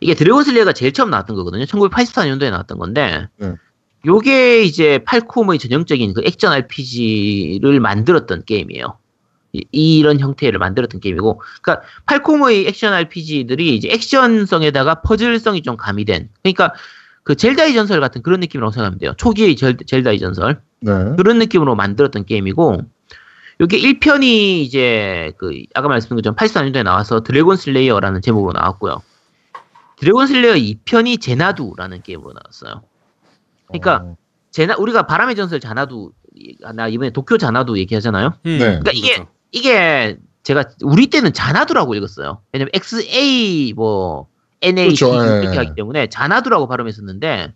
[0.00, 1.64] 이게 드래곤 슬레이어가 제일 처음 나왔던 거거든요.
[1.64, 3.54] 1984년도에 나왔던 건데, 네.
[4.04, 8.98] 요게 이제 팔콤의 전형적인 그 액션 RPG를 만들었던 게임이에요.
[9.72, 16.74] 이, 런 형태를 만들었던 게임이고, 그러니까 팔콤의 액션 RPG들이 이제 액션성에다가 퍼즐성이 좀 가미된, 그러니까
[17.26, 19.12] 그 젤다의 전설 같은 그런 느낌이라고 생각하면 돼요.
[19.16, 20.92] 초기의 젤, 젤다의 전설 네.
[21.16, 22.82] 그런 느낌으로 만들었던 게임이고,
[23.60, 24.22] 요게 1편이
[24.60, 29.02] 이제 그 아까 말씀드린 것처럼 84년도에 나와서 드래곤 슬레이어라는 제목으로 나왔고요.
[29.96, 32.84] 드래곤 슬레이어 2편이 제나두라는 게임으로 나왔어요.
[33.66, 34.16] 그러니까 어,
[34.52, 36.12] 제나 우리가 바람의 전설 자나두
[36.74, 38.34] 나 이번에 도쿄 자나두 얘기하잖아요.
[38.46, 38.58] 음, 네.
[38.58, 42.40] 그러니까 이게 이게 제가 우리 때는 자나두라고 읽었어요.
[42.52, 44.28] 왜냐면 XA 뭐
[44.62, 45.56] NA 그렇죠, 이렇게 예.
[45.56, 47.52] 하기 때문에 자나두라고 발음했었는데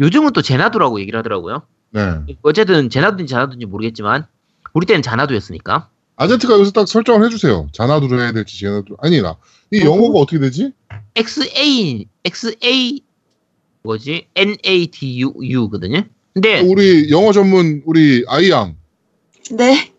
[0.00, 1.62] 요즘은 또 제나두라고 얘기를 하더라고요.
[1.90, 2.00] 네.
[2.42, 4.26] 어쨌든 제나두인지 자나두인지 모르겠지만
[4.72, 5.88] 우리 때는 자나두였으니까.
[6.16, 7.68] 아제트가 여기서 딱 설정을 해주세요.
[7.72, 9.36] 자나두를 해야 될지 제나두 아니라
[9.70, 10.72] 이 영어가 어 떻게 되지?
[11.16, 13.02] XA XA
[13.82, 16.04] 뭐지 NADU U거든요.
[16.32, 18.76] 근데 우리 영어 전문 우리 아이양
[19.50, 19.92] 네.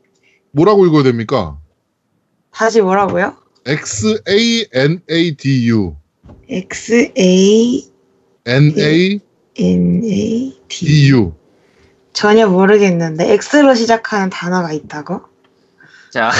[0.51, 1.59] 뭐라고 읽어야 됩니까?
[2.51, 3.35] 다시 뭐라고요?
[3.65, 5.95] X A N A D U
[6.49, 7.83] X A
[8.45, 9.19] N A
[9.57, 11.11] N A D.
[11.11, 11.33] U
[12.13, 15.21] 전혀 모르겠는데 X로 시작하는 단어가 있다고?
[16.11, 16.31] 자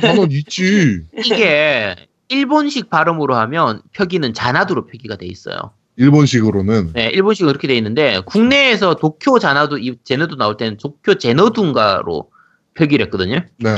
[0.00, 1.00] 단어 있지.
[1.16, 1.96] 이게
[2.28, 5.74] 일본식 발음으로 하면 표기는 자나두로 표기가 돼 있어요.
[5.96, 12.30] 일본식으로는 네, 일본식으로 그렇게 돼 있는데 국내에서 도쿄 자나두 이 제너두 나올 때는 도쿄 제너두인가로
[12.74, 13.44] 표기를 했거든요.
[13.58, 13.70] 네.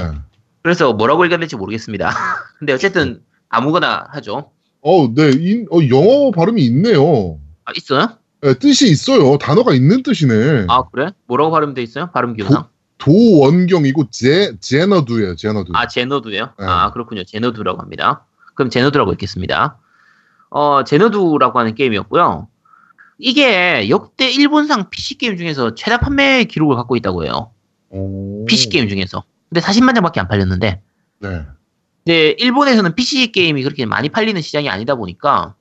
[0.63, 2.11] 그래서 뭐라고 읽어야 될지 모르겠습니다.
[2.59, 4.53] 근데 어쨌든 아무거나 하죠.
[4.87, 7.39] 어, 네, 인- 어, 영어 발음이 있네요.
[7.65, 8.09] 아, 있어요?
[8.43, 9.39] 네, 뜻이 있어요.
[9.39, 10.67] 단어가 있는 뜻이네.
[10.69, 11.11] 아 그래?
[11.27, 12.11] 뭐라고 발음돼 있어요?
[12.13, 12.67] 발음 기호상?
[12.99, 15.37] 도원경이고 제 제너두예요.
[15.37, 15.73] 제너두.
[15.75, 16.51] 아 제너두예요?
[16.59, 16.65] 네.
[16.67, 17.25] 아 그렇군요.
[17.25, 18.27] 제너두라고 합니다.
[18.55, 19.79] 그럼 제너두라고 읽겠습니다.
[20.51, 22.49] 어 제너두라고 하는 게임이었고요.
[23.19, 27.51] 이게 역대 일본산 PC 게임 중에서 최다 판매 기록을 갖고 있다고 해요.
[27.89, 28.45] 오.
[28.45, 29.25] PC 게임 중에서.
[29.49, 30.83] 근데 40만 장밖에 안 팔렸는데.
[31.21, 31.47] 네.
[32.05, 35.55] 근데 일본에서는 PC 게임이 그렇게 많이 팔리는 시장이 아니다 보니까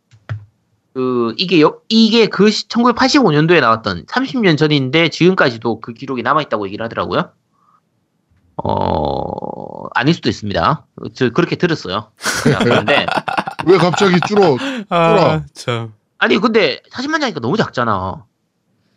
[0.94, 6.84] 그 이게 여- 이게 그 1985년도에 나왔던 30년 전인데 지금까지도 그 기록이 남아 있다고 얘기를
[6.84, 7.32] 하더라고요.
[8.64, 10.86] 어 아닐 수도 있습니다.
[11.15, 12.11] 저 그렇게 들었어요.
[12.60, 13.06] 그런데
[13.65, 14.57] 왜 갑자기 줄어?
[14.90, 15.94] 아, 참.
[16.20, 18.26] 아니 근데 40만 장이니까 너무 작잖아.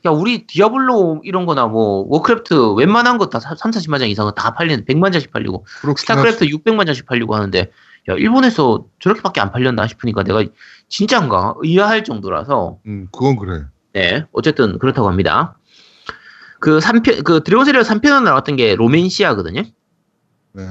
[0.07, 4.55] 야 우리 디아블로 이런 거나 뭐 워크래프트 웬만한 거 다 3, 40만 장 이상은 다
[4.55, 5.67] 팔리는 100만 장씩 팔리고
[5.99, 7.59] 스타크래프트 600만 장씩 팔리고 하는데
[8.09, 10.45] 야 일본에서 저렇게밖에 안 팔렸나 싶으니까 내가
[10.89, 13.65] 진짜인가 의아할 정도라서 음, 그건 그래.
[13.93, 15.59] 네 어쨌든 그렇다고 합니다.
[16.61, 19.63] 그 3편 그 드래곤 슬레이어 3편으로 나왔던 게 로맨시아거든요.
[20.53, 20.63] 네.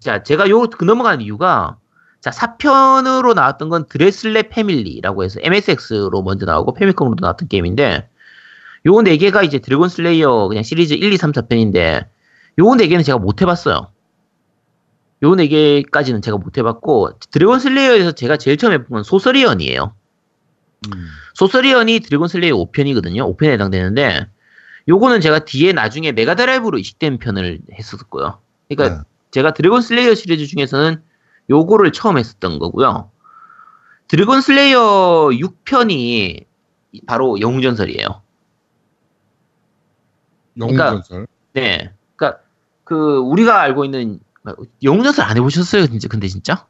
[0.00, 1.78] 자 제가 요 그 넘어가는 이유가
[2.20, 8.08] 자 4편으로 나왔던 건 드래슬레 패밀리라고 해서 MSX로 먼저 나오고 패미컴으로도 나왔던 게임인데
[8.86, 12.06] 요 네 개가 이제 드래곤 슬레이어 그냥 시리즈 1, 2, 3, 4편인데
[12.58, 13.90] 요 네 개는 제가 못 해봤어요.
[15.22, 19.94] 요 네 개까지는 제가 못 해봤고 드래곤 슬레이어에서 제가 제일 처음 해본 건 소서리언이에요.
[20.94, 21.06] 음.
[21.34, 23.34] 소서리언이 드래곤 슬레이어 5편이거든요.
[23.36, 24.26] 5편에 해당되는데
[24.88, 28.38] 요거는 제가 뒤에 나중에 메가드라이브로 이식된 편을 했었고요.
[28.68, 29.02] 그러니까 네.
[29.30, 31.02] 제가 드래곤 슬레이어 시리즈 중에서는
[31.48, 33.10] 요거를 처음 했었던 거고요.
[34.08, 36.44] 드래곤 슬레이어 6편이
[37.06, 38.22] 바로 영웅전설이에요.
[40.58, 41.26] 영웅전설.
[41.52, 41.92] 네.
[42.16, 42.40] 그러니까
[42.84, 44.20] 그 우리가 알고 있는
[44.82, 45.86] 영웅전설 안 해보셨어요?
[45.86, 46.66] 진짜 근데 진짜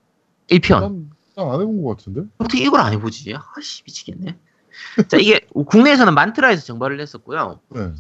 [0.49, 0.81] 1편.
[0.81, 2.23] 난, 난 안 해본 것 같은데.
[2.39, 3.35] 어떻게 이걸 안 해보지?
[3.57, 4.37] 아씨 미치겠네.
[5.09, 7.61] 자 이게 국내에서는 만트라에서 정발을 했었고요.
[7.71, 7.93] 네.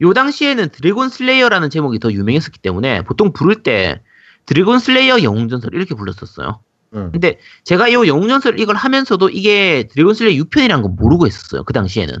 [0.00, 4.00] 요 당시에는 드래곤 슬레이어라는 제목이 더 유명했었기 때문에 보통 부를 때
[4.46, 6.60] 드래곤 슬레이어 영웅전설 이렇게 불렀었어요.
[6.90, 7.08] 네.
[7.12, 11.64] 근데 제가 이 영웅전설 이걸 하면서도 이게 드래곤 슬레이어 6편이라는 거 모르고 했었어요.
[11.64, 12.14] 그 당시에는.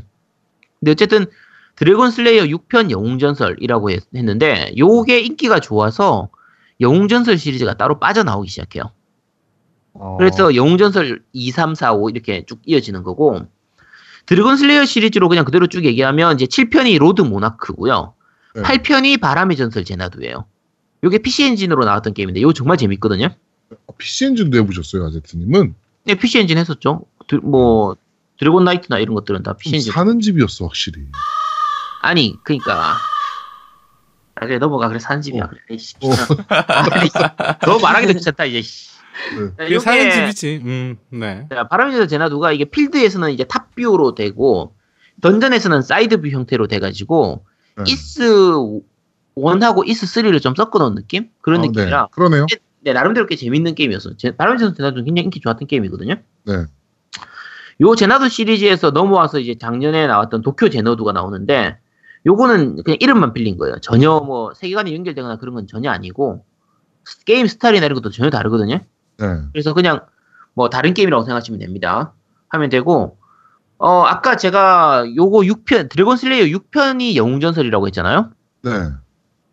[0.80, 1.26] 근데 어쨌든
[1.78, 6.28] 드래곤 슬레이어 6편 영웅전설이라고 했, 했는데 요게 인기가 좋아서
[6.80, 8.90] 영웅전설 시리즈가 따로 빠져나오기 시작해요.
[9.94, 13.40] 어, 그래서 영웅전설 2, 3, 4, 5 이렇게 쭉 이어지는 거고
[14.26, 18.14] 드래곤 슬레이어 시리즈로 그냥 그대로 쭉 얘기하면 이제 7편이 로드 모나크고요.
[18.56, 18.62] 네.
[18.62, 20.44] 8편이 바람의 전설 제나두예요.
[21.04, 23.28] 요게 PC 엔진으로 나왔던 게임인데 이거 정말 재밌거든요.
[23.98, 25.74] PC 엔진도 해보셨어요, 아제트님은?
[26.04, 27.02] 네, PC 엔진 했었죠.
[27.28, 27.96] 드- 뭐
[28.38, 29.92] 드래곤 나이트나 이런 것들은 다 PC 엔진.
[29.92, 31.02] 사는 집이었어, 확실히.
[32.02, 32.96] 아니, 그러니까
[34.34, 35.44] 아, 그래 넘어가 그래 사는 집이야.
[35.44, 35.48] 어.
[35.48, 35.60] 그래.
[35.70, 35.94] 에이씨.
[36.02, 36.08] 어.
[36.48, 37.10] 아니,
[37.66, 38.62] 너 말하기도 귀찮다 이제.
[38.62, 38.88] 씨.
[39.36, 39.50] 네.
[39.56, 40.60] 자, 이게 사는 집이지.
[40.64, 41.46] 음, 네.
[41.50, 44.74] 자, 바람의 전설 제나두가 이게 필드에서는 이제 top view로 되고
[45.22, 47.44] 던전에서는 side view 형태로 돼가지고
[47.78, 47.84] 네.
[47.88, 48.22] 이스
[49.36, 51.30] 1하고 이스 3를 좀 섞어놓은 느낌?
[51.40, 52.06] 그런 어, 느낌이라 네.
[52.12, 52.46] 그러네요.
[52.80, 54.16] 네, 나름대로 꽤 재밌는 게임이었어요.
[54.16, 56.14] 제- 바람의 전설 제나두는 굉장히 인기 좋았던 게임이거든요.
[56.46, 56.54] 네.
[57.80, 61.78] 요 제나두 시리즈에서 넘어와서 이제 작년에 나왔던 도쿄 제너두가 나오는데
[62.26, 63.78] 요거는 그냥 이름만 빌린 거예요.
[63.80, 66.44] 전혀 뭐 세계관이 연결되거나 그런 건 전혀 아니고
[67.04, 68.80] 스- 게임 스타일이나 이런 것도 전혀 다르거든요.
[69.18, 69.26] 네.
[69.52, 70.00] 그래서 그냥
[70.54, 72.12] 뭐 다른 게임이라고 생각하시면 됩니다.
[72.48, 73.16] 하면 되고
[73.78, 78.30] 어 아까 제가 요거 6편 드래곤 슬레이어 6편이 영웅 전설이라고 했잖아요.
[78.62, 78.70] 네.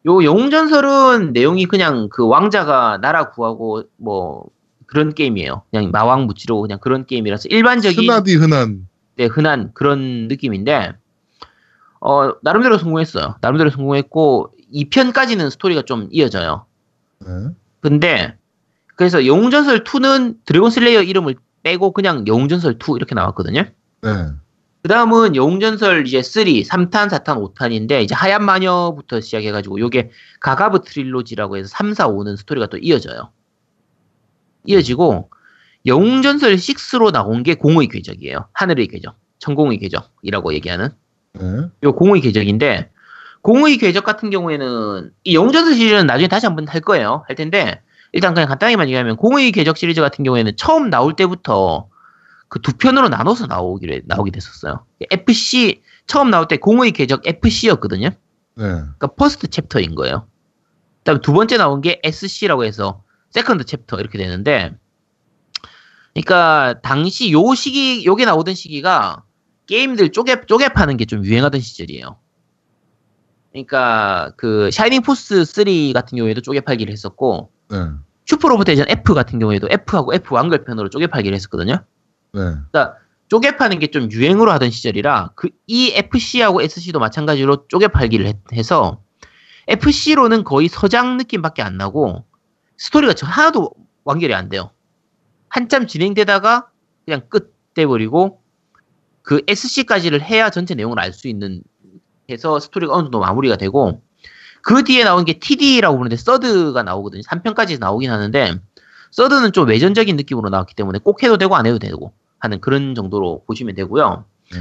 [0.07, 4.45] 요 영웅 전설은 내용이 그냥 그 왕자가 나라 구하고 뭐
[4.87, 5.63] 그런 게임이에요.
[5.71, 8.87] 그냥 마왕 무찌로 그냥 그런 게임이라서 일반적인 흔하디 흔한.
[9.17, 10.93] 네, 흔한 그런 느낌인데,
[12.07, 13.37] 어, 나름대로 성공했어요.
[13.41, 16.67] 나름대로 성공했고, 2편까지는 스토리가 좀 이어져요.
[17.25, 17.27] 네.
[17.79, 18.37] 근데,
[18.95, 23.63] 그래서 영웅전설 2는 드래곤 슬레이어 이름을 빼고 그냥 영웅전설 2 이렇게 나왔거든요.
[24.01, 24.09] 네.
[24.83, 30.11] 그 다음은 영웅전설 이제 3, 3탄, 4탄, 5탄인데, 이제 하얀 마녀부터 시작해가지고, 요게
[30.41, 33.31] 가가브 트릴로지라고 해서 3, 4, 5는 스토리가 또 이어져요.
[34.65, 35.31] 이어지고,
[35.87, 38.47] 영웅전설 6로 나온 게 공의 궤적이에요.
[38.53, 39.15] 하늘의 궤적.
[39.39, 40.91] 천공의 궤적이라고 얘기하는.
[41.39, 41.69] 네.
[41.83, 42.89] 요 공의 궤적인데,
[43.41, 47.23] 공의 궤적 같은 경우에는, 이 영웅전설 시리즈는 나중에 다시 한번 할 거예요.
[47.27, 47.81] 할 텐데,
[48.11, 51.87] 일단 그냥 간단하게만 얘기하면, 공의 궤적 시리즈 같은 경우에는 처음 나올 때부터
[52.47, 54.85] 그 두 편으로 나눠서 나오기로, 나오게 됐었어요.
[55.11, 58.09] FC, 처음 나올 때 공의 궤적 FC였거든요.
[58.09, 58.15] 네.
[58.55, 60.27] 그러니까 first chapter인 거예요.
[60.99, 64.73] 그다음 두 번째 나온 게 SC라고 해서 second chapter 이렇게 되는데,
[66.13, 69.23] 그러니까 당시 요 시기 요게 나오던 시기가
[69.67, 72.17] 게임들 쪼개 쪼개 파는 게 좀 유행하던 시절이에요.
[73.51, 77.77] 그러니까 그 샤이닝 포스 3 같은 경우에도 쪼개 팔기를 했었고 네.
[78.25, 81.73] 슈퍼로봇 대전 F 같은 경우에도 F하고 F 완결편으로 쪼개 팔기를 했었거든요.
[82.33, 82.39] 네.
[82.41, 82.95] 그러니까
[83.29, 88.37] 쪼개 파는 게 좀 유행으로 하던 시절이라 그 이 FC하고 SC도 마찬가지로 쪼개 팔기를 했-
[88.53, 89.01] 해서
[89.67, 92.25] FC로는 거의 서장 느낌밖에 안 나고
[92.77, 93.71] 스토리가 저 하나도
[94.03, 94.71] 완결이 안 돼요.
[95.49, 96.67] 한참 진행되다가
[97.05, 98.41] 그냥 끝 돼버리고
[99.25, 101.61] 그 SC까지를 해야 전체 내용을 알 수 있는
[102.29, 104.01] 해서 스토리가 어느 정도 마무리가 되고
[104.61, 107.21] 그 뒤에 나온 게 TD라고 부르는데 서드가 나오거든요.
[107.21, 108.55] 3편까지 나오긴 하는데
[109.11, 113.43] 서드는 좀 외전적인 느낌으로 나왔기 때문에 꼭 해도 되고 안 해도 되고 하는 그런 정도로
[113.45, 114.25] 보시면 되고요.
[114.51, 114.59] 네.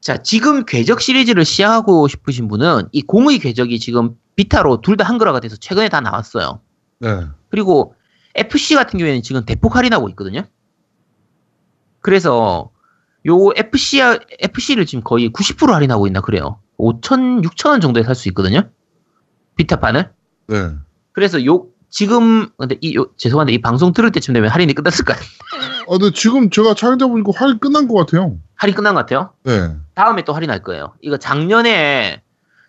[0.00, 5.40] 자, 지금 궤적 시리즈를 시작하고 싶으신 분은 이 공의 궤적이 지금 비타로 둘 다 한글화가
[5.40, 6.60] 돼서 최근에 다 나왔어요.
[7.00, 7.26] 네.
[7.50, 7.94] 그리고
[8.34, 10.42] FC 같은 경우에는 지금 대폭 할인하고 있거든요.
[12.00, 12.70] 그래서
[13.26, 14.00] 요 FC,
[14.40, 16.60] FC를 지금 거의 90% 할인하고 있나 그래요.
[16.78, 18.70] 5천, 6천 원 정도에 살 수 있거든요.
[19.56, 20.10] 비타판을.
[20.48, 20.70] 네.
[21.12, 25.18] 그래서 요, 지금, 근데 이, 요, 죄송한데 이 방송 들을 때쯤 되면 할인이 끝났을까요?
[25.86, 28.38] 아, 근데 지금 제가 촬영해보니까 할인 끝난 것 같아요.
[28.54, 29.32] 할인 끝난 것 같아요.
[29.44, 29.76] 네.
[29.94, 30.94] 다음에 또 할인할 거예요.
[31.02, 32.22] 이거 작년에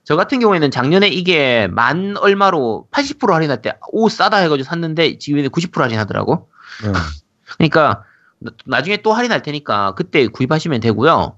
[0.03, 5.47] 저 같은 경우에는 작년에 이게 만 얼마로 80% 할인할 때 오 싸다 해가지고 샀는데 지금은
[5.49, 6.49] 90% 할인하더라고.
[6.83, 6.91] 네.
[7.57, 8.03] 그러니까
[8.41, 11.37] 나- 나중에 또 할인할 테니까 그때 구입하시면 되고요.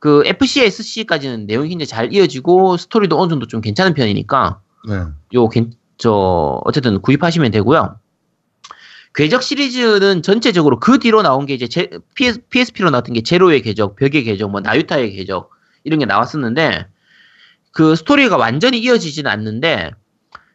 [0.00, 5.04] 그 FC, SC까지는 내용이 굉장히 잘 이어지고 스토리도 어느 정도 좀 괜찮은 편이니까 네.
[5.34, 7.98] 요, 괜, 저, 어쨌든 구입하시면 되고요.
[9.14, 13.94] 궤적 시리즈는 전체적으로 그 뒤로 나온 게 이제 제, PS, PSP로 나왔던 게 제로의 궤적,
[13.94, 15.50] 벽의 궤적, 뭐 나유타의 궤적
[15.84, 16.88] 이런 게 나왔었는데
[17.70, 19.92] 그 스토리가 완전히 이어지지는 않는데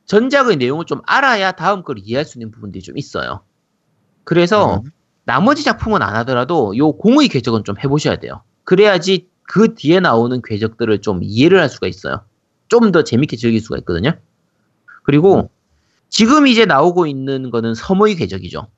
[0.06, 3.42] 전작의 내용을 좀 알아야 다음 걸 이해할 수 있는 부분들이 좀 있어요.
[4.26, 4.92] 그래서 네.
[5.30, 8.42] 나머지 작품은 안 하더라도 요 공의 궤적은 좀 해보셔야 돼요.
[8.64, 12.22] 그래야지 그 뒤에 나오는 궤적들을 좀 이해를 할 수가 있어요.
[12.68, 14.14] 좀 더 재밌게 즐길 수가 있거든요.
[15.04, 15.52] 그리고
[16.10, 18.70] 지금 이제 나오고 있는 거는 섬의 궤적이죠.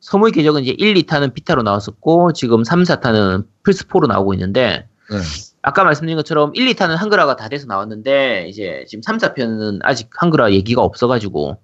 [0.00, 5.16] 섬의 궤적은 이제 1, 2타는 비타로 나왔었고 지금 3, 4타는 플스4로 나오고 있는데 네.
[5.62, 10.50] 아까 말씀드린 것처럼 1, 2타는 한글화가 다 돼서 나왔는데 이제 지금 3, 4편은 아직 한글화
[10.52, 11.58] 얘기가 없어가지고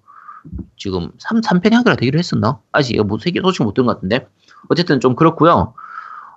[0.77, 2.59] 지금 3, 3편이 한글화 되기로 했었나?
[2.71, 4.27] 아직 뭐 세계 소식 못 들은 것 같은데
[4.69, 5.73] 어쨌든 좀 그렇고요.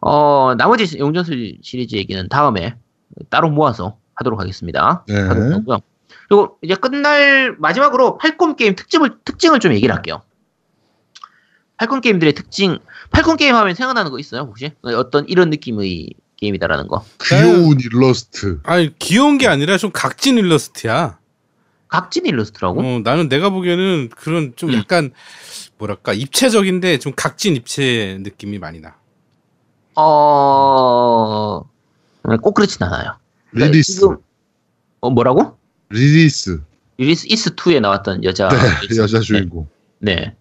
[0.01, 2.77] 어 나머지 영웅전설 시리즈 얘기는 다음에
[3.31, 5.05] 따로 모아서 하도록 하겠습니다.
[5.09, 5.20] 네.
[5.20, 5.78] 하도록 하고요.
[6.28, 10.23] 그리고 이제 끝날 마지막으로 팔콤 게임 특집을 특징을 좀 얘기를 할게요.
[11.77, 12.78] 팔콤 게임들의 특징,
[13.11, 14.73] 팔콤 게임 하면 생각나는 거 있어요 혹시?
[14.83, 16.09] 어떤 이런 느낌의
[16.39, 17.05] 게임이다라는 거.
[17.23, 18.61] 귀여운 일러스트.
[18.65, 21.19] 아니 귀여운 게 아니라 좀 각진 일러스트야.
[21.89, 22.81] 각진 일러스트라고?
[22.81, 24.75] 어, 나는 내가 보기에는 그런 좀 음.
[24.79, 25.13] 약간
[25.79, 28.97] 뭐랄까 입체적인데 좀 각진 입체 느낌이 많이 나.
[29.95, 31.63] 어,
[32.43, 33.17] 꼭 그렇진 않아요.
[33.51, 33.93] 그러니까 리리스.
[34.01, 34.17] 지금-
[35.01, 35.57] 어, 뭐라고?
[35.91, 36.61] 리리스.
[36.99, 38.49] 리리스 이스 2에 나왔던 여자.
[38.49, 38.57] 네,
[38.99, 39.69] 여자 주인공.
[39.99, 40.35] 네.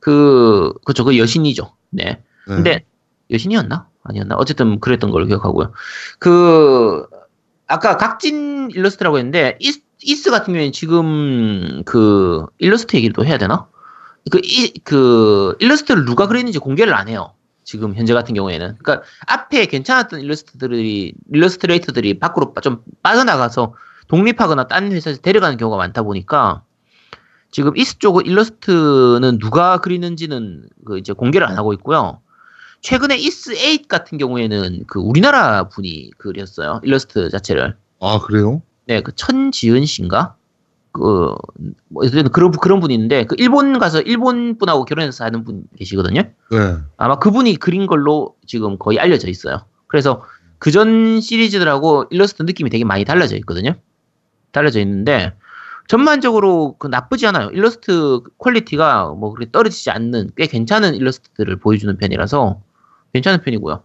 [0.00, 1.72] 그, 그쵸, 그 여신이죠.
[1.90, 2.04] 네.
[2.04, 2.20] 네.
[2.46, 2.84] 근데,
[3.30, 3.88] 여신이었나?
[4.04, 4.36] 아니었나?
[4.36, 5.72] 어쨌든 그랬던 걸로 기억하고요.
[6.18, 7.06] 그,
[7.66, 13.68] 아까 각진 일러스트라고 했는데, 이스, 이스 같은 경우에는 지금 그 일러스트 얘기를 또 해야 되나?
[14.30, 17.34] 그, 이, 그, 일러스트를 누가 그렸는지 공개를 안 해요.
[17.64, 18.76] 지금 현재 같은 경우에는.
[18.82, 23.74] 그러니까 앞에 괜찮았던 일러스트들이, 일러스트레이터들이 밖으로 빠- 좀 빠져나가서
[24.08, 26.62] 독립하거나 딴 회사에서 데려가는 경우가 많다 보니까
[27.50, 32.20] 지금 이스 쪽 일러스트는 누가 그리는지는 그 이제 공개를 안 하고 있고요.
[32.80, 36.80] 최근에 이스 8 같은 경우에는 그 우리나라 분이 그렸어요.
[36.84, 37.76] 일러스트 자체를.
[38.00, 38.62] 아, 그래요?
[38.88, 40.34] 네, 그 천지은 씨인가?
[40.92, 41.34] 그,
[41.88, 42.02] 뭐,
[42.32, 46.22] 그런, 그런 분이 있는데, 그 일본 가서 일본 분하고 결혼해서 사는 분 계시거든요?
[46.22, 46.76] 네.
[46.96, 49.66] 아마 그분이 그린 걸로 지금 거의 알려져 있어요.
[49.86, 50.24] 그래서
[50.58, 53.74] 그 전 시리즈들하고 일러스트 느낌이 되게 많이 달라져 있거든요?
[54.52, 55.34] 달라져 있는데,
[55.86, 57.50] 전반적으로 그 나쁘지 않아요.
[57.50, 62.60] 일러스트 quality가 뭐 그렇게 떨어지지 않는 꽤 괜찮은 일러스트들을 보여주는 편이라서
[63.12, 63.82] 괜찮은 편이고요.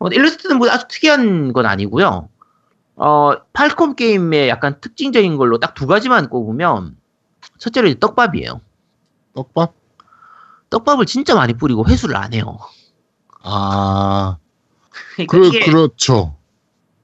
[0.00, 2.28] 어, 일러스트는 뭐 아주 특이한 건 아니고요.
[2.96, 6.96] 어, 팔콤 게임의 약간 특징적인 걸로 딱 두 가지만 꼽으면
[7.58, 8.60] 첫째로 이제 떡밥이에요.
[9.34, 9.74] 떡밥?
[10.70, 12.58] 떡밥을 진짜 많이 뿌리고 회수를 안 해요.
[13.42, 14.36] 아,
[15.16, 16.36] 그러니까 그, 그렇죠.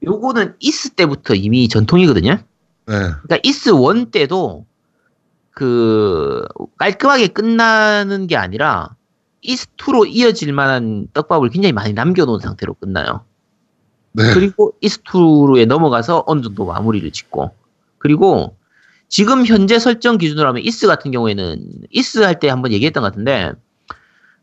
[0.03, 2.31] 요거는 이스 때부터 이미 전통이거든요.
[2.31, 2.43] 네.
[2.85, 4.65] 그러니까 이스 원 때도
[5.51, 6.45] 그
[6.77, 8.95] 깔끔하게 끝나는 게 아니라
[9.41, 13.25] 이스 2로 이어질 만한 떡밥을 굉장히 많이 남겨놓은 상태로 끝나요.
[14.11, 14.33] 네.
[14.33, 17.51] 그리고 이스 2에 넘어가서 어느 정도 마무리를 짓고
[17.97, 18.55] 그리고
[19.07, 23.51] 지금 현재 설정 기준으로 하면 이스 같은 경우에는 이스 할 때 한번 얘기했던 것 같은데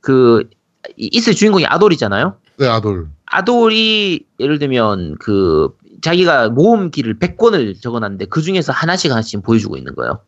[0.01, 0.49] 그
[0.97, 2.37] 이- 이스 주인공이 아돌이잖아요.
[2.59, 3.09] 네, 아돌.
[3.27, 10.21] 아돌이 예를 들면 그 자기가 모험기를 100권을 적어놨는데 그 중에서 하나씩 하나씩 보여주고 있는 거예요.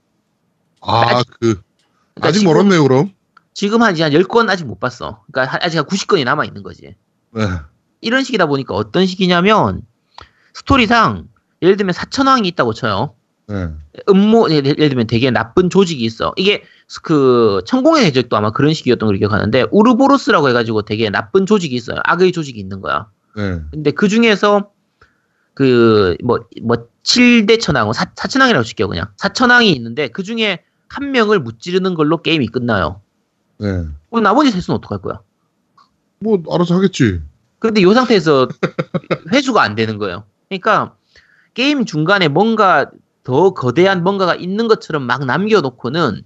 [0.80, 1.60] 아, 아직- 그,
[2.14, 3.12] 그러니까 아직 지금- 멀었네요, 그럼.
[3.54, 5.22] 지금 한, 한 10권 아직 못 봤어.
[5.30, 6.94] 그러니까 한- 아직 한 90권이 남아 있는 거지.
[7.32, 7.42] 네.
[8.00, 9.82] 이런 식이다 보니까 어떤 식이냐면
[10.54, 11.28] 스토리상
[11.62, 13.14] 예를 들면 사천왕이 있다고 쳐요.
[13.48, 13.68] 네.
[14.08, 16.32] 음모 예를 예를 들면 되게 나쁜 조직이 있어.
[16.36, 16.62] 이게
[17.02, 21.98] 그 천공의 대적도 아마 그런 식이었던 걸 기억하는데 우르보로스라고 해가지고 되게 나쁜 조직이 있어요.
[22.04, 23.08] 악의 조직이 있는 거야.
[23.36, 23.60] 네.
[23.70, 24.70] 근데 그 중에서
[25.54, 29.06] 그 뭐뭐 7대 천왕, 사, 사천왕이라고 칠게요 그냥.
[29.16, 33.00] 사천왕이 있는데 그 중에 한 명을 무찌르는 걸로 게임이 끝나요.
[33.58, 33.86] 네.
[34.10, 35.20] 그럼 나머지 셋은 어떡할 거야?
[36.20, 37.20] 뭐, 알아서 하겠지.
[37.58, 38.48] 근데 이 상태에서
[39.32, 40.24] 회수가 안 되는 거예요.
[40.48, 40.94] 그러니까
[41.54, 42.90] 게임 중간에 뭔가
[43.24, 46.22] 더 거대한 뭔가가 있는 것처럼 막 남겨놓고는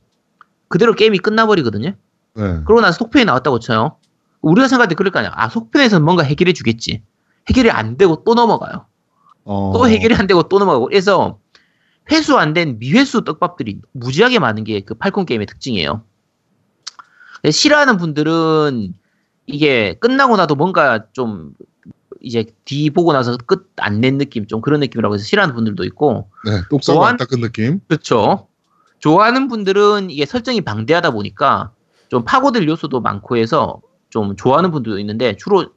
[0.69, 1.91] 그대로 게임이 끝나버리거든요.
[2.35, 2.43] 네.
[2.65, 3.97] 그러고 나서 속편이 나왔다고 쳐요.
[4.41, 5.33] 우리가 생각할 때 그럴 거 아니야.
[5.35, 7.03] 아, 속편에서는 뭔가 해결해 주겠지.
[7.49, 8.87] 해결이 안 되고 또 넘어가요.
[9.45, 10.87] 어, 또 해결이 안 되고 또 넘어가고.
[10.89, 11.39] 그래서
[12.11, 16.05] 회수 안 된 미회수 떡밥들이 무지하게 많은 게 그 팔콘 게임의 특징이에요.
[17.51, 18.95] 싫어하는 분들은
[19.47, 21.55] 이게 끝나고 나도 뭔가 좀
[22.21, 26.31] 이제 뒤 보고 나서 끝 안 낸 느낌 좀 그런 느낌이라고 해서 싫어하는 분들도 있고
[26.45, 26.61] 네.
[26.71, 27.81] 똑싸고 안 닦은 느낌.
[27.89, 28.47] 그렇죠.
[29.01, 31.73] 좋아하는 분들은 이게 설정이 방대하다 보니까
[32.09, 35.73] 좀 파고들 요소도 많고 해서 좀 좋아하는 분들도 있는데 주로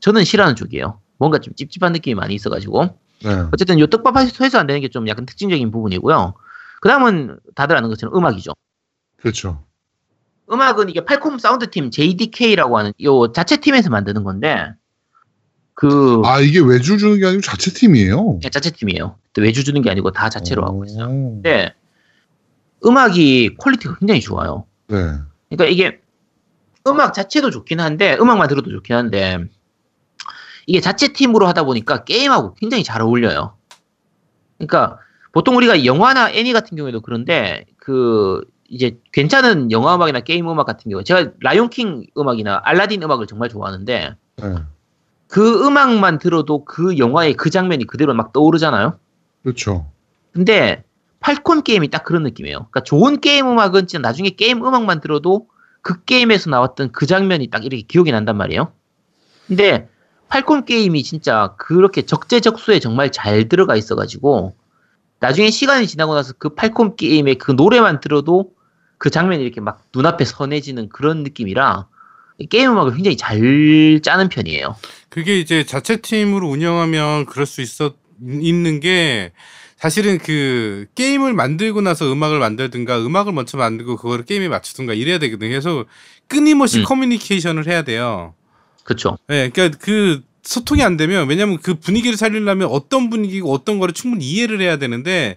[0.00, 1.00] 저는 싫어하는 쪽이에요.
[1.18, 3.30] 뭔가 좀 찝찝한 느낌이 많이 있어가지고 네.
[3.52, 6.34] 어쨌든 요 떡밥 회수 안 되는 게 좀 약간 특징적인 부분이고요.
[6.80, 8.52] 그 다음은 다들 아는 것처럼 음악이죠.
[9.18, 9.64] 그렇죠.
[10.50, 14.72] 음악은 이게 팔콤 사운드 팀 JDK라고 하는 요 자체 팀에서 만드는 건데
[15.74, 18.38] 그 아, 이게 외주 주는 게 아니고 자체 팀이에요.
[18.38, 19.16] 그냥 자체 팀이에요.
[19.38, 21.06] 외주 주는 게 아니고 다 자체로 하고 있어요.
[21.06, 21.34] 오.
[21.34, 21.74] 근데
[22.84, 24.66] 음악이 quality가 굉장히 좋아요.
[24.86, 24.96] 네.
[25.48, 26.00] 그러니까 이게
[26.86, 29.38] 음악 자체도 좋긴 한데 음악만 들어도 좋긴 한데
[30.66, 33.56] 이게 자체 팀으로 하다 보니까 게임하고 굉장히 잘 어울려요.
[34.58, 34.98] 그러니까
[35.32, 38.42] 보통 우리가 영화나 애니 같은 경우에도 그런데 그
[38.74, 44.16] 이제 괜찮은 영화 음악이나 게임 음악 같은 경우 제가 라이온킹 음악이나 알라딘 음악을 정말 좋아하는데
[44.36, 44.54] 네.
[45.28, 48.98] 그 음악만 들어도 그 영화의 그 장면이 그대로 막 떠오르잖아요.
[49.44, 49.86] 그렇죠.
[50.32, 50.82] 근데
[51.20, 52.56] 팔콘 게임이 딱 그런 느낌이에요.
[52.58, 55.46] 그러니까 좋은 게임 음악은 진짜 나중에 게임 음악만 들어도
[55.80, 58.72] 그 게임에서 나왔던 그 장면이 딱 이렇게 기억이 난단 말이에요.
[59.46, 59.88] 근데
[60.30, 64.56] 팔콘 게임이 진짜 그렇게 적재적소에 정말 잘 들어가 있어가지고
[65.20, 68.53] 나중에 시간이 지나고 나서 그 팔콘 게임의 그 노래만 들어도
[69.04, 71.88] 그 장면이 이렇게 막 눈앞에 선해지는 그런 느낌이라
[72.48, 74.76] 게임 음악을 굉장히 잘 짜는 편이에요.
[75.10, 79.32] 그게 이제 자체 팀으로 운영하면 그럴 수 있어 있는 게
[79.76, 85.50] 사실은 그 게임을 만들고 나서 음악을 만들든가 음악을 먼저 만들고 그거를 게임에 맞추든가 이래야 되거든요.
[85.50, 85.84] 그래서
[86.26, 86.84] 끊임없이 음.
[86.84, 88.32] 커뮤니케이션을 해야 돼요.
[88.84, 89.18] 그쵸?
[89.28, 94.24] 예, 그러니까 그 소통이 안 되면 왜냐면 그 분위기를 살리려면 어떤 분위기고 어떤 거를 충분히
[94.24, 95.36] 이해를 해야 되는데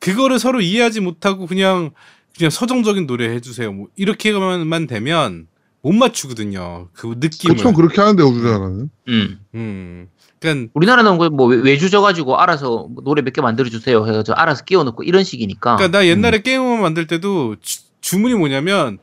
[0.00, 1.92] 그거를 서로 이해하지 못하고 그냥
[2.36, 3.72] 그냥 서정적인 노래 해주세요.
[3.72, 5.46] 뭐 이렇게만 되면
[5.82, 6.88] 못 맞추거든요.
[6.92, 7.56] 그 느낌을.
[7.56, 8.90] 보통 그렇게 하는데 우리나라는.
[9.08, 9.40] 음.
[9.54, 10.08] 음.
[10.38, 15.02] 그러니까 우리나라는 뭐 외주 줘가지고 알아서 뭐 노래 몇 개 만들어 주세요 해가지고 알아서 끼워놓고
[15.02, 15.76] 이런 식이니까.
[15.76, 18.98] 그러니까 나 옛날에 게임을 만들 때도 주, 주문이 뭐냐면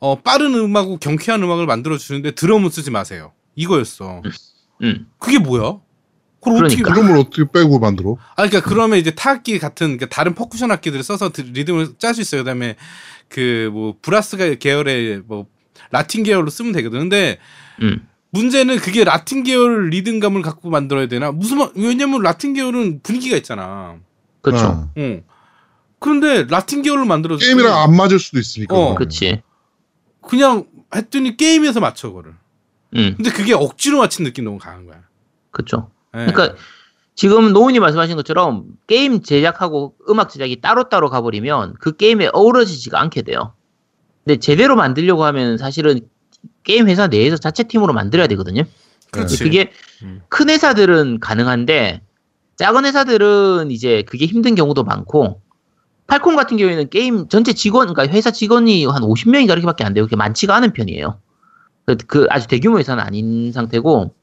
[0.00, 3.32] 어 빠른 음악하고 경쾌한 음악을 만들어 주는데 드럼은 쓰지 마세요.
[3.54, 4.22] 이거였어.
[4.82, 5.06] 음.
[5.18, 5.78] 그게 뭐야?
[6.42, 6.94] 그걸 어떻게 그러니까.
[7.02, 8.16] 그럼을 어떻게 빼고 만들어?
[8.36, 12.20] 아, 그러니까 그러면 이제 타악기 같은 그러니까 다른 퍼쿠션 악기들을 써서 드- 리듬을 짤 수
[12.20, 12.42] 있어요.
[12.42, 12.76] 그다음에
[13.28, 15.46] 그 뭐 brass 계열의 뭐
[15.90, 16.98] 라틴 계열로 쓰면 되거든.
[17.00, 17.38] 근데
[17.80, 18.06] 음.
[18.30, 21.30] 문제는 그게 라틴 계열 리듬감을 갖고 만들어야 되나?
[21.32, 23.96] 무슨 말, 왜냐면 라틴 계열은 분위기가 있잖아.
[24.40, 24.66] 그렇죠.
[24.66, 24.90] 어.
[24.98, 25.22] 응.
[26.00, 28.74] 그런데 라틴 계열로 만들어 게임이랑 안 맞을 수도 있으니까.
[28.76, 28.94] 어.
[28.96, 29.42] 그치.
[30.20, 32.32] 그냥 했더니 게임에서 맞춰 그를.
[32.96, 33.14] 음.
[33.16, 35.02] 근데 그게 억지로 맞힌 느낌 너무 강한 거야.
[35.50, 35.90] 그쵸.
[35.90, 35.91] 예.
[36.12, 36.54] 그러니까
[37.14, 43.54] 지금 노은이 말씀하신 것처럼 게임 제작하고 음악 제작이 따로따로 가버리면 그 게임에 어우러지지가 않게 돼요.
[44.24, 46.00] 근데 제대로 만들려고 하면 사실은
[46.62, 48.62] 게임 회사 내에서 자체 팀으로 만들어야 되거든요.
[49.10, 49.42] 그렇지.
[49.42, 49.72] 그게
[50.02, 50.22] 음.
[50.28, 52.00] 큰 회사들은 가능한데
[52.56, 55.40] 작은 회사들은 이제 그게 힘든 경우도 많고
[56.06, 60.04] 팔콤 같은 경우에는 게임 전체 직원 그러니까 회사 직원이 한 50명인가 이렇게밖에 안 돼요.
[60.04, 61.18] 그게 많지가 않은 편이에요.
[61.84, 64.14] 그, 그 아주 대규모 회사는 아닌 상태고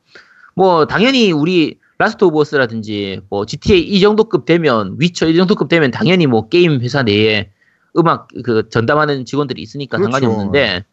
[0.59, 5.89] 뭐 당연히 우리 라스트 오브 어스라든지 뭐 GTA 이 정도급 되면 위쳐 이 정도급 되면
[5.89, 7.49] 당연히 뭐 게임 회사 내에
[7.97, 10.37] 음악 그 전담하는 직원들이 있으니까 상관이 그렇죠.
[10.37, 10.83] 없는데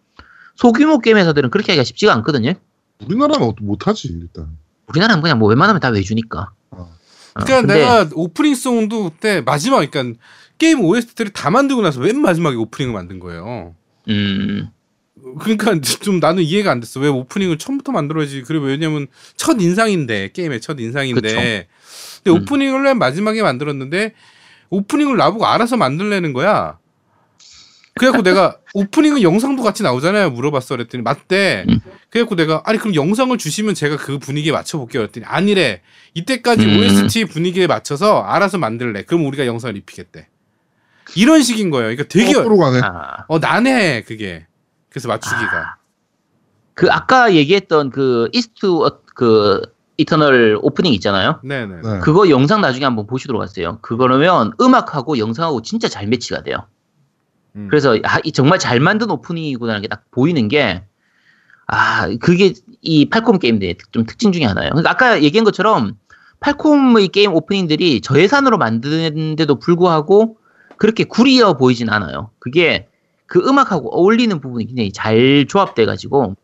[0.55, 2.53] 소규모 게임 회사들은 그렇게 하기가 쉽지가 않거든요.
[3.05, 4.57] 우리나라는 어떻게 못하지 일단.
[4.87, 6.51] 우리나라는 그냥 뭐 웬만하면 다 외주니까.
[6.71, 6.83] 어.
[7.35, 10.17] 어, 그러니까 근데 내가 오프닝 송도 그때 마지막 그러니까
[10.59, 13.75] 게임 OST를 다 만들고 나서 맨 마지막에 오프닝을 만든 거예요.
[14.09, 14.71] 음,
[15.35, 17.01] 그러니까 좀 나는 이해가 안 됐어.
[17.01, 18.43] 왜 오프닝을 처음부터 만들어야지?
[18.43, 21.67] 그래 왜냐면 첫 인상인데 게임의 첫 인상인데.
[22.23, 22.43] 근데 음.
[22.43, 24.15] 오프닝을 맨 마지막에 만들었는데
[24.71, 26.79] 오프닝을 나보고 알아서 만들라는 거야.
[27.95, 30.31] 그래갖고 내가 오프닝은 영상도 같이 나오잖아요.
[30.31, 30.77] 물어봤어.
[30.77, 31.65] 그랬더니 맞대.
[31.69, 31.81] 음.
[32.11, 35.03] 그래갖고 내가 아니 그럼 영상을 주시면 제가 그 분위기에 맞춰볼게요.
[35.03, 35.81] 그랬더니 아니래.
[36.15, 36.79] 이때까지 음.
[36.79, 39.03] OST 분위기에 맞춰서 알아서 만들래.
[39.03, 40.29] 그럼 우리가 영상을 입히겠대.
[41.15, 41.87] 이런 식인 거예요.
[41.87, 42.33] 그러니까 되게.
[42.85, 44.47] 아, 어 난해 그게.
[44.97, 45.77] 그래서 맞추기가.
[46.73, 49.61] 그 아까 얘기했던 그 이스트 어, 그
[49.99, 51.39] 이터널 오프닝 있잖아요.
[51.45, 51.75] 네네.
[51.83, 51.99] 네.
[52.01, 53.79] 그거 영상 나중에 한번 보시도록 하세요.
[53.83, 56.65] 그거면 음악하고 영상하고 진짜 잘 매치가 돼요.
[57.57, 57.67] 음.
[57.69, 60.83] 그래서 아, 이 정말 잘 만든 오프닝이구나라는 게 딱 보이는 게,
[61.67, 64.71] 아, 그게 이 팔콤 게임들의 특- 좀 특징 중에 하나예요.
[64.71, 65.99] 그러니까 아까 얘기한 것처럼
[66.41, 70.39] 팔콤의 게임 오프닝들이 저예산으로 만드는데도 불구하고
[70.79, 72.31] 그렇게 구리어 보이진 않아요.
[72.39, 72.89] 그게
[73.27, 76.37] 그 음악하고 어울리는 부분이 굉장히 잘 조합돼가지고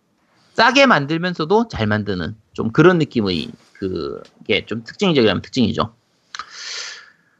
[0.54, 5.94] 싸게 만들면서도 잘 만드는 좀 그런 느낌의 그게 좀 특징적이라면 특징이죠.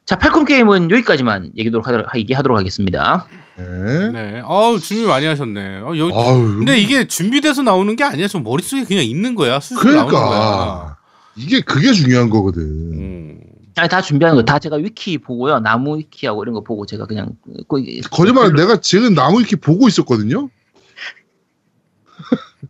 [0.05, 3.27] 자, 팔콤 게임은 여기까지만 얘기하도록, 하도록- 얘기하도록 하겠습니다.
[3.57, 4.09] 네.
[4.11, 4.43] 네.
[4.45, 5.81] 아우 준비 많이 하셨네.
[5.81, 6.57] 어, 여기 아유.
[6.59, 8.27] 근데 이게 준비돼서 나오는 게 아니야.
[8.27, 9.61] 좀 머릿속에 그냥 있는 거야.
[9.61, 10.07] 나오는 거야.
[10.07, 10.97] 그러니까
[11.37, 12.63] 이게 그게 중요한 거거든.
[12.63, 13.41] 음.
[13.77, 17.37] 아니 다 준비하는 거 다 제가 위키 보고요 나무 위키하고 이런 거 보고 제가 그냥
[17.69, 20.49] 그- 거짓말 내가 지금 나무 위키 보고 있었거든요.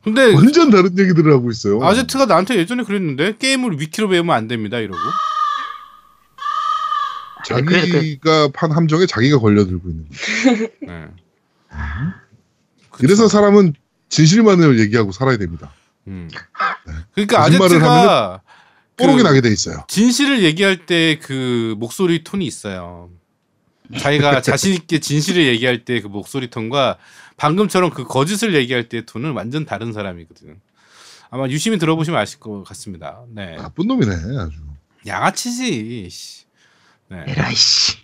[0.05, 1.83] 근데 완전 다른 얘기들을 하고 있어요.
[1.85, 4.79] 아제트가 나한테 예전에 그랬는데 게임을 위키로 배우면 안 됩니다.
[4.79, 4.99] 이러고.
[7.47, 7.93] 그래, 그래, 그래.
[7.93, 10.07] 자기가 판 함정에 자기가 걸려들고 있는.
[10.87, 11.09] 거예요.
[11.09, 11.09] 네.
[13.01, 13.75] 이래서 사람은
[14.09, 15.73] 진실만을 얘기하고 살아야 됩니다.
[16.07, 16.29] 음.
[17.15, 18.52] 그러니까 거짓말을 아제트가 그
[19.07, 19.85] 뽀록이 나게 돼 있어요.
[19.89, 23.11] 진실을 얘기할 때 그 목소리 톤이 있어요.
[23.99, 26.99] 자기가 자신 있게 진실을 얘기할 때 그 목소리 톤과
[27.37, 30.61] 방금처럼 그 거짓을 얘기할 때의 톤은 완전 다른 사람이거든.
[31.31, 33.23] 아마 유심히 들어보시면 아실 것 같습니다.
[33.35, 33.57] 네.
[33.57, 34.59] 나쁜 놈이네 아주.
[35.07, 36.09] 양아치지.
[36.11, 36.45] 씨.
[37.11, 37.25] 네.
[37.29, 37.97] 에라이씨.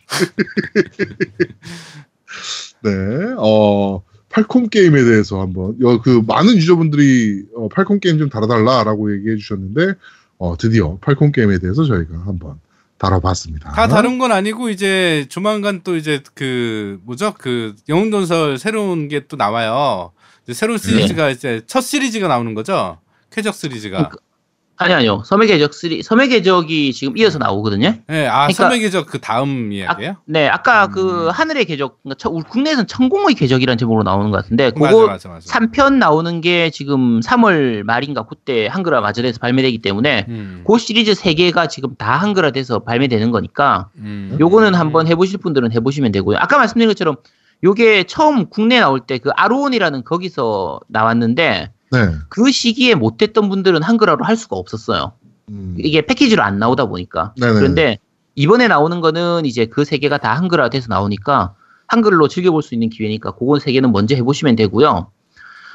[2.83, 2.91] 네.
[3.39, 9.37] 어 팔콤 게임에 대해서 한번 여, 그 많은 user분들이 어, 팔콤 게임 좀 다뤄달라라고 얘기해
[9.37, 9.95] 주셨는데
[10.39, 12.61] 어, 드디어 팔콤 게임에 대해서 저희가 한번
[12.99, 13.71] 다뤄봤습니다.
[13.73, 19.37] 다 다른 건 아니고 이제 조만간 또 이제 그 뭐죠 그 영웅전설 새로운 게 또
[19.37, 20.13] 나와요.
[20.53, 22.99] 새로운 시리즈가 이제 첫 시리즈가 나오는 거죠.
[23.31, 24.11] 쾌적 시리즈가.
[24.81, 25.23] 아니 아니요.
[25.25, 27.95] 섬의 궤적 3 섬의 궤적이 지금 이어서 나오거든요.
[28.07, 30.17] 네, 아 그러니까- 섬의 궤적 그 다음 이야기예요.
[30.25, 30.91] 네, 아까 음.
[30.93, 35.59] 그 하늘의 궤적, 그러니까 국내에서는 천공의 궤적이라는 제목으로 나오는 것 같은데, 맞아 그거 맞아 맞아.
[35.59, 40.65] 3편 나오는 게 지금 3월 말인가 그때 한글화 마저에서 발매되기 때문에 음.
[40.67, 44.37] 그 시리즈 3개가 지금 다 한글화 돼서 발매되는 거니까 음.
[44.39, 46.37] 요거는 한번 해 보실 분들은 해 보시면 되고요.
[46.39, 47.17] 아까 말씀드린 것처럼
[47.65, 52.11] 요게 처음 국내 나올 때 그 아로온이라는 거기서 나왔는데 네.
[52.29, 55.13] 그 시기에 못했던 분들은 한글화로 할 수가 없었어요.
[55.51, 55.77] 음.
[55.79, 57.35] 이게 패키지로 안 나오다 보니까.
[57.41, 57.53] 네네.
[57.55, 57.99] 그런데
[58.35, 61.55] 이번에 나오는 거는 이제 그 세 개가 다 한글화돼서 나오니까
[61.87, 65.11] 한글로 즐겨볼 수 있는 기회니까 그건 세 개는 먼저 해보시면 되고요.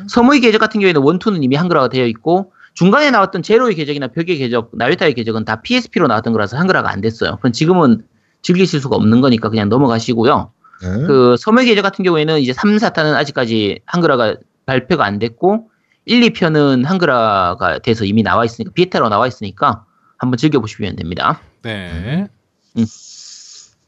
[0.07, 4.72] 섬의 궤적 같은 경우에는 원투는 이미 한글화가 되어 있고 중간에 나왔던 제로의 궤적이나 벽의 궤적,
[4.73, 7.38] 나유타의 궤적은 다 PSP로 나왔던 거라서 한글화가 안 됐어요.
[7.38, 8.03] 그럼 지금은
[8.41, 10.52] 즐기실 수가 없는 거니까 그냥 넘어가시고요.
[10.81, 10.88] 네.
[11.07, 14.35] 그 섬의 계적 같은 경우에는 이제 3, 4탄은 아직까지 한글화가
[14.65, 15.69] 발표가 안 됐고
[16.06, 19.86] 1, 2편은 한글화가 돼서 이미 나와 있으니까 비에타로 나와 있으니까
[20.18, 21.42] 한번 즐겨 보시면 됩니다.
[21.62, 22.28] 네.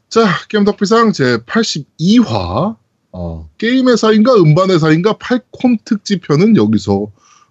[0.08, 2.76] 자, 게임 덕비상 제 82화
[3.12, 7.08] 어, 게임의 사인가 음반의 사인가 팔콤 특집 편은 여기서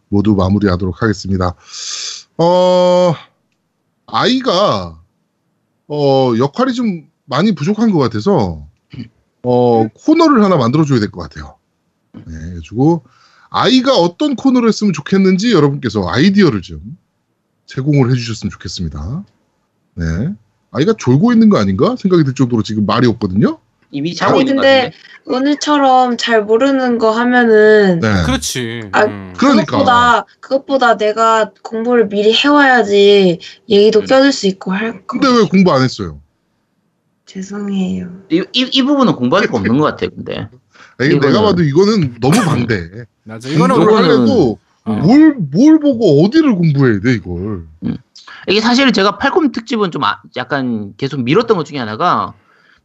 [0.10, 1.56] 모두 마무리하도록 하겠습니다.
[2.38, 3.14] 어,
[4.08, 5.00] 아이가
[5.88, 8.68] 어, 역할이 좀 많이 부족한 것 같아서
[9.44, 11.58] 어, 코너를 하나 만들어 줘야 될 것 같아요.
[12.14, 12.24] 네,
[12.68, 13.04] 그리고
[13.50, 16.82] 아이가 어떤 코너를 했으면 좋겠는지 여러분께서 아이디어를 좀
[17.68, 19.26] 제공을 해주셨으면 좋겠습니다.
[19.96, 20.06] 네.
[20.72, 23.60] 아이가 졸고 있는 거 아닌가 생각이 들 정도로 지금 말이 없거든요.
[23.92, 24.92] 이미 자고 아니 근데.
[25.28, 28.24] 오늘처럼 잘 모르는 거 하면은 네.
[28.26, 28.82] 그렇지.
[28.92, 29.34] 아, 음.
[29.38, 29.66] 그러니까.
[29.66, 33.40] 그것보다 그것보다 내가 공부를 미리 해와야지
[33.70, 34.06] 얘기도 음.
[34.06, 35.18] 껴줄 수 있고 할 거.
[35.20, 36.20] 근데 왜 공부 안 했어요?
[37.26, 38.08] 죄송해요.
[38.32, 40.48] 이, 이, 이 부분은 공부할 거 없는 것 같아요, 근데.
[40.98, 43.06] 아니, 내가 봐도 이거는 너무 방대.
[43.26, 43.50] 맞아.
[43.50, 44.94] 이거는 하려도 어.
[44.94, 47.66] 뭘, 뭘 보고 어디를 공부해야 돼, 이걸.
[48.48, 52.34] 이게 사실 제가 팔콤 특집은 좀 아- 약간 계속 미뤘던 것 중에 하나가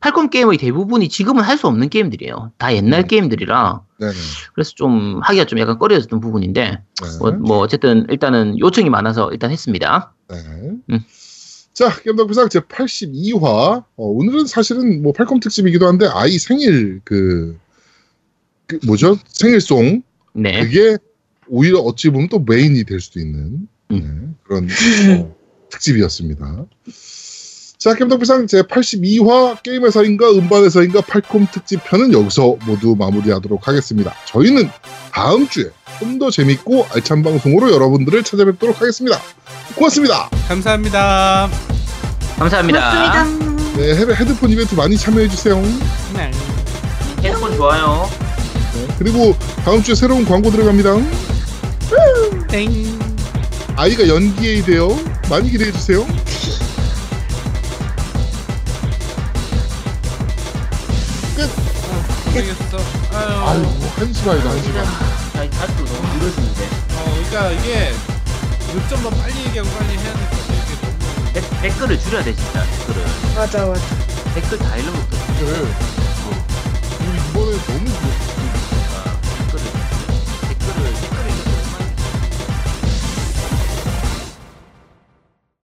[0.01, 2.53] 팔콤 게임의 대부분이 지금은 할 수 없는 게임들이에요.
[2.57, 3.07] 다 옛날 음.
[3.07, 4.13] 게임들이라 네네.
[4.55, 7.19] 그래서 좀 하기가 좀 약간 꺼려졌던 부분인데 네.
[7.19, 10.15] 뭐, 뭐 어쨌든 일단은 요청이 많아서 일단 했습니다.
[10.31, 10.37] 네.
[10.91, 11.01] 음.
[11.75, 13.43] 자, 게임덕비상 제 82화.
[13.45, 17.59] 어, 오늘은 사실은 뭐 팔콤 특집이기도 한데, 아이 생일, 그,
[18.67, 19.17] 그 뭐죠?
[19.29, 20.03] 생일송.
[20.33, 20.61] 네.
[20.63, 20.97] 그게
[21.49, 24.37] 오히려 어찌 보면 또 메인이 될 수도 있는 음.
[24.37, 24.69] 네, 그런
[25.21, 25.35] 어,
[25.71, 26.65] 특집이었습니다.
[27.79, 34.15] 자, 게임덕비상 제 82화 게임에서인가 음반에서인가 팔콤 특집편은 여기서 모두 마무리하도록 하겠습니다.
[34.27, 34.69] 저희는
[35.13, 39.19] 다음 주에 좀 더 재밌고 알찬 방송으로 여러분들을 찾아뵙도록 하겠습니다.
[39.77, 40.29] 고맙습니다.
[40.49, 41.49] 감사합니다.
[42.39, 42.91] 감사합니다.
[43.25, 43.77] 고맙습니다.
[43.77, 45.61] 네, 헤- 헤드폰 이벤트 많이 참여해주세요.
[46.15, 46.31] 네.
[47.23, 48.09] 핸드폰 좋아요.
[49.01, 50.95] 네, 그리고 다음 주에 새로운 광고 들어갑니다.
[52.49, 52.99] 땡.
[53.77, 54.99] 아이가 연기에 대요
[55.31, 56.05] 많이 기대해 주세요.
[62.27, 62.79] 모르겠어.
[63.13, 63.49] 아유.
[63.49, 63.67] 아유,
[63.97, 64.85] 한 시간이다, 한 시간.
[64.85, 66.65] 자, 다시 너무 길어지는데.
[66.97, 67.93] 어, 그러니까 이게
[68.75, 70.55] 요점 더 빨리 얘기하고 빨리 해야 될 것 같아.
[70.55, 71.33] 이게 너무.
[71.33, 72.65] 댓- 댓글을 줄여야 돼, 진짜.
[72.65, 73.05] 댓글을.
[73.35, 73.81] 맞아 맞아.
[74.35, 75.17] 댓글 다 읽는 것도.
[75.41, 75.53] 네.
[77.01, 77.91] 우리 이번에 너무